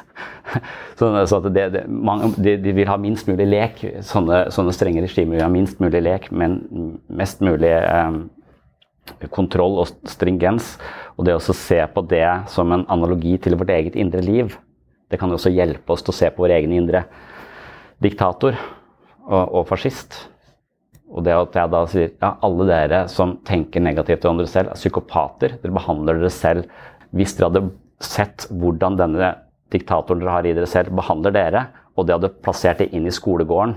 så, 0.97 1.11
så 1.29 1.39
det, 1.45 1.67
det, 1.75 1.83
man, 1.85 2.33
de, 2.33 2.55
de, 2.57 2.73
vil 2.73 2.89
ha 2.89 2.97
minst 2.97 3.29
mulig 3.29 3.45
lek. 3.45 3.83
Sånne, 4.01 4.47
sånne 4.49 4.73
strenge 4.73 5.05
regimer 5.05 5.37
vil 5.37 5.45
ha 5.45 5.51
minst 5.53 5.77
mulig 5.83 6.01
lek, 6.01 6.31
men 6.33 6.57
mest 7.13 7.45
mulig 7.45 7.69
eh, 7.77 9.29
kontroll 9.29 9.77
og 9.83 9.93
stringens. 10.09 10.79
Og 11.13 11.29
det 11.29 11.37
å 11.37 11.45
se 11.45 11.77
på 11.93 12.07
det 12.09 12.25
som 12.49 12.73
en 12.73 12.89
analogi 12.89 13.37
til 13.37 13.53
vårt 13.61 13.69
eget 13.77 14.01
indre 14.01 14.25
liv, 14.25 14.57
det 15.13 15.21
kan 15.21 15.29
også 15.29 15.53
hjelpe 15.53 15.93
oss 15.93 16.01
til 16.01 16.15
å 16.15 16.21
se 16.23 16.33
på 16.33 16.41
vår 16.41 16.57
egen 16.57 16.73
indre 16.73 17.05
diktator 18.01 18.57
og, 19.27 19.43
og 19.45 19.67
fascist. 19.69 20.17
Og 21.11 21.25
det 21.25 21.35
at 21.35 21.57
jeg 21.59 21.71
da 21.73 21.81
sier 21.91 22.09
ja, 22.13 22.33
alle 22.45 22.67
dere 22.69 23.03
som 23.11 23.35
tenker 23.47 23.83
negativt 23.83 24.25
om 24.29 24.39
dere 24.39 24.51
selv, 24.51 24.71
er 24.71 24.79
psykopater. 24.79 25.57
Dere 25.61 25.75
behandler 25.75 26.21
dere 26.21 26.33
selv 26.33 26.69
Hvis 27.11 27.35
dere 27.35 27.49
hadde 27.49 27.69
sett 28.01 28.45
hvordan 28.47 28.95
denne 28.95 29.33
diktatoren 29.71 30.21
dere 30.21 30.35
har 30.37 30.47
i 30.47 30.53
dere 30.55 30.69
selv, 30.69 30.93
behandler 30.95 31.33
dere, 31.35 31.65
og 31.99 32.07
de 32.07 32.15
hadde 32.15 32.31
plassert 32.43 32.79
det 32.79 32.93
inn 32.95 33.07
i 33.07 33.11
skolegården, 33.11 33.75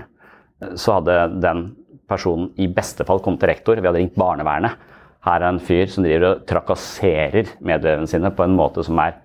så 0.79 0.97
hadde 0.97 1.17
den 1.43 1.65
personen 2.07 2.47
i 2.61 2.69
beste 2.71 3.03
fall 3.07 3.19
kommet 3.23 3.41
til 3.43 3.51
rektor. 3.51 3.79
Vi 3.79 3.89
hadde 3.89 3.99
ringt 3.99 4.15
barnevernet. 4.19 4.79
Her 5.25 5.41
er 5.41 5.49
en 5.49 5.59
fyr 5.59 5.89
som 5.91 6.05
driver 6.05 6.29
og 6.29 6.43
trakasserer 6.47 7.51
medlevene 7.65 8.07
sine 8.07 8.31
på 8.31 8.45
en 8.45 8.55
måte 8.55 8.85
som 8.85 8.99
er 9.03 9.17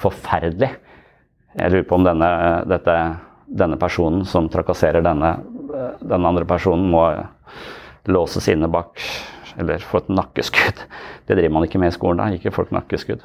forferdelig. 0.00 0.72
Jeg 1.54 1.72
lurer 1.74 1.86
på 1.86 1.98
om 1.98 2.06
denne, 2.06 2.30
dette 2.70 2.96
denne 3.50 3.78
personen 3.80 4.24
som 4.28 4.48
trakasserer 4.50 5.02
denne, 5.04 5.34
den 6.00 6.26
andre 6.26 6.46
personen, 6.48 6.90
må 6.92 7.04
låses 8.10 8.48
inne 8.52 8.70
bak 8.70 9.02
eller 9.60 9.82
få 9.82 10.00
et 10.00 10.12
nakkeskudd. 10.14 10.86
Det 11.26 11.36
driver 11.36 11.54
man 11.58 11.66
ikke 11.66 11.80
med 11.82 11.92
i 11.92 11.96
skolen. 11.96 12.22
da, 12.22 12.30
ikke 12.34 12.54
folk 12.54 12.72
nakkeskudd. 12.74 13.24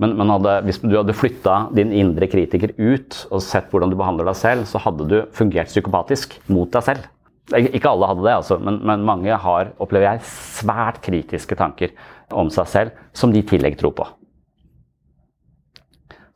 Men, 0.00 0.14
men 0.16 0.32
hadde, 0.32 0.54
hvis 0.64 0.80
du 0.80 0.94
hadde 0.94 1.16
flytta 1.16 1.56
din 1.76 1.90
indre 1.92 2.28
kritiker 2.30 2.72
ut 2.78 3.18
og 3.28 3.42
sett 3.44 3.68
hvordan 3.68 3.92
du 3.92 3.98
behandler 4.00 4.30
deg 4.30 4.38
selv, 4.38 4.68
så 4.68 4.80
hadde 4.80 5.08
du 5.10 5.18
fungert 5.36 5.68
psykopatisk 5.68 6.38
mot 6.48 6.70
deg 6.72 6.86
selv. 6.86 7.08
Ikke 7.50 7.90
alle 7.90 8.08
hadde 8.08 8.24
det, 8.24 8.32
altså, 8.38 8.56
men, 8.62 8.78
men, 8.86 9.04
mange 9.04 9.36
har, 9.42 9.72
opplever 9.82 10.06
jeg, 10.06 10.24
svært 10.30 11.02
kritiske 11.04 11.58
tanker 11.58 11.92
om 12.32 12.48
seg 12.54 12.68
selv 12.70 13.04
som 13.16 13.34
de 13.34 13.42
i 13.42 13.46
tillegg 13.46 13.76
tror 13.80 13.92
på. 13.98 14.06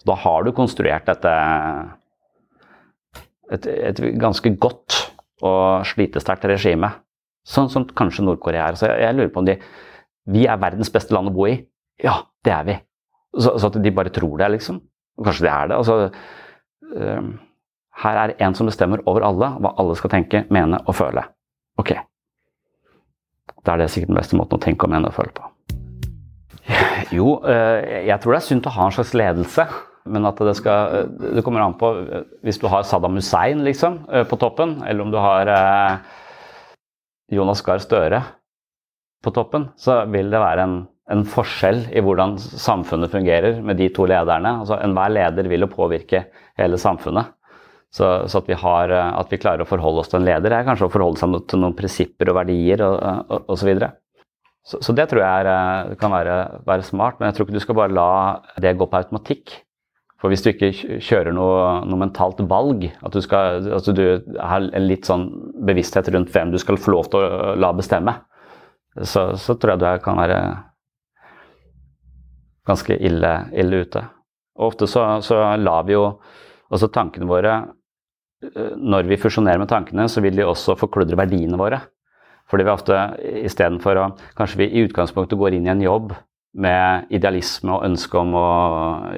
Da 0.04 0.16
har 0.20 0.44
du 0.44 0.52
konstruert 0.52 1.06
dette 1.08 1.32
et, 3.56 3.68
et 3.90 4.02
ganske 4.20 4.54
godt 4.60 5.00
og 5.44 5.84
slitesterkt 5.88 6.46
regime. 6.48 6.90
Sånn 7.44 7.68
som 7.72 7.84
kanskje 7.96 8.24
Nord-Korea 8.24 8.70
er. 8.70 8.78
Så 8.80 8.88
jeg, 8.88 9.02
jeg, 9.04 9.16
lurer 9.18 9.32
på 9.32 9.42
om 9.42 9.48
de 9.48 9.58
Vi 10.32 10.46
er 10.48 10.60
verdens 10.60 10.88
beste 10.92 11.12
land 11.12 11.28
å 11.28 11.34
bo 11.36 11.44
i. 11.50 11.58
Ja, 12.00 12.22
det 12.44 12.52
er 12.54 12.64
vi. 12.64 12.76
Så, 13.36 13.58
så 13.60 13.68
at 13.68 13.82
de 13.82 13.92
bare 13.92 14.12
tror 14.14 14.38
det, 14.40 14.48
liksom. 14.54 14.78
Kanskje 15.20 15.44
det 15.44 15.52
er 15.52 15.68
det. 15.68 15.76
Altså, 15.76 16.08
uh, 16.96 17.26
her 18.04 18.20
er 18.22 18.32
en 18.46 18.56
som 18.56 18.70
bestemmer 18.70 19.02
over 19.10 19.26
alle, 19.26 19.50
hva 19.60 19.74
alle 19.78 19.96
skal 20.00 20.14
tenke, 20.14 20.46
mene 20.54 20.80
og 20.88 20.96
føle. 20.96 21.26
Ok. 21.76 21.92
Da 23.64 23.74
er 23.74 23.82
det 23.82 23.90
sikkert 23.92 24.14
den 24.14 24.22
beste 24.22 24.38
måten 24.40 24.56
å 24.56 24.64
tenke 24.64 24.88
og 24.88 24.94
mene 24.94 25.10
og 25.12 25.18
føle 25.18 25.34
på. 25.36 25.50
Jo, 27.12 27.36
uh, 27.44 27.84
jeg 28.08 28.16
tror 28.22 28.32
det 28.32 28.40
er 28.40 28.48
sunt 28.48 28.70
å 28.70 28.74
ha 28.78 28.88
en 28.88 28.96
slags 28.96 29.12
ledelse. 29.12 29.68
Men 30.04 30.28
at 30.28 30.40
det 30.44 30.52
skal 30.58 31.08
Det 31.16 31.40
kommer 31.46 31.62
an 31.64 31.78
på 31.80 31.88
Hvis 32.44 32.58
du 32.60 32.66
har 32.68 32.84
Saddam 32.84 33.16
Hussein 33.16 33.62
liksom, 33.64 34.02
uh, 34.12 34.24
på 34.28 34.36
toppen, 34.36 34.82
eller 34.84 35.04
om 35.06 35.12
du 35.12 35.16
har 35.16 35.48
Jonas 37.32 37.62
Gahr 37.64 37.80
Støre 37.80 38.20
på 39.24 39.32
toppen, 39.32 39.70
så 39.80 40.02
vil 40.12 40.28
det 40.28 40.40
være 40.42 40.66
en, 40.66 40.74
en, 41.10 41.22
forskjell 41.24 41.86
i 41.96 42.02
hvordan 42.04 42.36
samfunnet 42.38 43.12
fungerer 43.12 43.62
med 43.64 43.78
de 43.80 43.88
to 43.96 44.04
lederne. 44.08 44.58
Altså, 44.60 44.76
Enhver 44.84 45.14
leder 45.16 45.48
vil 45.48 45.64
jo 45.64 45.70
påvirke 45.72 46.26
hele 46.60 46.76
samfunnet. 46.80 47.32
Så, 47.94 48.08
så 48.28 48.40
at, 48.42 48.48
vi 48.50 48.56
har, 48.58 48.90
at, 48.90 49.30
vi 49.30 49.38
klarer 49.38 49.62
å 49.62 49.68
forholde 49.70 50.02
oss 50.02 50.10
til 50.10 50.18
en 50.18 50.26
leder, 50.26 50.52
er 50.52 50.66
kanskje 50.66 50.88
å 50.88 50.92
forholde 50.92 51.20
seg 51.20 51.36
til 51.50 51.62
noen 51.62 51.76
prinsipper 51.78 52.32
og 52.32 52.40
verdier 52.40 52.82
osv. 52.84 53.70
Så, 54.64 54.80
så 54.82 54.94
det 54.96 55.06
tror 55.10 55.22
jeg 55.22 55.44
er, 55.44 55.94
kan 56.00 56.12
være, 56.12 56.38
være, 56.66 56.86
smart, 56.88 57.20
men 57.20 57.28
jeg 57.28 57.36
tror 57.36 57.46
ikke 57.46 57.56
du 57.56 57.62
skal 57.62 57.78
bare 57.78 57.94
la 57.94 58.08
det 58.64 58.74
gå 58.80 58.88
på 58.90 58.98
automatikk. 58.98 59.54
For 60.24 60.32
hvis 60.32 60.40
du 60.40 60.46
ikke 60.54 60.70
kjører 61.04 61.34
noe, 61.36 61.64
noe 61.84 62.00
mentalt 62.00 62.38
valg, 62.48 62.86
at 63.04 63.12
du, 63.12 63.20
skal, 63.20 63.66
at 63.76 63.88
du 63.92 64.06
har 64.40 64.64
en 64.64 64.86
litt 64.88 65.04
sånn 65.04 65.26
bevissthet 65.68 66.08
rundt 66.14 66.32
hvem 66.32 66.54
du 66.54 66.56
skal 66.62 66.80
få 66.80 66.94
lov 66.94 67.10
til 67.12 67.20
å 67.20 67.50
la 67.60 67.68
bestemme, 67.76 68.14
så, 69.04 69.34
så 69.36 69.58
tror 69.60 69.74
jeg 69.74 69.82
du 69.82 70.00
kan 70.06 70.16
være 70.22 70.38
ganske 72.72 72.96
ille, 73.04 73.34
ille 73.52 73.84
ute. 73.84 74.06
Og 74.56 74.70
ofte 74.70 74.88
så, 74.88 75.04
så 75.20 75.44
lar 75.60 75.84
vi 75.84 75.98
jo 75.98 76.06
også 76.72 76.88
tankene 76.94 77.28
våre 77.28 77.54
eh, 77.60 78.74
Når 78.80 79.10
vi 79.10 79.20
fusjonerer 79.20 79.60
med 79.60 79.68
tankene, 79.68 80.08
så 80.08 80.24
vil 80.24 80.40
de 80.40 80.48
også 80.48 80.78
forkludre 80.80 81.20
verdiene 81.20 81.60
våre. 81.60 81.84
Fordi 82.48 82.64
vi 82.64 82.72
ofte 82.72 83.02
istedenfor 83.44 84.00
å 84.00 84.12
Kanskje 84.38 84.64
vi 84.64 84.70
i 84.72 84.88
utgangspunktet 84.88 85.36
går 85.36 85.58
inn 85.58 85.68
i 85.68 85.74
en 85.74 85.84
jobb 85.84 86.16
med 86.54 87.10
idealisme 87.14 87.74
og 87.74 87.84
ønske 87.88 88.20
om 88.20 88.36
å 88.38 88.46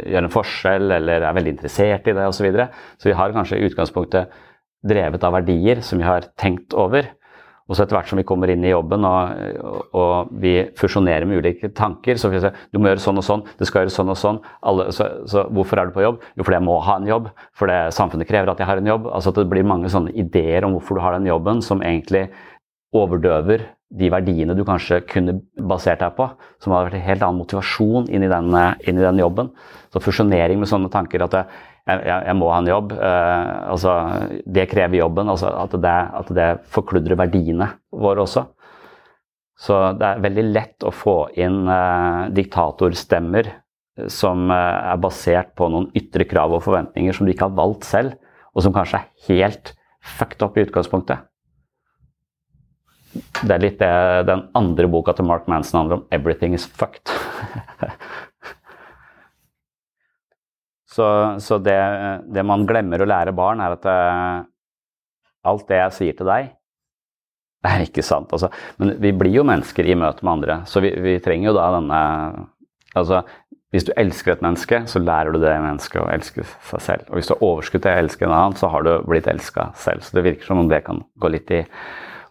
gjøre 0.00 0.24
en 0.24 0.32
forskjell, 0.32 0.88
eller 0.98 1.26
er 1.26 1.36
veldig 1.36 1.54
interessert 1.56 2.08
i 2.08 2.16
det 2.16 2.24
osv. 2.24 2.38
Så, 2.38 2.46
videre. 2.46 2.70
så 2.96 3.10
vi 3.10 3.18
har 3.18 3.34
kanskje 3.36 3.60
i 3.60 3.68
utgangspunktet 3.68 4.42
drevet 4.86 5.24
av 5.24 5.34
verdier 5.36 5.82
som 5.84 6.00
vi 6.00 6.08
har 6.08 6.30
tenkt 6.40 6.76
over. 6.76 7.10
Og 7.66 7.74
så 7.74 7.82
etter 7.82 7.96
hvert 7.96 8.10
som 8.10 8.18
vi 8.20 8.26
kommer 8.26 8.50
inn 8.52 8.62
i 8.62 8.70
jobben 8.70 9.02
og, 9.08 9.88
og, 9.90 10.28
vi 10.38 10.52
fusjonerer 10.78 11.26
med 11.26 11.40
ulike 11.42 11.72
tanker 11.74 12.18
så 12.20 12.30
vi 12.30 12.38
si 12.42 12.52
du 12.70 12.78
må 12.78 12.92
gjøre 12.92 13.02
sånn 13.02 13.18
og 13.18 13.26
sånn, 13.26 13.42
det 13.58 13.66
skal 13.66 13.82
gjøre 13.82 13.94
sånn 13.94 14.12
og 14.12 14.18
sånn. 14.20 14.38
Alle, 14.70 14.86
så, 14.94 15.08
så, 15.26 15.48
hvorfor 15.50 15.82
er 15.82 15.90
du 15.90 15.96
på 15.96 16.04
jobb? 16.04 16.20
Jo, 16.36 16.46
fordi 16.46 16.60
jeg 16.60 16.66
må 16.68 16.76
ha 16.86 16.98
en 17.00 17.10
jobb. 17.10 17.26
Fordi 17.58 17.80
samfunnet 17.96 18.30
krever 18.30 18.52
at 18.52 18.62
jeg 18.62 18.70
har 18.70 18.82
en 18.82 18.92
jobb. 18.92 19.08
Altså 19.10 19.32
at 19.32 19.40
Det 19.40 19.48
blir 19.50 19.66
mange 19.66 19.90
sånne 19.90 20.14
ideer 20.14 20.66
om 20.66 20.76
hvorfor 20.76 20.98
du 20.98 21.02
har 21.02 21.18
den 21.18 21.26
jobben, 21.26 21.64
som 21.64 21.82
egentlig 21.82 22.28
overdøver 22.96 23.64
de 23.96 24.08
verdiene 24.10 24.56
du 24.58 24.64
kanskje 24.66 25.02
kunne 25.06 25.36
basert 25.68 26.02
deg 26.02 26.16
på, 26.16 26.26
som 26.62 26.74
hadde 26.74 26.88
vært 26.88 26.98
en 26.98 27.06
helt 27.06 27.22
annen 27.22 27.40
motivasjon 27.44 28.08
inn 28.10 28.24
i 28.26 28.30
den, 28.30 28.50
inn 28.82 28.98
i 28.98 29.04
den 29.04 29.22
jobben. 29.22 29.52
Så 29.94 30.02
fusjonering 30.02 30.58
med 30.60 30.70
sånne 30.70 30.90
tanker 30.92 31.22
at 31.26 31.36
jeg, 31.38 31.46
jeg, 31.86 32.18
jeg 32.26 32.36
må 32.38 32.50
ha 32.50 32.58
en 32.60 32.70
jobb, 32.70 32.96
eh, 32.98 33.52
altså, 33.70 33.94
det 34.42 34.66
krever 34.72 34.98
jobben. 34.98 35.30
Altså, 35.30 35.52
at, 35.54 35.76
det, 35.82 35.96
at 36.20 36.32
det 36.34 36.48
forkludrer 36.74 37.18
verdiene 37.20 37.70
våre 37.94 38.26
også. 38.26 38.48
Så 39.56 39.78
det 39.96 40.08
er 40.08 40.24
veldig 40.24 40.46
lett 40.50 40.84
å 40.84 40.92
få 40.92 41.16
inn 41.38 41.62
eh, 41.72 42.26
diktatorstemmer 42.36 43.54
som 44.12 44.50
eh, 44.52 44.90
er 44.92 45.00
basert 45.00 45.54
på 45.56 45.70
noen 45.72 45.88
ytre 45.96 46.26
krav 46.28 46.58
og 46.58 46.64
forventninger 46.66 47.16
som 47.16 47.24
du 47.24 47.32
ikke 47.32 47.48
har 47.48 47.56
valgt 47.56 47.86
selv, 47.88 48.18
og 48.52 48.66
som 48.66 48.74
kanskje 48.74 49.00
er 49.00 49.30
helt 49.30 49.72
fucked 50.16 50.42
up 50.44 50.58
i 50.58 50.66
utgangspunktet. 50.66 51.24
Det 53.42 53.54
er 53.54 53.62
litt 53.62 53.78
det 53.80 54.26
den 54.28 54.46
andre 54.58 54.88
boka 54.90 55.14
til 55.16 55.28
Mark 55.28 55.46
Manson 55.50 55.80
handler 55.80 56.00
om. 56.00 56.06
'Everything 56.10 56.54
is 56.54 56.66
fucked'. 56.66 57.12
så, 60.96 61.36
så 61.40 61.58
det, 61.58 61.78
det, 62.26 62.44
man 62.44 62.66
glemmer 62.66 63.02
å 63.02 63.08
lære 63.08 63.36
barn, 63.36 63.60
er 63.60 63.76
at 63.76 63.88
eh, 63.90 64.44
alt 65.46 65.68
det 65.68 65.82
jeg 65.82 65.96
sier 66.00 66.18
til 66.18 66.30
deg, 66.30 66.52
er 67.66 67.86
ikke 67.86 68.04
sant. 68.06 68.32
Altså, 68.32 68.50
men 68.78 68.96
vi 69.02 69.12
blir 69.16 69.40
jo 69.40 69.46
mennesker 69.46 69.86
i 69.86 69.98
møte 69.98 70.26
med 70.26 70.38
andre, 70.38 70.60
så 70.70 70.82
vi, 70.84 70.92
vi 71.02 71.18
trenger 71.24 71.52
jo 71.52 71.58
da 71.58 71.72
denne 71.78 72.02
Altså, 72.96 73.18
hvis 73.74 73.84
du 73.84 73.90
elsker 74.00 74.32
et 74.32 74.42
menneske, 74.44 74.78
så 74.88 75.00
lærer 75.02 75.34
du 75.34 75.40
det 75.42 75.50
mennesket 75.60 76.00
å 76.00 76.06
elske 76.08 76.46
seg 76.64 76.80
selv. 76.80 77.10
Og 77.10 77.18
hvis 77.18 77.28
du 77.28 77.34
har 77.34 77.42
overskudd 77.44 77.82
til 77.84 77.92
å 77.92 78.04
elske 78.04 78.24
en 78.24 78.32
annen, 78.32 78.56
så 78.56 78.70
har 78.72 78.86
du 78.86 78.92
blitt 79.04 79.28
elska 79.28 79.66
selv. 79.76 80.06
Så 80.06 80.16
det 80.16 80.22
virker 80.24 80.48
som 80.48 80.62
om 80.62 80.70
det 80.70 80.78
kan 80.86 81.02
gå 81.20 81.30
litt 81.34 81.52
i 81.52 81.58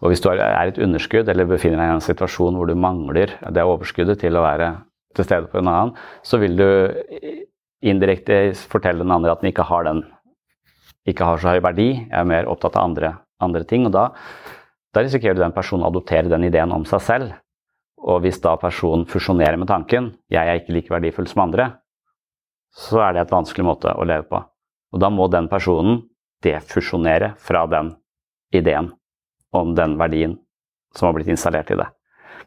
og 0.06 0.12
hvis 0.12 0.22
du 0.22 0.28
er 0.30 0.68
et 0.70 0.78
underskudd 0.78 1.30
eller 1.32 1.48
befinner 1.50 1.82
deg 1.82 1.90
i 1.90 1.94
en 1.96 2.04
situasjon 2.04 2.58
hvor 2.60 2.70
du 2.70 2.78
mangler 2.78 3.32
det 3.42 3.64
overskuddet 3.66 4.20
til 4.22 4.38
å 4.38 4.44
være 4.46 4.68
til 5.18 5.26
stede 5.26 5.50
på 5.50 5.58
en 5.58 5.70
annen, 5.72 5.94
så 6.22 6.38
vil 6.38 6.60
du 6.60 6.68
indirekte 7.86 8.54
fortelle 8.70 9.02
den 9.02 9.14
andre 9.16 9.34
at 9.34 9.42
den 9.42 9.50
ikke 9.50 9.66
har 9.66 9.88
den 9.88 10.04
ikke 11.10 11.26
har 11.26 11.42
så 11.42 11.54
høy 11.54 11.62
verdi, 11.62 11.88
jeg 11.98 12.18
er 12.18 12.28
mer 12.30 12.48
opptatt 12.50 12.78
av 12.78 12.88
andre, 12.88 13.12
andre 13.42 13.62
ting. 13.70 13.86
Og 13.86 13.94
da, 13.94 14.08
da 14.94 15.04
risikerer 15.06 15.38
du 15.38 15.44
den 15.44 15.54
personen 15.54 15.86
å 15.86 15.92
adoptere 15.92 16.32
den 16.32 16.48
ideen 16.48 16.74
om 16.74 16.86
seg 16.90 17.04
selv. 17.06 17.36
Og 18.06 18.24
hvis 18.24 18.42
da 18.42 18.56
personen 18.62 19.06
fusjonerer 19.10 19.58
med 19.58 19.70
tanken 19.70 20.14
'jeg 20.30 20.48
er 20.48 20.62
ikke 20.62 20.74
like 20.74 20.94
verdifull 20.94 21.28
som 21.28 21.46
andre', 21.46 21.78
så 22.74 23.02
er 23.06 23.14
det 23.14 23.22
et 23.22 23.36
vanskelig 23.38 23.66
måte 23.66 23.94
å 23.94 24.06
leve 24.06 24.26
på. 24.30 24.44
Og 24.94 25.00
da 25.00 25.10
må 25.10 25.30
den 25.30 25.48
personen 25.48 26.10
defusjonere 26.42 27.36
fra 27.38 27.66
den 27.66 27.96
ideen 28.52 28.92
om 29.62 29.76
den 29.78 29.96
verdien 30.00 30.38
som 30.96 31.10
har 31.10 31.16
blitt 31.18 31.32
installert 31.32 31.72
i 31.72 31.80
det. 31.80 31.88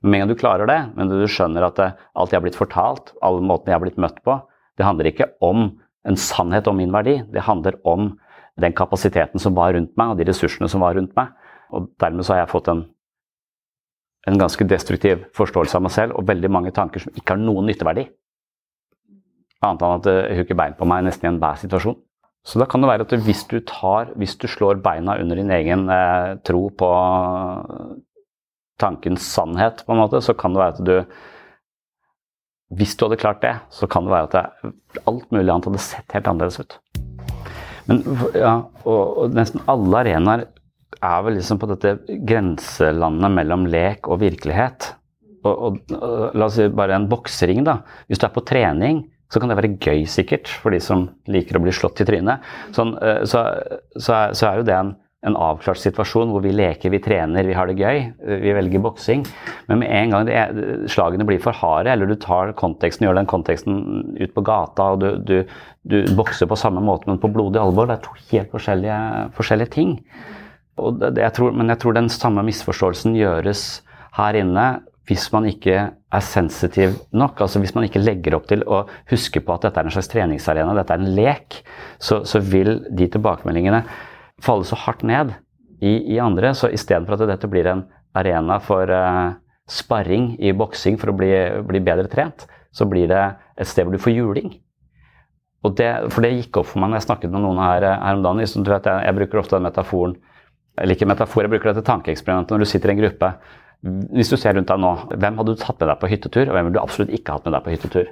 Men 0.00 0.10
med 0.10 0.18
en 0.18 0.22
gang 0.22 0.32
du 0.32 0.40
klarer 0.40 0.70
det, 0.70 0.78
men 0.96 1.10
du 1.10 1.26
skjønner 1.26 1.66
at 1.66 1.78
det, 1.80 1.88
alt 2.14 2.32
jeg 2.32 2.38
har 2.38 2.44
blitt 2.46 2.58
fortalt, 2.58 3.12
alle 3.24 3.42
måtene 3.44 3.72
jeg 3.72 3.78
har 3.78 3.84
blitt 3.84 4.00
møtt 4.00 4.20
på, 4.26 4.38
det 4.78 4.86
handler 4.86 5.10
ikke 5.10 5.32
om 5.44 5.72
en 6.08 6.18
sannhet 6.20 6.68
om 6.70 6.78
min 6.78 6.94
verdi. 6.94 7.18
Det 7.32 7.42
handler 7.48 7.80
om 7.88 8.12
den 8.58 8.74
kapasiteten 8.74 9.42
som 9.42 9.56
var 9.58 9.74
rundt 9.74 9.96
meg, 9.98 10.12
og 10.12 10.20
de 10.20 10.28
ressursene 10.28 10.70
som 10.70 10.84
var 10.84 10.94
rundt 10.98 11.14
meg. 11.18 11.34
Og 11.74 11.90
dermed 12.00 12.26
så 12.26 12.34
har 12.34 12.44
jeg 12.44 12.52
fått 12.52 12.70
en, 12.72 12.84
en 14.30 14.38
ganske 14.40 14.66
destruktiv 14.70 15.26
forståelse 15.36 15.78
av 15.78 15.84
meg 15.84 15.94
selv, 15.94 16.16
og 16.16 16.28
veldig 16.30 16.50
mange 16.52 16.74
tanker 16.74 17.02
som 17.02 17.14
ikke 17.14 17.34
har 17.34 17.42
noen 17.42 17.68
nytteverdi. 17.68 18.06
Annet 19.66 19.82
enn 19.82 19.96
at 19.98 20.06
det 20.06 20.18
hooker 20.38 20.58
bein 20.58 20.78
på 20.78 20.86
meg 20.86 21.06
nesten 21.06 21.26
i 21.26 21.32
enhver 21.32 21.58
situasjon. 21.58 21.98
Så 22.48 22.60
da 22.60 22.64
kan 22.68 22.80
det 22.80 22.88
være 22.88 23.04
at 23.04 23.12
hvis 23.26 23.42
du, 23.50 23.58
tar, 23.68 24.14
hvis 24.16 24.38
du 24.40 24.46
slår 24.48 24.80
beina 24.84 25.18
under 25.20 25.36
din 25.36 25.50
egen 25.52 25.84
eh, 25.92 26.38
tro 26.48 26.68
på 26.72 26.88
tankens 28.80 29.26
sannhet, 29.34 29.82
på 29.84 29.92
en 29.92 30.00
måte, 30.00 30.22
så 30.24 30.32
kan 30.38 30.54
det 30.54 30.62
være 30.62 30.76
at 30.76 30.86
du 30.86 30.94
Hvis 32.78 32.96
du 32.96 33.06
hadde 33.06 33.20
klart 33.20 33.40
det, 33.40 33.54
så 33.72 33.86
kan 33.88 34.04
det 34.04 34.12
være 34.12 34.28
at 34.28 34.34
det, 34.36 34.72
alt 35.08 35.30
mulig 35.32 35.48
annet 35.48 35.68
hadde 35.70 35.80
sett 35.80 36.12
helt 36.12 36.26
annerledes 36.28 36.60
ut. 36.60 36.74
Men, 37.88 38.02
ja, 38.36 38.54
og, 38.84 39.02
og 39.22 39.36
nesten 39.36 39.62
alle 39.72 40.02
arenaer 40.02 40.42
er 40.98 41.22
vel 41.24 41.38
liksom 41.38 41.60
på 41.62 41.68
dette 41.70 41.94
grenselandet 42.28 43.32
mellom 43.32 43.64
lek 43.72 44.08
og 44.08 44.20
virkelighet. 44.20 44.90
Og, 45.46 45.54
og, 45.54 45.78
og, 45.96 46.36
la 46.36 46.48
oss 46.48 46.58
si 46.60 46.68
bare 46.68 46.98
en 46.98 47.08
boksering, 47.08 47.64
da. 47.64 47.78
Hvis 48.08 48.20
du 48.20 48.28
er 48.28 48.34
på 48.36 48.44
trening, 48.44 49.00
så 49.28 49.40
kan 49.40 49.50
det 49.50 49.58
være 49.58 49.74
gøy, 49.76 50.06
sikkert, 50.08 50.48
for 50.62 50.72
de 50.72 50.80
som 50.82 51.08
liker 51.28 51.58
å 51.58 51.64
bli 51.64 51.74
slått 51.74 52.00
i 52.00 52.06
trynet. 52.08 52.46
Sånn, 52.76 52.94
eh, 53.04 53.20
så, 53.28 53.44
så, 53.98 54.14
er, 54.14 54.32
så, 54.38 54.48
er, 54.48 54.60
jo 54.60 54.66
det 54.68 54.76
en, 54.76 54.94
en, 55.28 55.36
avklart 55.36 55.80
situasjon 55.82 56.32
hvor 56.32 56.44
vi 56.44 56.54
leker, 56.56 56.92
vi 56.94 57.02
trener, 57.04 57.44
vi 57.44 57.56
har 57.58 57.68
det 57.68 57.76
gøy. 57.76 58.00
Eh, 58.24 58.40
vi 58.46 58.54
velger 58.56 58.84
boksing. 58.86 59.26
Men 59.68 59.82
med 59.82 59.92
en 59.92 60.16
gang 60.16 60.32
er, 60.32 60.62
slagene 60.88 61.28
blir 61.28 61.42
for 61.44 61.56
harde, 61.60 61.92
eller 61.92 62.08
du 62.08 62.16
tar 62.22 62.54
konteksten, 62.58 63.04
gjør 63.04 63.20
den 63.20 63.28
konteksten 63.28 63.82
ut 64.16 64.32
på 64.32 64.46
gata, 64.48 64.94
og 64.94 65.04
du, 65.04 65.10
du, 65.28 65.60
du 65.84 66.00
bokser 66.16 66.48
på 66.48 66.60
samme 66.60 66.80
måte, 66.84 67.10
men 67.10 67.20
på 67.20 67.32
blodig 67.34 67.60
alvor, 67.60 67.90
det 67.90 67.98
er 67.98 68.06
to 68.08 68.16
helt 68.32 68.52
forskjellige, 68.56 69.00
forskjellige 69.36 69.74
ting. 69.76 69.98
Det, 70.78 71.16
jeg 71.20 71.34
tror, 71.36 71.52
men 71.58 71.74
jeg 71.74 71.82
tror 71.82 71.96
den 71.96 72.08
samme 72.12 72.44
misforståelsen 72.46 73.18
gjøres 73.18 73.66
her 74.16 74.38
inne 74.40 74.68
hvis 75.08 75.30
man 75.32 75.46
ikke 75.48 75.76
er 75.88 76.24
sensitiv 76.24 76.98
nok, 77.16 77.40
altså 77.40 77.62
hvis 77.62 77.74
man 77.76 77.86
ikke 77.86 78.02
legger 78.02 78.36
opp 78.36 78.48
til 78.50 78.62
å 78.68 78.82
huske 79.08 79.40
på 79.44 79.54
at 79.54 79.64
dette 79.64 79.80
er 79.80 79.88
en 79.88 79.94
slags 79.94 80.10
treningsarena, 80.12 80.74
dette 80.76 80.94
er 80.94 81.02
en 81.02 81.16
lek, 81.16 81.60
så, 81.96 82.20
så 82.28 82.42
vil 82.44 82.82
de 82.92 83.08
tilbakemeldingene 83.08 83.82
falle 84.44 84.68
så 84.68 84.76
hardt 84.84 85.06
ned 85.08 85.32
i, 85.80 85.94
i 86.14 86.20
andre. 86.20 86.52
Så 86.56 86.70
istedenfor 86.74 87.16
at 87.16 87.28
dette 87.32 87.50
blir 87.50 87.70
en 87.70 87.86
arena 88.18 88.58
for 88.64 88.90
uh, 88.92 89.32
sparring 89.68 90.34
i 90.44 90.52
boksing 90.56 90.98
for 91.00 91.12
å 91.12 91.16
bli, 91.16 91.32
bli, 91.68 91.82
bedre 91.84 92.08
trent, 92.12 92.44
så 92.74 92.84
blir 92.88 93.08
det 93.10 93.24
et 93.56 93.68
sted 93.68 93.86
hvor 93.86 93.96
du 93.96 94.02
får 94.02 94.16
juling. 94.16 94.52
Og 95.66 95.74
det, 95.78 95.88
for 96.12 96.22
det 96.22 96.36
gikk 96.36 96.60
opp 96.60 96.68
for 96.70 96.82
meg 96.82 96.92
når 96.92 97.00
jeg 97.00 97.08
snakket 97.08 97.32
med 97.32 97.42
noen 97.42 97.60
her, 97.64 97.88
her 97.98 98.18
om 98.18 98.24
dagen. 98.24 98.44
Liksom, 98.44 98.66
vet, 98.68 98.86
jeg, 98.86 99.08
jeg, 99.08 99.16
bruker 99.18 99.40
ofte 99.40 99.56
den 99.56 99.66
metaforen 99.66 100.18
eller 100.78 100.94
ikke 100.94 101.08
metafor, 101.10 101.42
jeg 101.42 101.50
bruker 101.50 101.72
dette 101.72 101.82
tankeeksperimentet 101.88 102.54
når 102.54 102.62
du 102.62 102.70
sitter 102.70 102.92
i 102.92 102.94
en 102.94 103.00
gruppe. 103.00 103.32
Hvis 103.82 104.32
du 104.32 104.36
ser 104.36 104.56
rundt 104.56 104.70
deg 104.70 104.80
nå, 104.82 104.94
hvem 105.14 105.36
hadde 105.38 105.54
du 105.54 105.60
tatt 105.60 105.78
med 105.78 105.86
deg 105.92 106.00
på 106.00 106.10
hyttetur, 106.10 106.48
og 106.48 106.56
hvem 106.56 106.66
ville 106.66 106.78
du 106.78 106.82
absolutt 106.82 107.12
ikke 107.14 107.36
hatt 107.36 107.46
med 107.46 107.54
deg 107.54 107.64
på 107.66 107.74
hyttetur? 107.74 108.08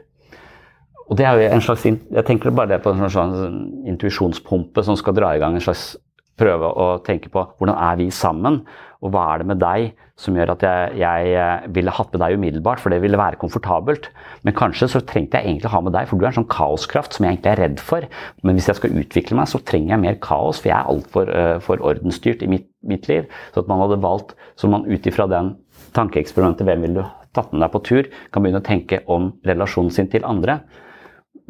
Og 1.07 1.19
det 1.19 1.27
er 1.27 1.39
jo 1.39 1.49
en 1.55 1.62
slags, 1.62 1.85
Jeg 1.87 2.25
tenker 2.27 2.51
bare 2.51 2.75
det 2.75 2.83
på 2.83 2.91
en 2.91 3.11
slags 3.11 3.39
intuisjonspumpe 3.87 4.83
som 4.83 4.99
skal 4.99 5.14
dra 5.14 5.35
i 5.35 5.43
gang 5.43 5.55
en 5.55 5.62
slags 5.62 5.97
prøve 6.37 6.69
å 6.69 6.87
tenke 7.05 7.31
på 7.33 7.43
hvordan 7.57 7.79
er 7.79 7.97
vi 7.97 8.11
sammen, 8.12 8.61
og 9.07 9.14
hva 9.14 9.24
er 9.32 9.42
det 9.42 9.48
med 9.52 9.62
deg 9.62 9.94
som 10.16 10.36
gjør 10.36 10.54
at 10.54 10.62
jeg, 10.64 10.92
jeg 11.02 11.32
eh, 11.36 11.66
ville 11.76 11.92
hatt 11.92 12.14
med 12.14 12.22
deg 12.22 12.36
umiddelbart, 12.38 12.80
for 12.80 12.92
det 12.92 13.02
ville 13.02 13.18
være 13.20 13.36
komfortabelt. 13.40 14.09
Men 14.48 14.57
kanskje 14.57 14.88
så 14.88 15.02
trengte 15.04 15.36
jeg 15.36 15.50
egentlig 15.50 15.72
ha 15.74 15.80
med 15.84 15.92
deg, 15.92 16.09
for 16.09 16.16
du 16.16 16.24
er 16.24 16.30
en 16.30 16.38
sånn 16.38 16.48
kaoskraft 16.52 17.16
som 17.16 17.26
jeg 17.26 17.36
egentlig 17.36 17.52
er 17.52 17.61
redd 17.61 17.82
for. 17.84 18.07
Men 18.40 18.57
hvis 18.57 18.70
jeg 18.70 18.78
skal 18.80 18.96
utvikle 19.02 19.36
meg, 19.36 19.50
så 19.52 19.61
trenger 19.68 19.92
jeg 19.92 20.04
mer 20.07 20.16
kaos, 20.24 20.62
for 20.62 20.72
jeg 20.72 20.78
er 20.78 20.88
altfor 20.94 21.32
uh, 21.32 21.59
for 21.64 21.84
ordensstyrt 21.84 22.46
i 22.46 22.48
mitt, 22.48 22.64
mitt, 22.88 23.04
liv. 23.12 23.28
Så 23.52 23.61
at 23.61 23.68
man 23.68 23.82
hadde 23.84 24.00
valgt, 24.00 24.32
så 24.57 24.72
man 24.72 24.88
ut 24.88 25.11
ifra 25.11 25.28
den 25.28 25.52
tankeeksperimentet, 25.96 26.64
hvem 26.64 26.88
ville 26.88 27.04
du 27.04 27.28
tatt 27.36 27.52
med 27.52 27.61
deg 27.61 27.74
på 27.74 27.84
tur, 27.84 28.09
kan 28.32 28.44
begynne 28.44 28.64
å 28.64 28.68
tenke 28.70 29.02
om 29.12 29.34
relasjonen 29.44 29.92
sin 29.92 30.09
til 30.09 30.24
andre. 30.24 30.62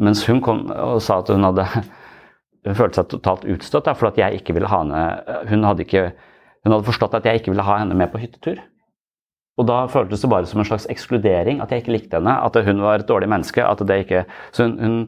Mens 0.02 0.26
hun 0.26 0.42
kom 0.42 0.66
og 0.74 0.98
sa 1.06 1.20
at 1.22 1.30
hun 1.30 1.46
hadde 1.46 1.68
hun 2.66 2.74
følte 2.74 2.98
seg 2.98 3.10
totalt 3.12 3.46
utstøtt 3.46 3.92
for 3.94 4.10
at 4.10 4.18
jeg 4.18 4.40
ikke 4.40 4.56
ville 4.56 4.70
ha 4.70 4.80
henne 4.82 5.02
hun 5.52 5.66
hadde, 5.68 5.86
ikke, 5.86 6.08
hun 6.66 6.74
hadde 6.74 6.88
forstått 6.88 7.14
at 7.14 7.28
jeg 7.28 7.40
ikke 7.40 7.52
ville 7.54 7.66
ha 7.66 7.78
henne 7.78 7.94
med 7.94 8.10
på 8.10 8.18
hyttetur. 8.18 8.58
Og 9.56 9.68
da 9.68 9.84
føltes 9.88 10.20
det 10.20 10.28
bare 10.28 10.48
som 10.50 10.60
en 10.60 10.68
slags 10.68 10.88
ekskludering, 10.92 11.62
at 11.62 11.70
jeg 11.72 11.84
ikke 11.84 11.94
likte 11.94 12.18
henne. 12.18 12.34
At 12.44 12.58
hun 12.66 12.82
var 12.84 13.00
et 13.00 13.08
dårlig 13.08 13.28
menneske. 13.32 13.64
Det 13.86 13.98
ikke, 14.02 14.24
så, 14.50 14.66
hun, 14.66 14.74
hun, 14.82 14.98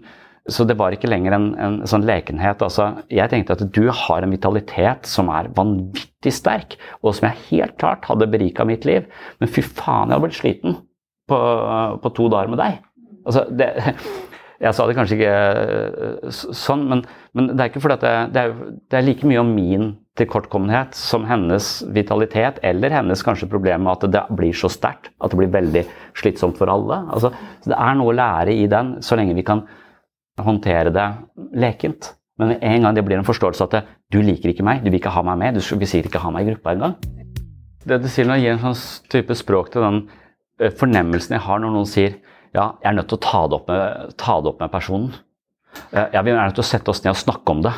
så, 0.49 0.65
det 0.65 0.79
var 0.79 0.95
ikke 0.95 1.11
lenger 1.11 1.37
en, 1.37 1.49
en 1.61 1.77
sånn 1.91 2.07
lekenhet. 2.09 2.63
Altså, 2.65 2.93
jeg 3.13 3.29
tenkte 3.33 3.59
at 3.59 3.67
du 3.75 3.91
har 3.91 4.25
en 4.25 4.33
vitalitet 4.33 5.11
som 5.11 5.29
er 5.35 5.51
vanvittig 5.59 6.33
sterk, 6.33 6.79
og 7.03 7.19
som 7.19 7.29
jeg 7.29 7.45
helt 7.51 7.77
klart 7.83 8.09
hadde 8.09 8.31
berika 8.33 8.65
mitt 8.69 8.89
liv. 8.89 9.11
Men 9.43 9.53
fy 9.53 9.67
faen, 9.67 10.09
jeg 10.09 10.17
har 10.17 10.25
blitt 10.25 10.41
sliten 10.41 10.81
på, 11.29 11.43
på 12.07 12.17
to 12.17 12.31
dager 12.33 12.55
med 12.55 12.63
deg. 12.63 12.81
Altså, 13.29 13.45
det, 13.53 13.75
jeg 14.65 14.75
sa 14.75 14.89
det 14.89 14.97
kanskje 14.97 15.19
ikke 15.19 15.37
eh, 15.37 16.37
sånn, 16.57 16.89
men, 16.89 17.05
men 17.37 17.53
det 17.53 17.61
er 17.61 17.71
ikke 17.75 17.85
fordi 17.85 18.01
at 18.01 18.07
det, 18.07 18.17
det, 18.33 18.47
er, 18.47 18.77
det 18.89 19.03
er 19.03 19.11
like 19.11 19.29
mye 19.29 19.45
om 19.45 19.53
min 19.53 19.91
tilkortkommenhet 20.19 20.97
som 20.99 21.25
hennes 21.29 21.71
vitalitet, 21.95 22.61
eller 22.66 22.93
hennes 22.93 23.23
kanskje 23.25 23.49
problem 23.51 23.87
med 23.87 23.95
at 23.95 24.07
det 24.12 24.25
blir 24.39 24.57
så 24.57 24.71
sterkt 24.73 25.12
at 25.19 25.33
det 25.33 25.41
blir 25.41 25.53
veldig 25.55 25.85
slitsomt 26.19 26.59
for 26.61 26.71
alle. 26.73 27.01
Altså, 27.14 27.33
det 27.66 27.77
er 27.79 27.99
noe 27.99 28.12
å 28.12 28.19
lære 28.19 28.55
i 28.55 28.66
den, 28.71 28.97
så 29.05 29.19
lenge 29.19 29.37
vi 29.39 29.47
kan 29.47 29.64
håndtere 30.39 30.93
det 30.95 31.09
lekent. 31.59 32.12
Men 32.39 32.55
en 32.55 32.85
gang 32.87 32.95
det 32.95 33.03
blir 33.07 33.19
en 33.19 33.27
forståelse 33.27 33.66
at 33.66 33.75
det, 33.75 33.85
du 34.14 34.21
liker 34.23 34.53
ikke 34.53 34.66
meg, 34.66 34.85
du 34.85 34.93
vil 34.93 35.01
ikke 35.01 35.14
ha 35.14 35.25
meg 35.27 35.41
med, 35.41 35.59
du 35.59 35.62
vil 35.81 35.91
sikkert 35.91 36.12
ikke 36.12 36.23
ha 36.23 36.33
meg 36.35 36.47
i 36.47 36.53
gruppa 36.53 36.75
engang. 36.77 36.99
Det 37.89 37.99
du 38.03 38.09
sier 38.11 38.29
jeg 38.35 38.45
gir 38.45 38.55
en 38.55 38.62
sånn 38.62 39.09
type 39.11 39.35
språk 39.39 39.73
til 39.73 39.85
den 39.85 40.03
eh, 40.61 40.75
fornemmelsen 40.75 41.37
jeg 41.37 41.45
har 41.47 41.62
når 41.62 41.75
noen 41.75 41.89
sier 41.89 42.19
ja, 42.55 42.73
jeg 42.81 42.91
er 42.91 42.97
nødt 42.97 43.11
til 43.11 43.19
å 43.19 43.25
ta 43.27 43.41
det 43.47 43.59
opp 43.59 43.69
med, 43.71 44.14
ta 44.21 44.39
det 44.41 44.51
opp 44.53 44.62
med 44.62 44.73
personen. 44.73 45.11
Eh, 45.93 46.07
ja, 46.14 46.23
vi 46.23 46.33
er 46.33 46.41
nødt 46.41 46.57
til 46.59 46.64
å 46.64 46.71
sette 46.71 46.93
oss 46.93 47.03
ned 47.05 47.12
og 47.12 47.21
snakke 47.21 47.55
om 47.55 47.62
det. 47.66 47.75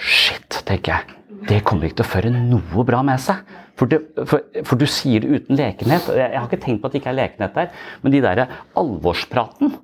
Shit, 0.00 0.62
tenker 0.68 0.94
jeg. 0.94 1.16
Det 1.48 1.60
kommer 1.66 1.88
ikke 1.88 2.00
til 2.00 2.06
å 2.06 2.12
føre 2.12 2.32
noe 2.32 2.84
bra 2.86 3.02
med 3.06 3.20
seg. 3.22 3.44
For, 3.80 3.88
det, 3.88 4.00
for, 4.28 4.44
for 4.66 4.80
du 4.80 4.86
sier 4.90 5.22
det 5.24 5.40
uten 5.40 5.56
lekenhet. 5.56 6.08
Jeg, 6.12 6.32
har 6.36 6.48
ikke 6.48 6.60
tenkt 6.64 6.82
på 6.82 6.88
at 6.88 6.96
det 6.96 7.00
ikke 7.00 7.12
er 7.14 7.20
lekenhet 7.20 7.54
der, 7.56 7.70
men 8.02 8.14
de 8.14 8.24
der 8.24 8.42
alvorspraten, 8.80 9.78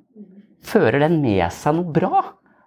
fører 0.66 0.98
den 1.04 1.20
med 1.22 1.46
seg 1.54 1.76
noe 1.78 1.94
bra? 1.94 2.24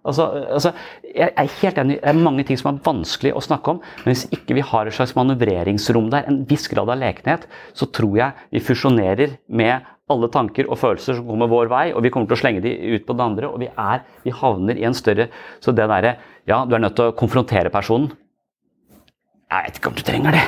Altså, 0.08 0.26
altså, 0.56 0.72
jeg 1.04 1.28
er 1.28 1.50
helt 1.60 1.80
enig, 1.82 1.98
Det 2.00 2.08
er 2.08 2.22
mange 2.24 2.46
ting 2.48 2.58
som 2.58 2.72
er 2.72 2.84
vanskelig 2.86 3.34
å 3.36 3.44
snakke 3.44 3.74
om, 3.76 3.82
men 4.06 4.14
hvis 4.14 4.30
ikke 4.32 4.56
vi 4.56 4.64
har 4.66 4.88
et 4.88 4.96
slags 4.96 5.12
manøvreringsrom 5.18 6.08
der, 6.14 6.26
en 6.30 6.46
viss 6.50 6.70
grad 6.72 6.90
av 6.90 7.02
lekenhet, 7.02 7.46
så 7.76 7.90
tror 7.92 8.16
jeg 8.18 8.48
vi 8.56 8.64
fusjonerer 8.64 9.36
med 9.52 9.90
alle 10.10 10.30
tanker 10.34 10.70
og 10.70 10.80
følelser 10.82 11.20
som 11.20 11.28
kommer 11.28 11.50
vår 11.52 11.70
vei, 11.72 11.86
og 11.94 12.04
vi 12.06 12.12
kommer 12.14 12.30
til 12.30 12.38
å 12.38 12.42
slenge 12.42 12.64
de 12.66 12.74
ut 12.96 13.06
på 13.08 13.16
den 13.16 13.26
andre, 13.26 13.50
og 13.50 13.62
vi, 13.62 13.70
er, 13.70 14.06
vi 14.26 14.34
havner 14.36 14.80
i 14.80 14.88
en 14.88 14.98
større 14.98 15.30
Så 15.62 15.76
det 15.76 15.90
derre 15.90 16.16
Ja, 16.50 16.64
du 16.66 16.76
er 16.76 16.82
nødt 16.82 16.96
til 16.98 17.12
å 17.12 17.18
konfrontere 17.18 17.70
personen. 17.70 18.10
Jeg 19.50 19.66
vet 19.66 19.78
ikke 19.80 19.92
om 19.92 19.98
du 19.98 20.06
trenger 20.06 20.34
det. 20.34 20.46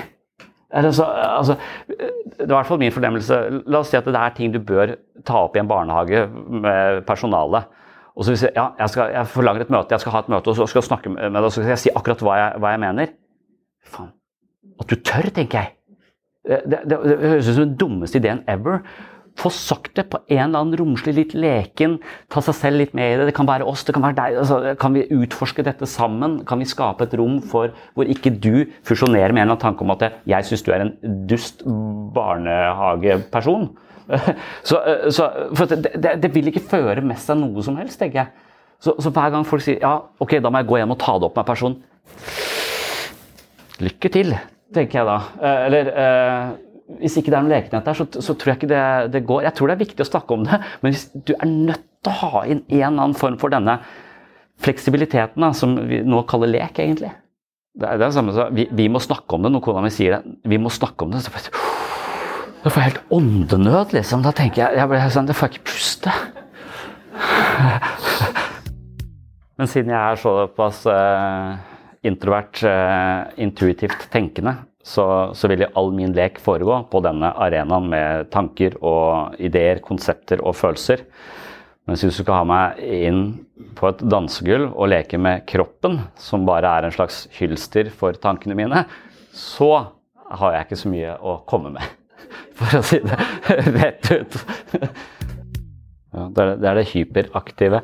Altså, 0.71 1.03
altså, 1.03 1.57
det 1.87 2.45
er 2.45 2.47
i 2.47 2.55
hvert 2.55 2.69
fall 2.69 2.79
min 2.79 2.93
fornemmelse. 2.93 3.37
La 3.67 3.81
oss 3.81 3.91
si 3.91 3.99
at 3.99 4.07
det 4.07 4.17
er 4.17 4.33
ting 4.37 4.53
du 4.53 4.59
bør 4.63 4.95
ta 5.27 5.43
opp 5.45 5.57
i 5.57 5.61
en 5.61 5.69
barnehage 5.69 6.23
med 6.31 7.03
personalet. 7.07 7.67
Og 8.15 8.25
så 8.25 8.33
hvis 8.33 8.45
jeg, 8.45 8.53
ja, 8.55 8.69
jeg, 8.79 8.93
skal, 8.93 9.11
jeg 9.15 9.29
forlanger 9.31 9.65
et 9.65 9.73
møte, 9.73 9.93
jeg 9.93 10.03
skal 10.03 10.15
ha 10.15 10.23
et 10.23 10.31
møte 10.31 10.51
og 10.51 10.57
så 10.57 10.67
skal 10.67 10.81
jeg 10.81 10.89
snakke 10.89 11.11
med 11.13 11.29
deg 11.31 11.45
og 11.47 11.51
så 11.51 11.61
skal 11.61 11.73
jeg 11.73 11.83
si 11.83 11.93
akkurat 11.95 12.23
hva 12.25 12.39
jeg, 12.39 12.57
hva 12.63 12.73
jeg 12.73 12.81
mener. 12.83 13.13
Faen. 13.93 14.11
At 14.81 14.91
du 14.91 14.97
tør, 14.99 15.29
tenker 15.35 15.61
jeg. 15.61 15.73
Det, 16.41 16.59
det, 16.65 16.81
det, 16.89 17.17
høres 17.21 17.49
ut 17.49 17.53
som 17.53 17.63
den 17.67 17.77
dummeste 17.77 18.17
ideen 18.17 18.41
ever 18.49 18.81
få 19.39 19.49
sagt 19.53 19.95
det 19.97 20.07
på 20.11 20.19
en 20.27 20.41
eller 20.43 20.59
annen 20.59 20.77
romslig, 20.79 21.13
litt 21.17 21.35
leken, 21.37 21.97
ta 22.31 22.43
seg 22.43 22.57
selv 22.57 22.81
litt 22.81 22.95
med 22.97 23.13
i 23.13 23.19
det. 23.19 23.29
Det 23.29 23.35
kan 23.37 23.49
være 23.49 23.67
oss, 23.67 23.85
det 23.87 23.95
kan 23.95 24.05
være 24.05 24.17
deg. 24.19 24.39
Altså, 24.43 24.59
kan 24.79 24.95
vi 24.95 25.05
utforske 25.15 25.65
dette 25.65 25.87
sammen? 25.89 26.41
Kan 26.47 26.61
vi 26.61 26.69
skape 26.69 27.07
et 27.07 27.15
rom 27.19 27.39
for 27.51 27.71
hvor 27.95 28.11
ikke 28.11 28.33
du 28.33 28.65
fusjonerer 28.87 29.33
med 29.33 29.43
en 29.43 29.47
eller 29.47 29.55
annen 29.55 29.63
tanke 29.63 29.85
om 29.85 29.95
at 29.95 30.07
jeg 30.29 30.49
syns 30.49 30.65
du 30.67 30.71
er 30.75 30.85
en 30.85 30.93
dust 31.29 31.65
barnehageperson? 32.15 33.71
Så, 34.67 34.75
så, 35.13 35.27
for 35.55 35.69
det, 35.71 35.93
det, 36.03 36.17
det, 36.19 36.29
vil 36.35 36.49
ikke 36.49 36.65
føre 36.67 36.99
med 37.05 37.15
seg 37.21 37.37
noe 37.39 37.61
som 37.63 37.77
helst, 37.79 37.95
tenker 38.01 38.25
jeg. 38.25 38.49
Så, 38.81 38.97
så, 38.99 39.11
hver 39.13 39.29
gang 39.31 39.45
folk 39.47 39.63
sier 39.63 39.77
ja, 39.79 39.93
ok, 40.19 40.33
da 40.43 40.51
må 40.51 40.59
jeg 40.59 40.67
gå 40.67 40.79
hjem 40.81 40.91
og 40.91 40.99
ta 40.99 41.13
det 41.15 41.29
opp 41.29 41.37
med 41.37 41.45
en 41.45 41.51
person', 41.53 41.77
Lykke 43.81 44.11
til, 44.13 44.33
tenker 44.75 44.99
jeg 44.99 45.07
da. 45.07 45.15
Eh, 45.41 45.61
eller 45.69 45.87
eh, 46.03 46.49
hvis 46.99 47.17
ikke 47.19 47.31
det 47.31 47.37
er 47.37 47.45
noen 47.45 47.53
lekenhet 47.53 47.87
der, 47.87 47.97
så, 47.97 48.05
så, 48.11 48.35
tror 48.35 48.51
jeg 48.51 48.59
ikke 48.59 48.71
det, 48.71 48.83
det, 49.13 49.23
går. 49.29 49.45
Jeg 49.47 49.55
tror 49.57 49.71
det 49.71 49.75
er 49.75 49.83
viktig 49.85 50.05
å 50.05 50.09
snakke 50.09 50.37
om 50.37 50.45
det, 50.47 50.59
men 50.81 50.93
hvis 50.93 51.07
du 51.13 51.33
er 51.37 51.49
nødt 51.49 51.85
til 52.03 52.11
å 52.11 52.19
ha 52.21 52.45
inn 52.45 52.63
en 52.63 52.77
eller 52.77 53.05
annen 53.05 53.17
form 53.17 53.37
for 53.41 53.53
denne 53.53 53.77
fleksibiliteten, 54.61 55.41
da, 55.41 55.51
som 55.57 55.75
vi 55.89 56.01
nå 56.05 56.21
kaller 56.29 56.51
lek, 56.51 56.81
egentlig. 56.83 57.11
Det 57.71 57.87
er 57.87 58.01
det 58.01 58.11
samme 58.13 58.33
som 58.35 58.51
vi, 58.53 58.67
vi, 58.75 58.89
må 58.91 58.99
snakke 59.01 59.37
om 59.37 59.45
det 59.45 59.53
når 59.53 59.63
kona 59.63 59.83
mi 59.85 59.91
sier 59.93 60.17
det. 60.17 60.35
Vi 60.51 60.59
må 60.59 60.69
snakke 60.73 61.05
om 61.05 61.13
det. 61.13 61.23
Så 61.23 61.31
får 61.31 61.47
jeg, 61.47 61.53
jeg 62.65 62.73
får 62.75 62.85
helt 62.89 63.01
åndenød, 63.15 63.95
liksom. 63.95 64.25
Da 64.25 64.33
tenker 64.35 64.65
jeg, 64.65 64.89
jeg 64.91 65.13
sånn, 65.15 65.31
får 65.31 65.47
jeg 65.47 65.61
ikke 65.61 65.69
puste. 65.71 66.15
Men 69.61 69.69
siden 69.69 69.93
jeg 69.93 70.01
er 70.01 70.19
såpass 70.19 70.83
uh, 70.89 71.53
introvert, 72.07 72.63
uh, 72.65 73.29
intuitivt 73.41 74.07
tenkende, 74.13 74.55
så, 74.83 75.05
så, 75.37 75.49
vil 75.51 75.67
all 75.77 75.91
min 75.95 76.13
lek 76.15 76.39
foregå 76.41 76.81
på 76.91 77.01
denne 77.05 77.31
arenaen 77.37 77.89
med 77.91 78.31
tanker 78.33 78.77
og 78.81 79.37
ideer, 79.41 79.81
konsepter 79.85 80.41
og 80.41 80.57
følelser. 80.57 81.05
Mens 81.89 82.03
hvis 82.03 82.19
du 82.19 82.23
skal 82.23 82.41
ha 82.41 82.47
meg 82.47 82.81
inn 82.85 83.23
på 83.77 83.89
et 83.89 84.03
dansegulv 84.05 84.69
og 84.71 84.91
leke 84.93 85.19
med 85.21 85.45
kroppen, 85.49 85.99
som 86.19 86.45
bare 86.47 86.69
er 86.69 86.87
en 86.87 86.93
slags 86.95 87.25
hylster 87.37 87.89
for 87.93 88.17
tankene 88.21 88.57
mine, 88.57 88.85
så 89.33 89.71
har 90.31 90.55
jeg 90.55 90.67
ikke 90.67 90.79
så 90.83 90.91
mye 90.91 91.17
å 91.17 91.39
komme 91.49 91.73
med. 91.75 91.97
For 92.59 92.79
å 92.79 92.83
si 92.85 93.01
det 93.03 93.17
rett 93.79 94.11
ut. 94.11 94.37
Ja, 96.11 96.27
det, 96.27 96.43
er, 96.43 96.55
det, 96.59 96.69
er, 96.69 96.81
hyperaktive. 96.91 97.81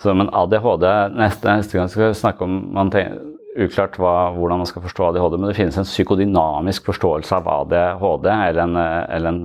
Så, 0.00 0.12
men 0.16 0.28
ADHD 0.34 0.84
Neste, 1.16 1.48
neste 1.48 1.78
gang 1.78 1.88
skal 1.92 2.10
vi 2.10 2.18
snakke 2.18 2.44
om 2.44 2.58
man 2.76 2.92
tenker, 2.92 3.20
uklart 3.64 3.96
hva, 4.00 4.32
hvordan 4.36 4.60
man 4.60 4.68
skal 4.68 4.84
forstå 4.84 5.08
ADHD, 5.10 5.38
men 5.38 5.50
det 5.50 5.56
finnes 5.58 5.78
en 5.80 5.88
psykodynamisk 5.88 6.90
forståelse 6.90 7.38
av 7.38 7.48
ADHD, 7.52 8.28
eller 8.32 8.62
en, 8.66 8.76
eller 8.76 9.30
en 9.32 9.42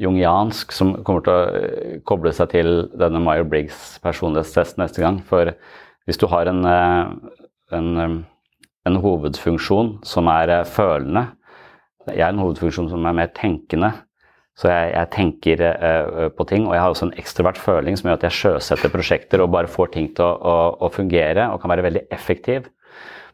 jungiansk, 0.00 0.72
som 0.74 0.94
kommer 1.06 1.24
til 1.24 1.34
å 1.34 1.42
eh, 1.54 1.96
koble 2.06 2.32
seg 2.34 2.50
til 2.54 2.72
denne 2.98 3.22
Meyer-Briggs 3.22 3.98
personlighetstest 4.04 4.80
neste 4.80 5.04
gang. 5.04 5.20
For 5.28 5.54
hvis 6.08 6.20
du 6.20 6.26
har 6.32 6.50
en, 6.50 6.64
eh, 6.66 7.36
en, 7.78 7.90
eh, 8.02 8.16
en 8.90 9.00
hovedfunksjon 9.00 9.98
som 10.04 10.28
er 10.28 10.62
følende 10.64 11.30
Jeg 12.04 12.20
er 12.20 12.34
en 12.34 12.42
hovedfunksjon 12.42 12.90
som 12.90 13.06
er 13.06 13.14
mer 13.16 13.30
tenkende. 13.32 13.88
Så 14.60 14.68
jeg, 14.68 14.90
jeg 14.92 15.08
tenker 15.10 15.62
uh, 15.72 16.28
på 16.28 16.44
ting, 16.44 16.66
og 16.66 16.74
jeg 16.74 16.82
har 16.82 16.92
også 16.92 17.06
en 17.06 17.14
ekstrovert 17.16 17.56
føling 17.56 17.96
som 17.96 18.10
gjør 18.10 18.18
at 18.18 18.26
jeg 18.26 18.36
sjøsetter 18.36 18.92
prosjekter 18.92 19.40
og 19.40 19.54
bare 19.54 19.70
får 19.72 19.94
ting 19.94 20.10
til 20.12 20.26
å, 20.26 20.34
å, 20.36 20.56
å 20.84 20.90
fungere 20.92 21.48
og 21.48 21.62
kan 21.62 21.72
være 21.72 21.86
veldig 21.88 22.02
effektiv. 22.12 22.68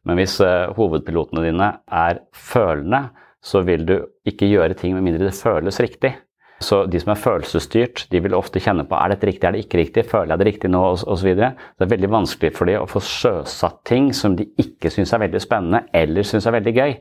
Men 0.09 0.21
hvis 0.21 0.39
uh, 0.45 0.73
hovedpilotene 0.77 1.45
dine 1.45 1.71
er 1.87 2.23
følende, 2.33 3.09
så 3.45 3.63
vil 3.65 3.87
du 3.89 3.97
ikke 4.29 4.49
gjøre 4.49 4.77
ting 4.77 4.95
med 4.97 5.05
mindre 5.05 5.29
det 5.29 5.37
føles 5.37 5.81
riktig. 5.81 6.15
Så 6.61 6.83
de 6.93 7.01
som 7.01 7.15
er 7.15 7.21
følelsesstyrt, 7.21 8.03
de 8.13 8.21
vil 8.21 8.37
ofte 8.37 8.61
kjenne 8.61 8.85
på 8.89 8.97
er 8.99 9.15
dette 9.15 9.29
riktig, 9.31 9.47
er 9.49 9.57
det 9.57 9.63
ikke 9.65 9.79
riktig, 9.81 10.05
føler 10.11 10.35
jeg 10.35 10.43
det 10.43 10.49
riktig 10.51 10.71
nå, 10.71 10.83
osv. 10.93 11.31
Det 11.33 11.87
er 11.87 11.93
veldig 11.93 12.11
vanskelig 12.13 12.51
for 12.57 12.69
dem 12.69 12.83
å 12.83 12.89
få 12.91 13.01
sjøsatt 13.05 13.79
ting 13.89 14.11
som 14.17 14.37
de 14.37 14.45
ikke 14.61 14.93
syns 14.93 15.15
er 15.17 15.23
veldig 15.25 15.41
spennende 15.41 15.87
eller 15.97 16.29
syns 16.29 16.49
er 16.49 16.59
veldig 16.59 16.75
gøy. 16.77 16.99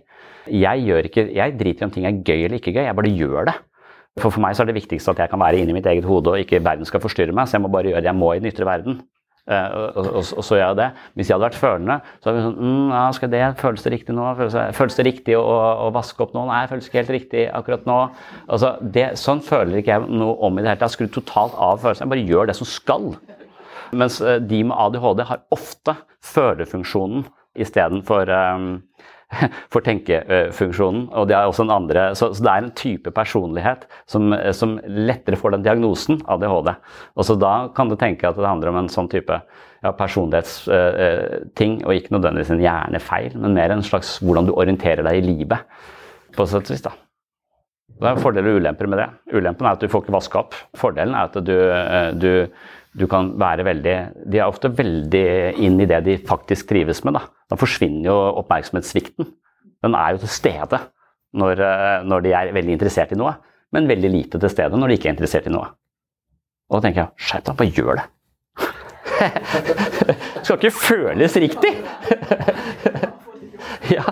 Jeg, 0.64 1.02
ikke, 1.12 1.28
jeg 1.36 1.58
driter 1.60 1.84
i 1.84 1.88
om 1.90 1.92
ting 1.94 2.08
er 2.08 2.22
gøy 2.24 2.46
eller 2.46 2.56
ikke 2.62 2.72
gøy, 2.72 2.86
jeg 2.88 2.98
bare 3.02 3.12
gjør 3.20 3.52
det. 3.52 3.58
For 4.20 4.32
for 4.32 4.44
meg 4.44 4.56
så 4.56 4.64
er 4.64 4.72
det 4.72 4.80
viktigste 4.80 5.12
at 5.12 5.20
jeg 5.26 5.32
kan 5.32 5.44
være 5.44 5.60
inni 5.60 5.76
mitt 5.76 5.88
eget 5.92 6.08
hode 6.08 6.32
og 6.32 6.40
ikke 6.40 6.64
verden 6.64 6.88
skal 6.88 7.04
forstyrre 7.04 7.36
meg, 7.36 7.48
så 7.48 7.58
jeg 7.58 7.66
må 7.68 7.72
bare 7.74 7.92
gjøre 7.92 8.06
det 8.06 8.14
jeg 8.14 8.20
må 8.20 8.32
i 8.32 8.40
den 8.40 8.52
ytre 8.54 8.68
verden. 8.68 9.02
Eh, 9.50 9.70
og, 9.74 9.98
og, 9.98 10.18
og, 10.38 10.44
så 10.46 10.58
gjør 10.58 10.66
jeg 10.66 10.78
det. 10.78 10.88
Hvis 11.18 11.30
jeg 11.30 11.36
hadde 11.36 11.48
vært 11.48 11.58
følende, 11.58 11.96
så 12.20 12.30
hadde 12.30 12.42
jeg 12.42 12.48
sånn 12.48 12.60
mm, 12.60 12.92
ja, 12.94 13.06
skal 13.18 13.32
det, 13.34 13.42
Føles 13.62 13.86
det 13.86 13.94
riktig 13.96 14.16
nå? 14.18 14.28
Føles 14.38 15.00
det, 15.00 15.06
riktig 15.08 15.38
å, 15.40 15.46
å, 15.88 15.88
vaske 15.96 16.26
opp 16.26 16.36
nå? 16.38 16.44
Nei, 16.50 16.60
føles 16.70 16.90
ikke 16.90 17.02
helt 17.02 17.16
riktig 17.16 17.48
akkurat 17.62 17.88
nå. 17.90 17.98
Altså, 18.46 18.76
det, 18.98 19.08
sånn 19.22 19.42
føler 19.46 19.82
ikke 19.82 19.96
jeg 19.96 20.20
noe 20.22 20.38
om 20.46 20.60
i 20.60 20.66
det 20.66 20.74
hele 20.74 20.84
tatt. 20.84 20.94
Skru 20.94 21.08
totalt 21.14 21.58
av 21.58 21.82
følelsen. 21.82 22.06
Jeg 22.06 22.14
bare 22.14 22.28
gjør 22.30 22.52
det 22.52 22.58
som 22.60 22.70
skal. 22.70 23.10
Mens 23.98 24.20
eh, 24.22 24.38
de 24.44 24.62
med 24.70 24.78
ADHD 24.78 25.26
har 25.32 25.44
ofte 25.56 25.98
følefunksjonen 26.30 27.26
istedenfor 27.60 28.30
um, 28.30 28.70
for 29.74 29.86
tenkefunksjonen. 29.86 31.08
og 31.14 31.28
det 31.30 31.36
er 31.38 31.48
også 31.48 31.66
en 31.66 31.74
andre, 31.74 32.10
så, 32.18 32.32
så, 32.34 32.44
det 32.46 32.52
er 32.52 32.64
en 32.64 32.72
type 32.78 33.14
personlighet 33.14 33.86
som, 34.10 34.34
som, 34.56 34.78
lettere 34.86 35.38
får 35.40 35.56
den 35.56 35.66
diagnosen 35.66 36.22
ADHD. 36.28 36.72
Og 37.16 37.28
så 37.28 37.38
Da 37.40 37.54
kan 37.76 37.92
du 37.92 37.98
tenke 38.00 38.30
at 38.30 38.40
det 38.40 38.48
handler 38.48 38.74
om 38.74 38.82
en 38.84 38.90
sånn 38.92 39.10
type 39.12 39.38
ja, 39.84 39.92
personlighetsting, 39.96 41.78
uh, 41.82 41.86
og 41.86 41.94
ikke 41.96 42.16
nødvendigvis 42.16 42.56
en 42.56 42.64
hjernefeil, 42.64 43.38
men 43.38 43.56
mer 43.58 43.76
en 43.76 43.86
slags 43.86 44.18
hvordan 44.24 44.50
du 44.50 44.56
orienterer 44.56 45.06
deg 45.06 45.22
i 45.22 45.28
livet. 45.30 45.86
på 46.36 46.46
sett 46.46 46.70
og 46.70 46.76
vis 46.76 46.84
da. 46.86 46.92
Det 48.00 48.08
er 48.08 48.20
fordeler 48.22 48.54
og 48.54 48.62
ulemper 48.62 48.88
med 48.88 49.02
det. 49.02 49.08
Ulempen 49.36 49.68
er 49.68 49.76
at 49.76 49.82
du 49.82 49.90
får 49.92 50.06
ikke 50.06 50.14
vaska 50.16 50.40
opp. 50.40 50.54
Fordelen 50.78 51.16
er 51.18 51.28
at 51.28 51.36
du, 51.44 51.56
du 52.16 52.32
du 52.98 53.06
kan 53.10 53.34
være 53.38 53.66
veldig 53.68 53.96
De 54.32 54.40
er 54.40 54.48
ofte 54.48 54.72
veldig 54.74 55.26
inn 55.62 55.78
i 55.82 55.88
det 55.90 56.00
de 56.08 56.16
faktisk 56.26 56.72
trives 56.72 57.04
med. 57.06 57.18
Da, 57.18 57.28
da 57.52 57.60
forsvinner 57.60 58.10
jo 58.10 58.16
oppmerksomhetssvikten. 58.42 59.30
Den 59.86 59.96
er 59.96 60.16
jo 60.16 60.24
til 60.24 60.34
stede 60.34 60.82
når, 61.38 61.62
eh, 61.62 62.08
når, 62.10 62.26
de 62.26 62.34
er 62.34 62.54
veldig 62.56 62.74
interessert 62.74 63.14
i 63.14 63.20
noe, 63.20 63.36
men 63.76 63.90
veldig 63.90 64.10
lite 64.10 64.42
til 64.42 64.52
stede 64.52 64.80
når 64.80 64.90
de 64.90 64.98
ikke 64.98 65.12
er 65.12 65.16
interessert 65.16 65.50
i 65.50 65.54
noe. 65.54 65.70
Og 66.70 66.80
da 66.80 66.88
tenker 66.88 67.06
jeg 67.06 67.30
skjerp 67.30 67.46
deg, 67.46 67.60
bare 67.60 67.76
gjør 67.78 68.02
det. 68.02 68.08
det 70.10 70.18
skal 70.46 70.58
ikke 70.58 70.76
føles 70.76 71.40
riktig! 71.46 71.74
ja. 73.96 74.06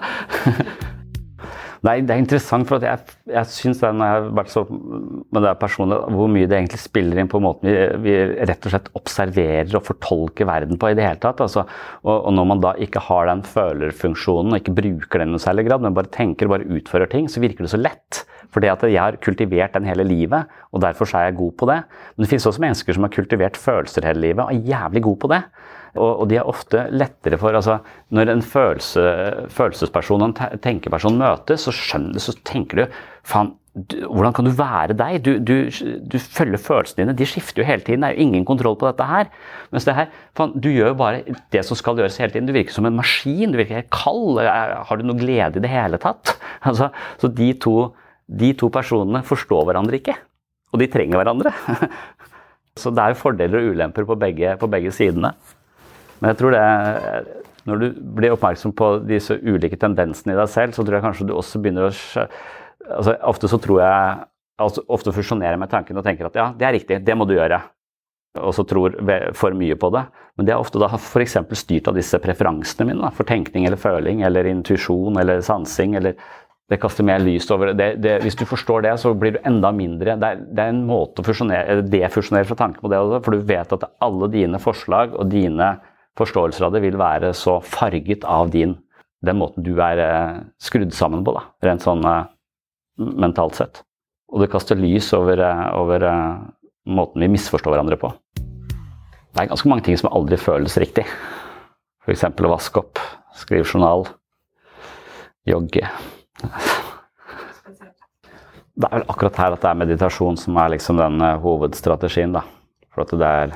Nei, 1.85 1.99
det 2.01 2.13
er 2.13 2.21
interessant, 2.23 2.65
for 2.69 2.81
jeg, 2.81 3.15
jeg 3.29 3.49
syns 3.53 3.81
når 3.83 4.01
jeg 4.01 4.15
har 4.15 4.29
vært 4.39 4.53
så 4.53 4.63
med 4.67 5.43
det 5.45 5.53
personlig, 5.61 5.99
hvor 6.15 6.31
mye 6.33 6.47
det 6.49 6.57
egentlig 6.57 6.79
spiller 6.81 7.21
inn 7.21 7.29
på 7.29 7.41
måten 7.43 7.69
vi, 7.69 7.75
vi, 8.05 8.15
rett 8.49 8.65
og 8.65 8.73
slett 8.73 8.89
observerer 8.97 9.77
og 9.77 9.85
fortolker 9.85 10.49
verden 10.49 10.79
på 10.81 10.89
i 10.89 10.97
det 10.97 11.05
hele 11.05 11.21
tatt. 11.21 11.43
Altså, 11.45 11.67
og, 12.01 12.15
og, 12.15 12.31
når 12.37 12.49
man 12.53 12.63
da 12.65 12.73
ikke 12.81 13.03
har 13.09 13.29
den 13.29 13.45
følerfunksjonen 13.45 14.55
og 14.55 14.61
ikke 14.61 14.77
bruker 14.79 15.21
den 15.21 15.31
i 15.31 15.37
noe 15.37 15.43
særlig 15.43 15.67
grad, 15.69 15.85
men 15.85 15.97
bare 15.97 16.11
tenker 16.13 16.49
og 16.49 16.57
bare 16.57 16.69
utfører 16.79 17.11
ting, 17.13 17.29
så 17.29 17.43
virker 17.43 17.67
det 17.67 17.73
så 17.75 17.81
lett. 17.81 18.23
Fordi 18.55 18.71
at 18.71 18.85
jeg 18.87 18.97
har 18.97 19.19
kultivert 19.21 19.75
den 19.77 19.85
hele 19.89 20.05
livet, 20.07 20.49
og 20.71 20.81
derfor 20.81 21.09
er 21.13 21.29
jeg 21.29 21.39
god 21.41 21.57
på 21.59 21.69
det. 21.69 21.81
Men 22.15 22.25
det 22.25 22.31
finnes 22.31 22.49
også 22.49 22.63
mennesker 22.63 22.97
som 22.97 23.05
har 23.05 23.13
kultivert 23.13 23.59
følelser 23.59 24.07
hele 24.07 24.29
livet 24.29 24.45
og 24.45 24.53
er 24.55 24.71
jævlig 24.73 25.03
god 25.05 25.19
på 25.23 25.31
det. 25.35 25.43
Og, 25.95 26.09
og, 26.09 26.25
de 26.31 26.39
er 26.39 26.49
ofte 26.49 26.87
lettere 26.91 27.39
for 27.41 27.55
altså, 27.55 27.79
Når 28.13 28.33
en 28.33 28.43
følelse, 28.43 29.03
følelsesperson 29.53 30.25
og 30.25 30.33
en 30.33 30.59
tenkeperson 30.63 31.17
møtes, 31.19 31.67
så, 31.67 31.73
skjønner, 31.75 32.19
så 32.21 32.35
tenker 32.47 32.83
du 32.83 32.99
faen, 33.27 33.53
hvordan 33.77 34.33
kan 34.33 34.47
du 34.47 34.53
være 34.57 34.95
deg? 34.97 35.19
Du, 35.25 35.31
du, 35.37 35.69
du, 36.09 36.17
følger 36.17 36.61
følelsene 36.61 37.03
dine. 37.03 37.15
De 37.17 37.27
skifter 37.29 37.61
jo 37.61 37.67
hele 37.67 37.83
tiden. 37.85 38.01
Det 38.01 38.09
er 38.09 38.15
jo 38.15 38.25
ingen 38.25 38.45
kontroll 38.47 38.77
på 38.79 38.87
dette 38.89 39.05
her. 39.05 39.29
Mens 39.73 39.85
det 39.85 39.93
her, 39.93 40.07
faen, 40.37 40.55
du 40.57 40.71
gjør 40.71 40.93
jo 40.93 40.97
bare 40.97 41.35
det 41.53 41.61
som 41.67 41.77
skal 41.77 41.99
gjøres 42.01 42.17
hele 42.17 42.33
tiden. 42.33 42.49
Du 42.49 42.55
virker 42.55 42.73
som 42.73 42.87
en 42.89 42.97
maskin. 42.97 43.53
Du 43.53 43.59
virker 43.59 43.77
helt 43.77 43.91
kald. 43.93 44.41
Har 44.41 44.97
du 44.97 45.05
noe 45.05 45.19
glede 45.19 45.61
i 45.61 45.65
det 45.65 45.73
hele 45.73 46.01
tatt? 46.01 46.37
Altså, 46.67 46.89
så 47.21 47.29
de 47.31 47.51
to, 47.61 47.73
de 48.27 48.49
to 48.57 48.67
personene 48.73 49.21
forstår 49.23 49.67
hverandre 49.69 49.99
ikke. 50.01 50.15
Og 50.73 50.81
de 50.81 50.87
trenger 50.91 51.21
hverandre. 51.21 51.53
Så 52.77 52.91
det 52.93 53.01
er 53.01 53.13
jo 53.13 53.19
fordeler 53.21 53.61
og 53.61 53.71
ulemper 53.73 54.05
på 54.05 54.17
begge, 54.19 54.55
på 54.61 54.69
begge 54.69 54.91
sidene. 54.93 55.31
Men 56.19 56.31
jeg 56.31 56.39
tror 56.39 56.55
det 56.55 56.65
Når 57.67 57.81
du 57.81 57.87
blir 58.15 58.31
oppmerksom 58.31 58.71
på 58.79 58.91
disse 59.03 59.35
ulike 59.43 59.77
tendensene 59.79 60.33
i 60.33 60.39
deg 60.39 60.49
selv, 60.49 60.75
så 60.75 60.85
tror 60.85 60.97
jeg 60.97 61.03
kanskje 61.03 61.27
du 61.27 61.33
også 61.35 61.59
begynner 61.59 61.89
å 61.89 62.27
altså 62.87 63.17
Ofte 63.27 63.49
så 63.51 63.59
tror 63.59 63.81
jeg 63.83 64.27
altså 64.63 64.83
Ofte 64.87 65.13
fusjonerer 65.15 65.57
jeg 65.57 65.63
med 65.65 65.73
tanken 65.73 65.99
og 65.99 66.05
tenker 66.05 66.29
at 66.29 66.39
ja, 66.39 66.47
det 66.55 66.67
er 66.67 66.77
riktig, 66.77 67.01
det 67.05 67.17
må 67.17 67.27
du 67.27 67.35
gjøre. 67.35 67.59
Og 68.41 68.53
så 68.53 68.63
tror 68.67 68.95
for 69.37 69.55
mye 69.57 69.75
på 69.77 69.89
det. 69.93 70.03
Men 70.37 70.47
det 70.47 70.53
er 70.53 70.61
ofte 70.61 70.81
da 70.81 70.89
f.eks. 70.93 71.37
styrt 71.57 71.89
av 71.89 71.97
disse 71.97 72.17
preferansene 72.21 72.87
mine. 72.89 73.01
Da, 73.01 73.11
for 73.13 73.27
tenkning 73.27 73.65
eller 73.65 73.79
føling 73.81 74.21
eller 74.25 74.49
intuisjon 74.49 75.17
eller 75.21 75.41
sansing. 75.45 75.95
eller 75.97 76.17
det 76.69 76.79
kaster 76.81 77.05
mer 77.07 77.21
lys 77.23 77.47
over 77.53 77.71
det. 77.71 77.89
det. 78.03 78.17
Hvis 78.25 78.35
du 78.35 78.45
forstår 78.45 78.83
det, 78.85 78.95
så 78.99 79.13
blir 79.15 79.37
du 79.37 79.39
enda 79.47 79.71
mindre 79.71 80.17
Det 80.19 80.31
er, 80.31 80.41
det 80.41 80.63
er 80.63 80.73
en 80.73 80.83
måte 80.87 81.23
å 81.23 81.81
defusjonere 81.87 82.45
fra 82.49 82.59
tanken 82.59 82.81
på 82.83 82.91
det 82.91 82.99
for 83.23 83.33
du 83.33 83.45
vet 83.53 83.73
at 83.73 83.87
alle 84.03 84.29
dine 84.33 84.59
forslag 84.61 85.15
og 85.15 85.31
dine 85.31 85.77
forståelser 86.17 86.65
av 86.67 86.73
det 86.73 86.81
vil 86.83 86.97
være 86.99 87.33
så 87.37 87.59
farget 87.63 88.25
av 88.27 88.49
din, 88.53 88.75
den 89.25 89.39
måten 89.39 89.65
du 89.65 89.75
er 89.81 90.01
eh, 90.01 90.39
skrudd 90.61 90.93
sammen 90.95 91.23
på, 91.25 91.33
da, 91.37 91.45
rent 91.65 91.85
sånn 91.85 92.05
eh, 92.05 92.25
mentalt 92.97 93.57
sett. 93.57 93.83
Og 94.33 94.43
det 94.43 94.51
kaster 94.51 94.79
lys 94.79 95.09
over, 95.17 95.41
eh, 95.41 95.63
over 95.77 96.05
måten 96.87 97.23
vi 97.23 97.31
misforstår 97.35 97.75
hverandre 97.75 97.99
på. 98.01 98.11
Det 98.37 99.43
er 99.43 99.51
ganske 99.51 99.69
mange 99.69 99.85
ting 99.85 99.97
som 99.99 100.11
aldri 100.13 100.39
føles 100.41 100.77
riktig. 100.81 101.05
F.eks. 102.05 102.25
å 102.25 102.53
vaske 102.53 102.81
opp, 102.81 103.01
skrive 103.37 103.67
journal, 103.67 104.07
jogge. 105.47 105.85
Det 108.77 108.85
er 108.85 108.93
vel 108.93 109.07
akkurat 109.09 109.37
her 109.41 109.55
at 109.55 109.63
det 109.63 109.69
er 109.69 109.81
meditasjon 109.81 110.37
som 110.39 110.57
er 110.61 110.73
liksom 110.75 111.01
den 111.01 111.21
hovedstrategien. 111.43 112.33
da. 112.37 112.45
For 112.93 113.03
at 113.03 113.13
det 113.13 113.29
er, 113.41 113.53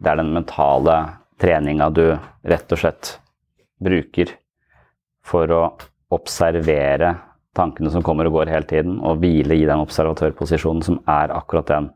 det 0.00 0.12
er 0.12 0.20
den 0.20 0.32
mentale 0.34 0.96
treninga 1.40 1.88
du 1.94 2.04
rett 2.46 2.72
og 2.72 2.80
slett 2.80 3.14
bruker 3.80 4.34
for 5.26 5.50
å 5.54 5.62
observere 6.12 7.14
tankene 7.56 7.90
som 7.92 8.04
kommer 8.06 8.28
og 8.28 8.38
går 8.38 8.52
hele 8.52 8.68
tiden, 8.68 8.98
og 9.02 9.22
hvile 9.22 9.56
i 9.56 9.66
den 9.66 9.82
observatørposisjonen 9.82 10.84
som 10.86 11.00
er 11.10 11.32
akkurat 11.34 11.70
den 11.70 11.88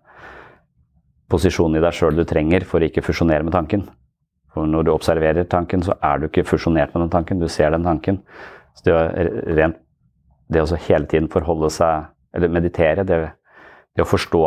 posisjonen 1.31 1.79
i 1.79 1.85
deg 1.85 1.95
sjøl 1.97 2.19
du 2.19 2.25
trenger 2.29 2.67
for 2.69 2.83
å 2.83 2.89
ikke 2.89 3.05
fusjonere 3.05 3.47
med 3.47 3.55
tanken. 3.55 3.87
For 4.55 4.69
når 4.71 4.87
du 4.87 4.93
observerer 4.93 5.49
tanken, 5.51 5.83
så 5.83 5.97
er 6.05 6.21
du 6.21 6.29
ikke 6.29 6.47
fusjonert 6.47 6.95
med 6.95 7.07
den 7.07 7.15
tanken, 7.15 7.41
du 7.43 7.49
ser 7.51 7.73
den 7.75 7.87
tanken. 7.87 8.21
Så 8.75 8.87
det, 8.87 8.95
rent, 9.57 9.81
det 10.53 10.63
å 10.63 10.83
hele 10.87 11.09
tiden 11.11 11.31
forholde 11.33 11.71
seg, 11.75 12.11
eller 12.35 12.53
meditere, 12.53 13.07
det, 13.07 13.19
det 13.95 14.05
å 14.05 14.11
forstå 14.11 14.45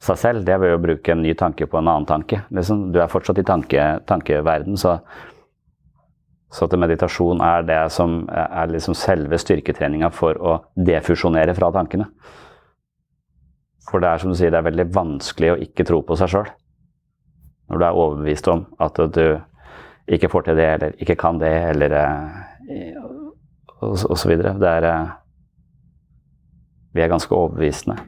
seg 0.00 0.16
selv, 0.16 0.44
det 0.46 0.54
er 0.54 0.74
å 0.74 0.80
bruke 0.80 1.12
en 1.12 1.20
ny 1.20 1.34
tanke 1.36 1.66
på 1.68 1.78
en 1.78 1.88
annen 1.88 2.08
tanke. 2.08 2.40
Liksom, 2.56 2.88
du 2.94 3.00
er 3.02 3.10
fortsatt 3.12 3.40
i 3.42 3.46
tanke, 3.46 3.88
tankeverden, 4.08 4.78
så, 4.80 4.96
så 6.50 6.66
at 6.66 6.76
meditasjon 6.80 7.42
er 7.44 7.66
det 7.68 7.80
som 7.92 8.22
er 8.32 8.72
liksom 8.72 8.96
selve 8.96 9.38
styrketreninga 9.40 10.08
for 10.16 10.40
å 10.40 10.56
defusjonere 10.88 11.54
fra 11.58 11.68
tankene. 11.76 12.08
For 13.90 14.00
det 14.00 14.08
er 14.08 14.22
som 14.22 14.32
du 14.32 14.38
sier, 14.38 14.52
det 14.54 14.60
er 14.60 14.70
veldig 14.70 14.88
vanskelig 14.94 15.52
å 15.52 15.60
ikke 15.66 15.84
tro 15.88 16.00
på 16.06 16.16
seg 16.16 16.32
sjøl. 16.32 16.50
Når 17.70 17.80
du 17.80 17.84
er 17.86 18.00
overbevist 18.02 18.48
om 18.50 18.64
at 18.82 18.98
du 19.14 19.24
ikke 20.10 20.30
får 20.32 20.48
til 20.48 20.58
det, 20.58 20.68
eller 20.76 20.96
ikke 21.02 21.18
kan 21.18 21.38
det, 21.38 21.52
eller 21.74 21.94
eh, 21.98 22.96
og 23.80 24.16
så 24.18 24.28
videre. 24.28 24.56
Det 24.60 24.68
er 24.68 24.88
eh, 24.88 25.12
Vi 26.92 27.02
er 27.04 27.12
ganske 27.12 27.34
overbevisende. 27.34 28.00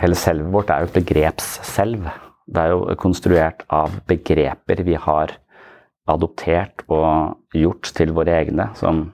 Hele 0.00 0.16
selvet 0.16 0.52
vårt 0.54 0.70
er 0.72 0.80
jo 0.82 0.88
et 0.88 0.96
begrepsselv. 0.96 2.08
Det 2.50 2.60
er 2.60 2.72
jo 2.72 2.98
konstruert 3.00 3.66
av 3.68 3.98
begreper 4.08 4.80
vi 4.86 4.96
har 4.96 5.34
adoptert 6.10 6.86
og 6.88 7.56
gjort 7.56 7.90
til 7.96 8.14
våre 8.16 8.38
egne. 8.40 8.70
Som 8.78 9.10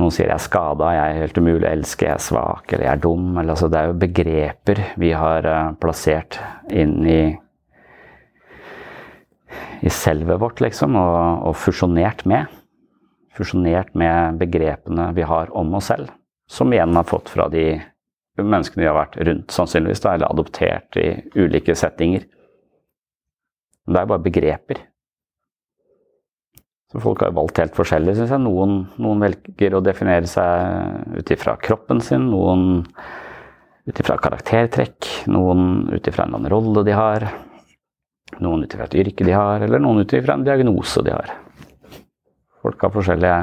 noen 0.00 0.14
sier 0.14 0.28
jeg 0.28 0.34
er 0.34 0.42
skada, 0.42 0.90
jeg 0.96 1.12
er 1.12 1.22
helt 1.22 1.38
umulig 1.38 1.62
å 1.62 1.70
elske, 1.70 2.08
jeg 2.08 2.16
er 2.16 2.24
svak 2.24 2.72
eller 2.72 2.86
jeg 2.88 2.92
er 2.96 3.04
dum. 3.04 3.28
Eller, 3.36 3.52
altså, 3.54 3.70
det 3.70 3.78
er 3.78 3.90
jo 3.90 4.00
begreper 4.02 4.82
vi 5.00 5.12
har 5.22 5.46
uh, 5.46 5.60
plassert 5.80 6.40
inn 6.72 6.96
i, 7.06 7.20
i 9.86 9.94
selvet 9.94 10.42
vårt, 10.42 10.62
liksom, 10.64 10.98
og, 10.98 11.46
og 11.50 11.56
fusjonert 11.60 12.26
med. 12.30 12.50
Fusjonert 13.38 13.94
med 13.94 14.42
begrepene 14.42 15.10
vi 15.14 15.22
har 15.22 15.54
om 15.56 15.78
oss 15.78 15.92
selv, 15.92 16.10
som 16.50 16.74
igjen 16.74 16.98
har 16.98 17.06
fått 17.06 17.30
fra 17.30 17.46
de 17.52 17.78
menneskene 18.44 18.84
de 18.84 18.88
har 18.90 18.98
vært 18.98 19.18
rundt, 19.26 19.54
sannsynligvis, 19.54 20.04
eller 20.04 20.30
adoptert 20.30 20.96
i 21.00 21.08
ulike 21.38 21.76
settinger. 21.78 22.26
Men 23.86 23.96
det 23.96 24.02
er 24.02 24.10
bare 24.12 24.24
begreper. 24.24 24.80
Så 26.90 27.02
folk 27.02 27.22
har 27.22 27.34
valgt 27.36 27.60
helt 27.62 27.76
forskjellig, 27.76 28.16
syns 28.18 28.32
jeg. 28.34 28.42
Noen, 28.42 28.80
noen, 28.98 29.22
velger 29.22 29.76
å 29.76 29.82
definere 29.84 30.26
seg 30.30 31.20
ut 31.20 31.30
ifra 31.30 31.54
kroppen 31.62 32.02
sin, 32.02 32.26
noen 32.32 32.82
ut 33.86 34.02
ifra 34.02 34.16
karaktertrekk, 34.22 35.06
noen 35.30 35.86
ut 35.92 36.10
ifra 36.10 36.26
en 36.26 36.50
rolle 36.50 36.82
de 36.86 36.94
har, 36.94 37.28
noen 38.42 38.64
ut 38.64 38.74
ifra 38.74 38.88
et 38.88 38.98
yrke 39.04 39.26
de 39.26 39.34
har, 39.34 39.62
eller 39.66 39.82
noen 39.82 40.02
ut 40.02 40.14
ifra 40.18 40.34
en 40.34 40.46
diagnose 40.46 41.02
de 41.06 41.14
har. 41.14 41.32
Folk 42.60 42.82
har 42.84 42.92
forskjellige 42.94 43.38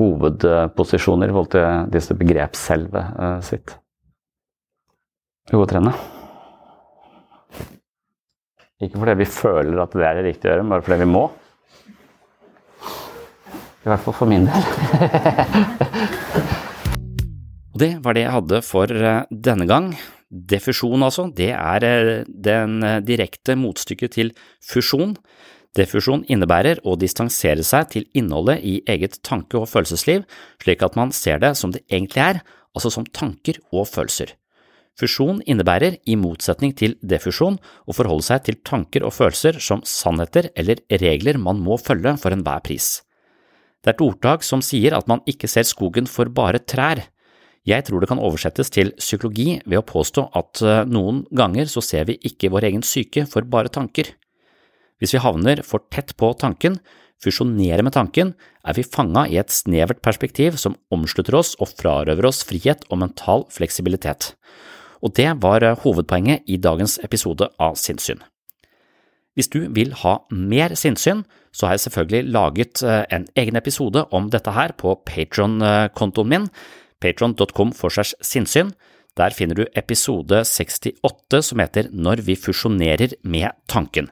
hovedposisjoner 0.00 1.28
i 1.28 1.34
forhold 1.34 1.52
til 1.52 1.92
disse 1.92 2.16
begrepsselvet 2.16 3.20
eh, 3.20 3.38
sitt. 3.44 3.76
Jo, 5.52 5.64
trene. 5.68 5.92
Ikke 8.82 8.98
fordi 8.98 9.18
vi 9.20 9.28
føler 9.30 9.82
at 9.82 9.94
det 9.94 10.06
er 10.06 10.18
det 10.18 10.26
riktige 10.26 10.50
å 10.50 10.54
gjøre, 10.54 10.64
men 10.64 10.74
bare 10.74 10.86
fordi 10.86 11.02
vi 11.02 11.10
må. 11.12 11.26
I 13.82 13.90
hvert 13.90 14.04
fall 14.04 14.16
for 14.16 14.30
min 14.30 14.48
del. 14.48 14.62
Det 17.82 17.96
var 18.04 18.14
det 18.14 18.26
jeg 18.26 18.34
hadde 18.34 18.58
for 18.62 18.90
eh, 18.92 19.22
denne 19.32 19.64
gang. 19.66 19.86
Defusjon, 20.28 21.02
altså, 21.02 21.24
det 21.34 21.48
er 21.56 21.86
eh, 21.88 22.26
den 22.28 22.84
direkte 23.02 23.56
motstykket 23.58 24.12
til 24.12 24.30
fusjon. 24.62 25.16
Defusjon 25.78 26.26
innebærer 26.28 26.82
å 26.84 26.98
distansere 27.00 27.64
seg 27.64 27.88
til 27.94 28.04
innholdet 28.18 28.60
i 28.60 28.74
eget 28.92 29.16
tanke- 29.24 29.56
og 29.56 29.70
følelsesliv, 29.70 30.26
slik 30.60 30.82
at 30.84 30.98
man 30.98 31.14
ser 31.16 31.40
det 31.40 31.54
som 31.56 31.72
det 31.72 31.80
egentlig 31.88 32.20
er, 32.20 32.42
altså 32.76 32.92
som 32.92 33.06
tanker 33.08 33.60
og 33.72 33.88
følelser. 33.88 34.34
Fusjon 35.00 35.40
innebærer, 35.48 35.96
i 36.04 36.18
motsetning 36.20 36.74
til 36.76 36.98
defusjon, 37.00 37.56
å 37.88 37.96
forholde 37.96 38.26
seg 38.26 38.44
til 38.44 38.58
tanker 38.60 39.06
og 39.06 39.14
følelser 39.16 39.56
som 39.64 39.80
sannheter 39.88 40.50
eller 40.52 40.84
regler 41.00 41.40
man 41.40 41.62
må 41.64 41.78
følge 41.80 42.18
for 42.20 42.36
enhver 42.36 42.60
pris. 42.66 43.00
Det 43.82 43.94
er 43.94 43.96
et 43.96 44.04
ordtak 44.04 44.44
som 44.46 44.60
sier 44.62 44.94
at 44.94 45.08
man 45.08 45.24
ikke 45.26 45.48
ser 45.48 45.64
skogen 45.66 46.06
for 46.06 46.28
bare 46.28 46.60
trær. 46.60 47.00
Jeg 47.66 47.86
tror 47.86 48.02
det 48.02 48.10
kan 48.10 48.20
oversettes 48.20 48.70
til 48.74 48.92
psykologi 48.98 49.62
ved 49.64 49.80
å 49.80 49.86
påstå 49.86 50.28
at 50.38 50.62
eh, 50.66 50.84
noen 50.90 51.22
ganger 51.30 51.70
så 51.70 51.82
ser 51.82 52.08
vi 52.10 52.18
ikke 52.28 52.50
vår 52.52 52.68
egen 52.68 52.84
syke 52.86 53.24
for 53.30 53.46
bare 53.48 53.72
tanker. 53.72 54.12
Hvis 55.02 55.16
vi 55.16 55.20
havner 55.24 55.64
for 55.66 55.82
tett 55.90 56.14
på 56.14 56.28
tanken, 56.38 56.76
fusjonerer 57.22 57.82
med 57.82 57.96
tanken, 57.96 58.36
er 58.62 58.76
vi 58.78 58.86
fanga 58.86 59.24
i 59.26 59.38
et 59.40 59.50
snevert 59.50 59.98
perspektiv 60.04 60.54
som 60.62 60.76
omslutter 60.94 61.34
oss 61.34 61.56
og 61.58 61.72
frarøver 61.74 62.28
oss 62.28 62.44
frihet 62.46 62.84
og 62.88 63.00
mental 63.02 63.42
fleksibilitet. 63.50 64.36
Og 65.02 65.10
det 65.18 65.26
var 65.42 65.66
eh, 65.66 65.78
hovedpoenget 65.82 66.46
i 66.46 66.60
dagens 66.62 67.00
episode 67.02 67.48
av 67.58 67.74
Sinnssyn. 67.80 68.22
Hvis 69.34 69.48
du 69.50 69.64
vil 69.74 69.94
ha 70.02 70.18
mer 70.30 70.76
sinnssyn, 70.76 71.24
så 71.56 71.66
har 71.66 71.74
jeg 71.74 71.86
selvfølgelig 71.86 72.32
laget 72.36 72.82
eh, 72.86 73.02
en 73.10 73.26
egen 73.42 73.58
episode 73.58 74.04
om 74.14 74.28
dette 74.30 74.54
her 74.54 74.76
på 74.78 74.94
Patron-kontoen 75.08 76.30
min, 76.30 76.46
patron.com 77.02 77.72
for 77.74 77.90
segs 77.90 78.14
sinnssyn. 78.22 78.70
Der 79.18 79.34
finner 79.34 79.58
du 79.58 79.66
episode 79.76 80.44
68 80.48 81.42
som 81.50 81.60
heter 81.60 81.90
Når 81.90 82.22
vi 82.28 82.38
fusjonerer 82.38 83.16
med 83.24 83.50
tanken. 83.68 84.08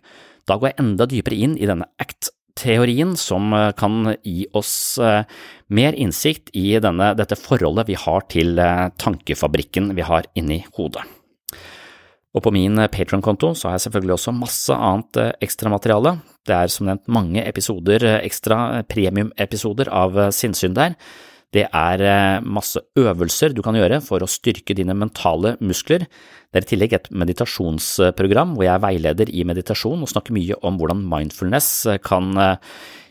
Da 0.50 0.58
går 0.58 0.72
jeg 0.72 0.80
enda 0.82 1.06
dypere 1.06 1.38
inn 1.46 1.54
i 1.54 1.68
denne 1.70 1.86
ACT-teorien 2.02 3.14
som 3.20 3.52
eh, 3.54 3.70
kan 3.78 4.16
gi 4.26 4.48
oss 4.58 4.74
eh, 4.98 5.22
mer 5.70 5.94
innsikt 5.94 6.50
i 6.58 6.74
denne, 6.82 7.12
dette 7.18 7.38
forholdet 7.38 7.86
vi 7.92 7.98
har 7.98 8.26
til 8.32 8.58
tankefabrikken 8.98 9.92
vi 9.94 10.06
har 10.06 10.26
inni 10.34 10.64
hodet. 10.74 11.06
Og 12.34 12.44
på 12.44 12.52
min 12.54 12.78
Patron-konto 12.90 13.52
har 13.64 13.74
jeg 13.74 13.86
selvfølgelig 13.86 14.14
også 14.14 14.34
masse 14.34 14.74
annet 14.74 15.18
ekstramateriale. 15.42 16.12
Det 16.46 16.54
er 16.54 16.70
som 16.70 16.86
nevnt 16.86 17.08
mange 17.10 17.42
episoder, 17.42 18.04
ekstra 18.20 18.84
premium-episoder 18.90 19.90
av 19.90 20.18
sinnssyn 20.34 20.76
der. 20.76 20.94
Det 21.50 21.64
er 21.66 22.42
masse 22.46 22.78
øvelser 22.98 23.54
du 23.56 23.62
kan 23.66 23.74
gjøre 23.74 23.98
for 24.06 24.22
å 24.22 24.30
styrke 24.30 24.76
dine 24.78 24.94
mentale 24.94 25.56
muskler. 25.58 26.04
Det 26.50 26.60
er 26.60 26.66
i 26.66 26.70
tillegg 26.70 26.94
et 26.94 27.08
meditasjonsprogram 27.10 28.54
hvor 28.54 28.66
jeg 28.66 28.74
er 28.76 28.84
veileder 28.84 29.32
i 29.34 29.42
meditasjon 29.48 30.04
og 30.04 30.12
snakker 30.12 30.36
mye 30.36 30.58
om 30.66 30.78
hvordan 30.78 31.02
mindfulness 31.10 31.72
kan 32.06 32.38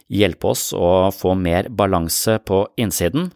hjelpe 0.10 0.52
oss 0.54 0.70
å 0.74 1.10
få 1.14 1.36
mer 1.38 1.70
balanse 1.70 2.40
på 2.48 2.64
innsiden. 2.82 3.30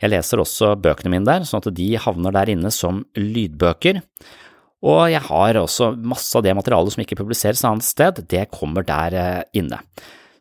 Jeg 0.00 0.12
leser 0.12 0.40
også 0.42 0.74
bøkene 0.80 1.12
mine 1.12 1.28
der, 1.28 1.46
sånn 1.48 1.62
at 1.62 1.72
de 1.76 1.88
havner 2.00 2.34
der 2.36 2.52
inne 2.52 2.72
som 2.74 3.04
lydbøker. 3.16 4.02
Og 4.86 5.00
jeg 5.08 5.22
har 5.24 5.58
også 5.58 5.94
masse 5.96 6.36
av 6.36 6.44
det 6.44 6.54
materialet 6.56 6.94
som 6.94 7.02
ikke 7.04 7.18
publiseres 7.18 7.64
annet 7.64 7.86
sted, 7.86 8.20
det 8.28 8.46
kommer 8.52 8.84
der 8.86 9.46
inne. 9.56 9.80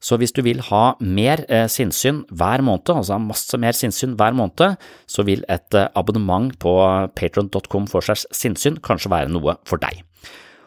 Så 0.05 0.19
hvis 0.21 0.35
du 0.35 0.43
vil 0.45 0.59
ha 0.67 0.83
mer 1.01 1.41
sinnssyn 1.71 2.21
hver 2.29 2.61
måned, 2.65 2.91
altså 2.93 3.17
masse 3.17 3.57
mer 3.57 3.73
sinnssyn 3.73 4.13
hver 4.19 4.35
måned, 4.37 4.75
så 5.09 5.25
vil 5.25 5.41
et 5.49 5.77
abonnement 5.97 6.51
på 6.61 6.73
patron.com 7.17 7.87
for 7.89 8.05
seg 8.05 8.21
sinnssyn 8.29 8.77
kanskje 8.85 9.09
være 9.15 9.33
noe 9.33 9.57
for 9.65 9.81
deg. 9.81 10.03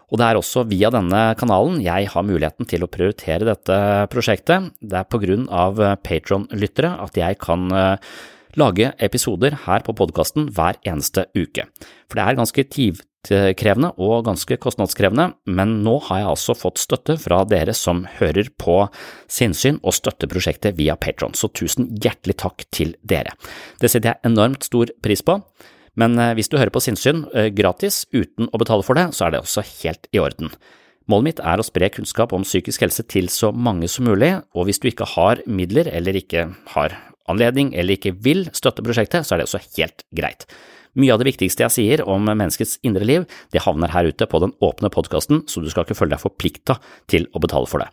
Og 0.09 0.16
det 0.18 0.24
er 0.24 0.39
også 0.41 0.64
via 0.70 0.89
denne 0.91 1.20
kanalen 1.39 1.82
jeg 1.84 2.09
har 2.09 2.24
muligheten 2.24 2.66
til 2.68 2.82
å 2.82 2.91
prioritere 2.91 3.45
dette 3.45 3.76
prosjektet. 4.11 4.72
Det 4.80 5.03
er 5.03 5.07
på 5.07 5.20
grunn 5.20 5.45
av 5.53 5.78
Patron-lyttere 6.01 6.95
at 7.05 7.18
jeg 7.20 7.39
kan 7.45 7.68
lage 8.59 8.91
episoder 9.05 9.59
her 9.66 9.84
på 9.84 9.95
podkasten 10.01 10.49
hver 10.57 10.80
eneste 10.89 11.28
uke. 11.36 11.68
For 12.09 12.18
det 12.18 12.24
er 12.24 12.41
ganske 12.41 12.64
tidkrevende 13.26 13.90
og 13.98 14.26
ganske 14.28 14.58
kostnadskrevende, 14.62 15.32
men 15.50 15.78
nå 15.86 15.96
har 16.06 16.20
jeg 16.22 16.30
altså 16.34 16.54
fått 16.58 16.78
støtte 16.82 17.18
fra 17.20 17.40
dere 17.48 17.74
som 17.74 18.04
hører 18.18 18.50
på 18.60 18.76
sinnssyn 19.30 19.80
og 19.82 19.96
støtter 19.96 20.30
prosjektet 20.30 20.78
via 20.78 20.94
Patron, 20.96 21.34
så 21.34 21.50
tusen 21.50 21.90
hjertelig 21.98 22.38
takk 22.44 22.66
til 22.74 22.94
dere. 23.02 23.34
Det 23.82 23.90
setter 23.90 24.12
jeg 24.12 24.30
enormt 24.30 24.68
stor 24.68 24.92
pris 25.02 25.24
på. 25.24 25.40
Men 25.98 26.14
hvis 26.38 26.46
du 26.46 26.54
hører 26.54 26.70
på 26.70 26.82
sinnssyn 26.84 27.24
gratis 27.58 28.04
uten 28.14 28.46
å 28.54 28.60
betale 28.62 28.84
for 28.86 28.94
det, 28.94 29.08
så 29.18 29.26
er 29.26 29.34
det 29.34 29.40
også 29.42 29.64
helt 29.80 30.06
i 30.14 30.20
orden. 30.22 30.52
Målet 31.10 31.24
mitt 31.26 31.40
er 31.42 31.58
å 31.58 31.64
spre 31.66 31.88
kunnskap 31.90 32.34
om 32.36 32.44
psykisk 32.46 32.84
helse 32.84 33.02
til 33.08 33.30
så 33.32 33.50
mange 33.50 33.88
som 33.90 34.06
mulig, 34.06 34.34
og 34.54 34.68
hvis 34.68 34.78
du 34.78 34.90
ikke 34.92 35.08
har 35.16 35.42
midler 35.50 35.88
eller 35.90 36.20
ikke 36.20 36.50
har 36.76 36.94
anledning 37.28 37.72
eller 37.74 37.96
ikke 37.96 38.14
vil 38.24 38.46
støtte 38.54 38.84
prosjektet, 38.84 39.26
så 39.26 39.34
er 39.34 39.42
det 39.42 39.48
også 39.48 39.64
helt 39.74 40.04
greit. 40.14 40.46
Mye 40.97 41.12
av 41.12 41.20
det 41.20 41.28
viktigste 41.32 41.66
jeg 41.66 41.74
sier 41.74 42.03
om 42.09 42.24
menneskets 42.24 42.78
indre 42.86 43.05
liv, 43.05 43.26
det 43.53 43.64
havner 43.66 43.93
her 43.93 44.09
ute 44.09 44.28
på 44.30 44.41
den 44.45 44.55
åpne 44.64 44.91
podkasten, 44.95 45.45
så 45.51 45.61
du 45.61 45.68
skal 45.68 45.84
ikke 45.84 45.99
føle 45.99 46.14
deg 46.14 46.22
forplikta 46.22 46.78
til 47.11 47.28
å 47.34 47.43
betale 47.45 47.68
for 47.68 47.84
det. 47.84 47.91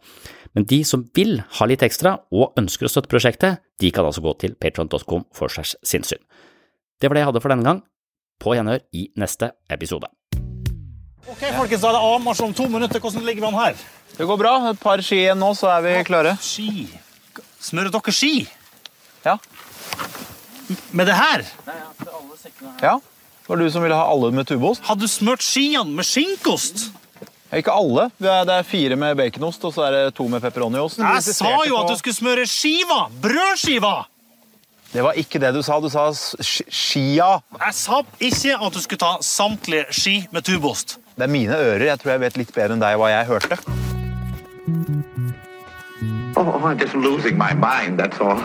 Men 0.56 0.68
de 0.72 0.80
som 0.88 1.04
vil 1.18 1.42
ha 1.58 1.68
litt 1.68 1.84
ekstra 1.84 2.16
og 2.32 2.56
ønsker 2.60 2.88
å 2.88 2.92
støtte 2.92 3.12
prosjektet, 3.12 3.60
de 3.84 3.92
kan 3.92 4.08
altså 4.08 4.24
gå 4.24 4.32
til 4.40 4.56
patron.com 4.56 5.28
for 5.36 5.52
segs 5.52 5.76
sinnssyn. 5.84 6.22
Det 7.02 7.10
var 7.10 7.18
det 7.18 7.26
jeg 7.26 7.32
hadde 7.34 7.44
for 7.44 7.52
denne 7.52 7.68
gang. 7.68 7.82
På 8.40 8.56
gjenhør 8.56 8.82
i 8.96 9.10
neste 9.20 9.52
episode. 9.72 10.08
Ok, 11.26 11.42
folkens, 11.56 11.82
da 11.82 11.90
er 11.90 11.96
det 11.98 12.04
avmarsj 12.06 12.44
om 12.46 12.54
to 12.56 12.68
minutter. 12.72 13.02
Hvordan 13.04 13.26
ligger 13.28 13.46
vi 13.46 13.50
an 13.50 13.60
her? 13.60 13.80
Det 14.16 14.28
går 14.30 14.40
bra. 14.40 14.54
Et 14.72 14.80
par 14.80 15.02
ski 15.04 15.24
igjen 15.24 15.40
nå, 15.42 15.52
så 15.58 15.72
er 15.74 15.84
vi 15.84 15.96
klare. 16.08 16.36
Ski? 16.44 16.86
Smører 17.66 17.92
dere 17.92 18.14
ski? 18.16 18.46
Ja. 19.26 19.40
Med 20.92 21.08
det 21.08 21.16
her? 21.16 21.44
Ja. 22.82 22.98
Det 23.46 23.50
var 23.50 23.62
du 23.62 23.68
som 23.72 23.84
ville 23.86 23.96
ha 23.96 24.08
alle 24.10 24.32
med 24.34 24.48
tubeost. 24.50 24.82
Hadde 24.88 25.06
du 25.06 25.12
smurt 25.12 25.44
skiene 25.46 25.92
med 25.94 26.08
skinkost? 26.08 26.88
Ikke 27.54 27.72
alle. 27.72 28.10
Det 28.18 28.32
er, 28.32 28.64
fire 28.66 28.98
med 29.00 29.16
baconost, 29.20 29.64
og 29.64 29.74
så 29.76 29.86
er 29.86 29.92
det 29.96 30.16
to 30.18 30.26
med 30.28 30.42
pepperoniost. 30.42 30.98
Jeg 30.98 31.24
sa 31.24 31.54
jo 31.68 31.78
at 31.78 31.92
du 31.92 31.96
skulle 32.00 32.18
smøre 32.18 32.48
skiva! 32.50 33.06
Brødskiva! 33.22 34.08
Det 34.96 35.04
var 35.04 35.18
ikke 35.20 35.40
det 35.44 35.54
du 35.54 35.62
sa. 35.62 35.78
Du 35.84 35.90
sa 35.92 36.08
skia. 36.16 37.30
Jeg 37.60 37.74
sa 37.76 38.02
ikke 38.20 38.58
at 38.58 38.74
du 38.74 38.82
skulle 38.82 39.02
ta 39.02 39.18
samtlige 39.22 39.86
ski 39.92 40.16
med 40.32 40.48
tubeost. 40.48 40.98
Det 41.16 41.24
er 41.28 41.32
mine 41.32 41.56
ører. 41.56 41.86
Jeg 41.92 42.00
tror 42.00 42.16
jeg 42.16 42.24
vet 42.26 42.38
litt 42.42 42.54
bedre 42.56 42.76
enn 42.76 42.84
deg 42.84 42.98
hva 43.00 43.12
jeg 43.12 43.30
hørte. 43.30 43.60
Oh, 46.36 46.60
I'm 46.66 46.80
just 46.80 46.96
losing 46.96 47.38
my 47.38 47.54
mind, 47.54 48.00
that's 48.00 48.20
all. 48.20 48.42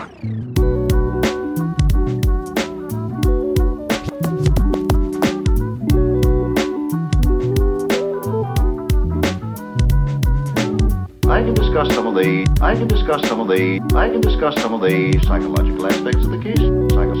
I 11.31 11.41
can 11.41 11.53
discuss 11.53 11.87
some 11.95 12.07
of 12.07 12.15
the 12.15 12.45
I 12.59 12.75
can 12.75 12.89
discuss 12.89 13.25
some 13.29 13.39
of 13.39 13.47
the 13.47 13.79
I 13.95 14.09
can 14.09 14.19
discuss 14.19 14.53
some 14.61 14.73
of 14.73 14.81
the 14.81 15.17
psychological 15.23 15.87
aspects 15.87 16.25
of 16.25 16.31
the 16.31 16.39
case. 16.39 16.59
Psycho, 16.91 17.20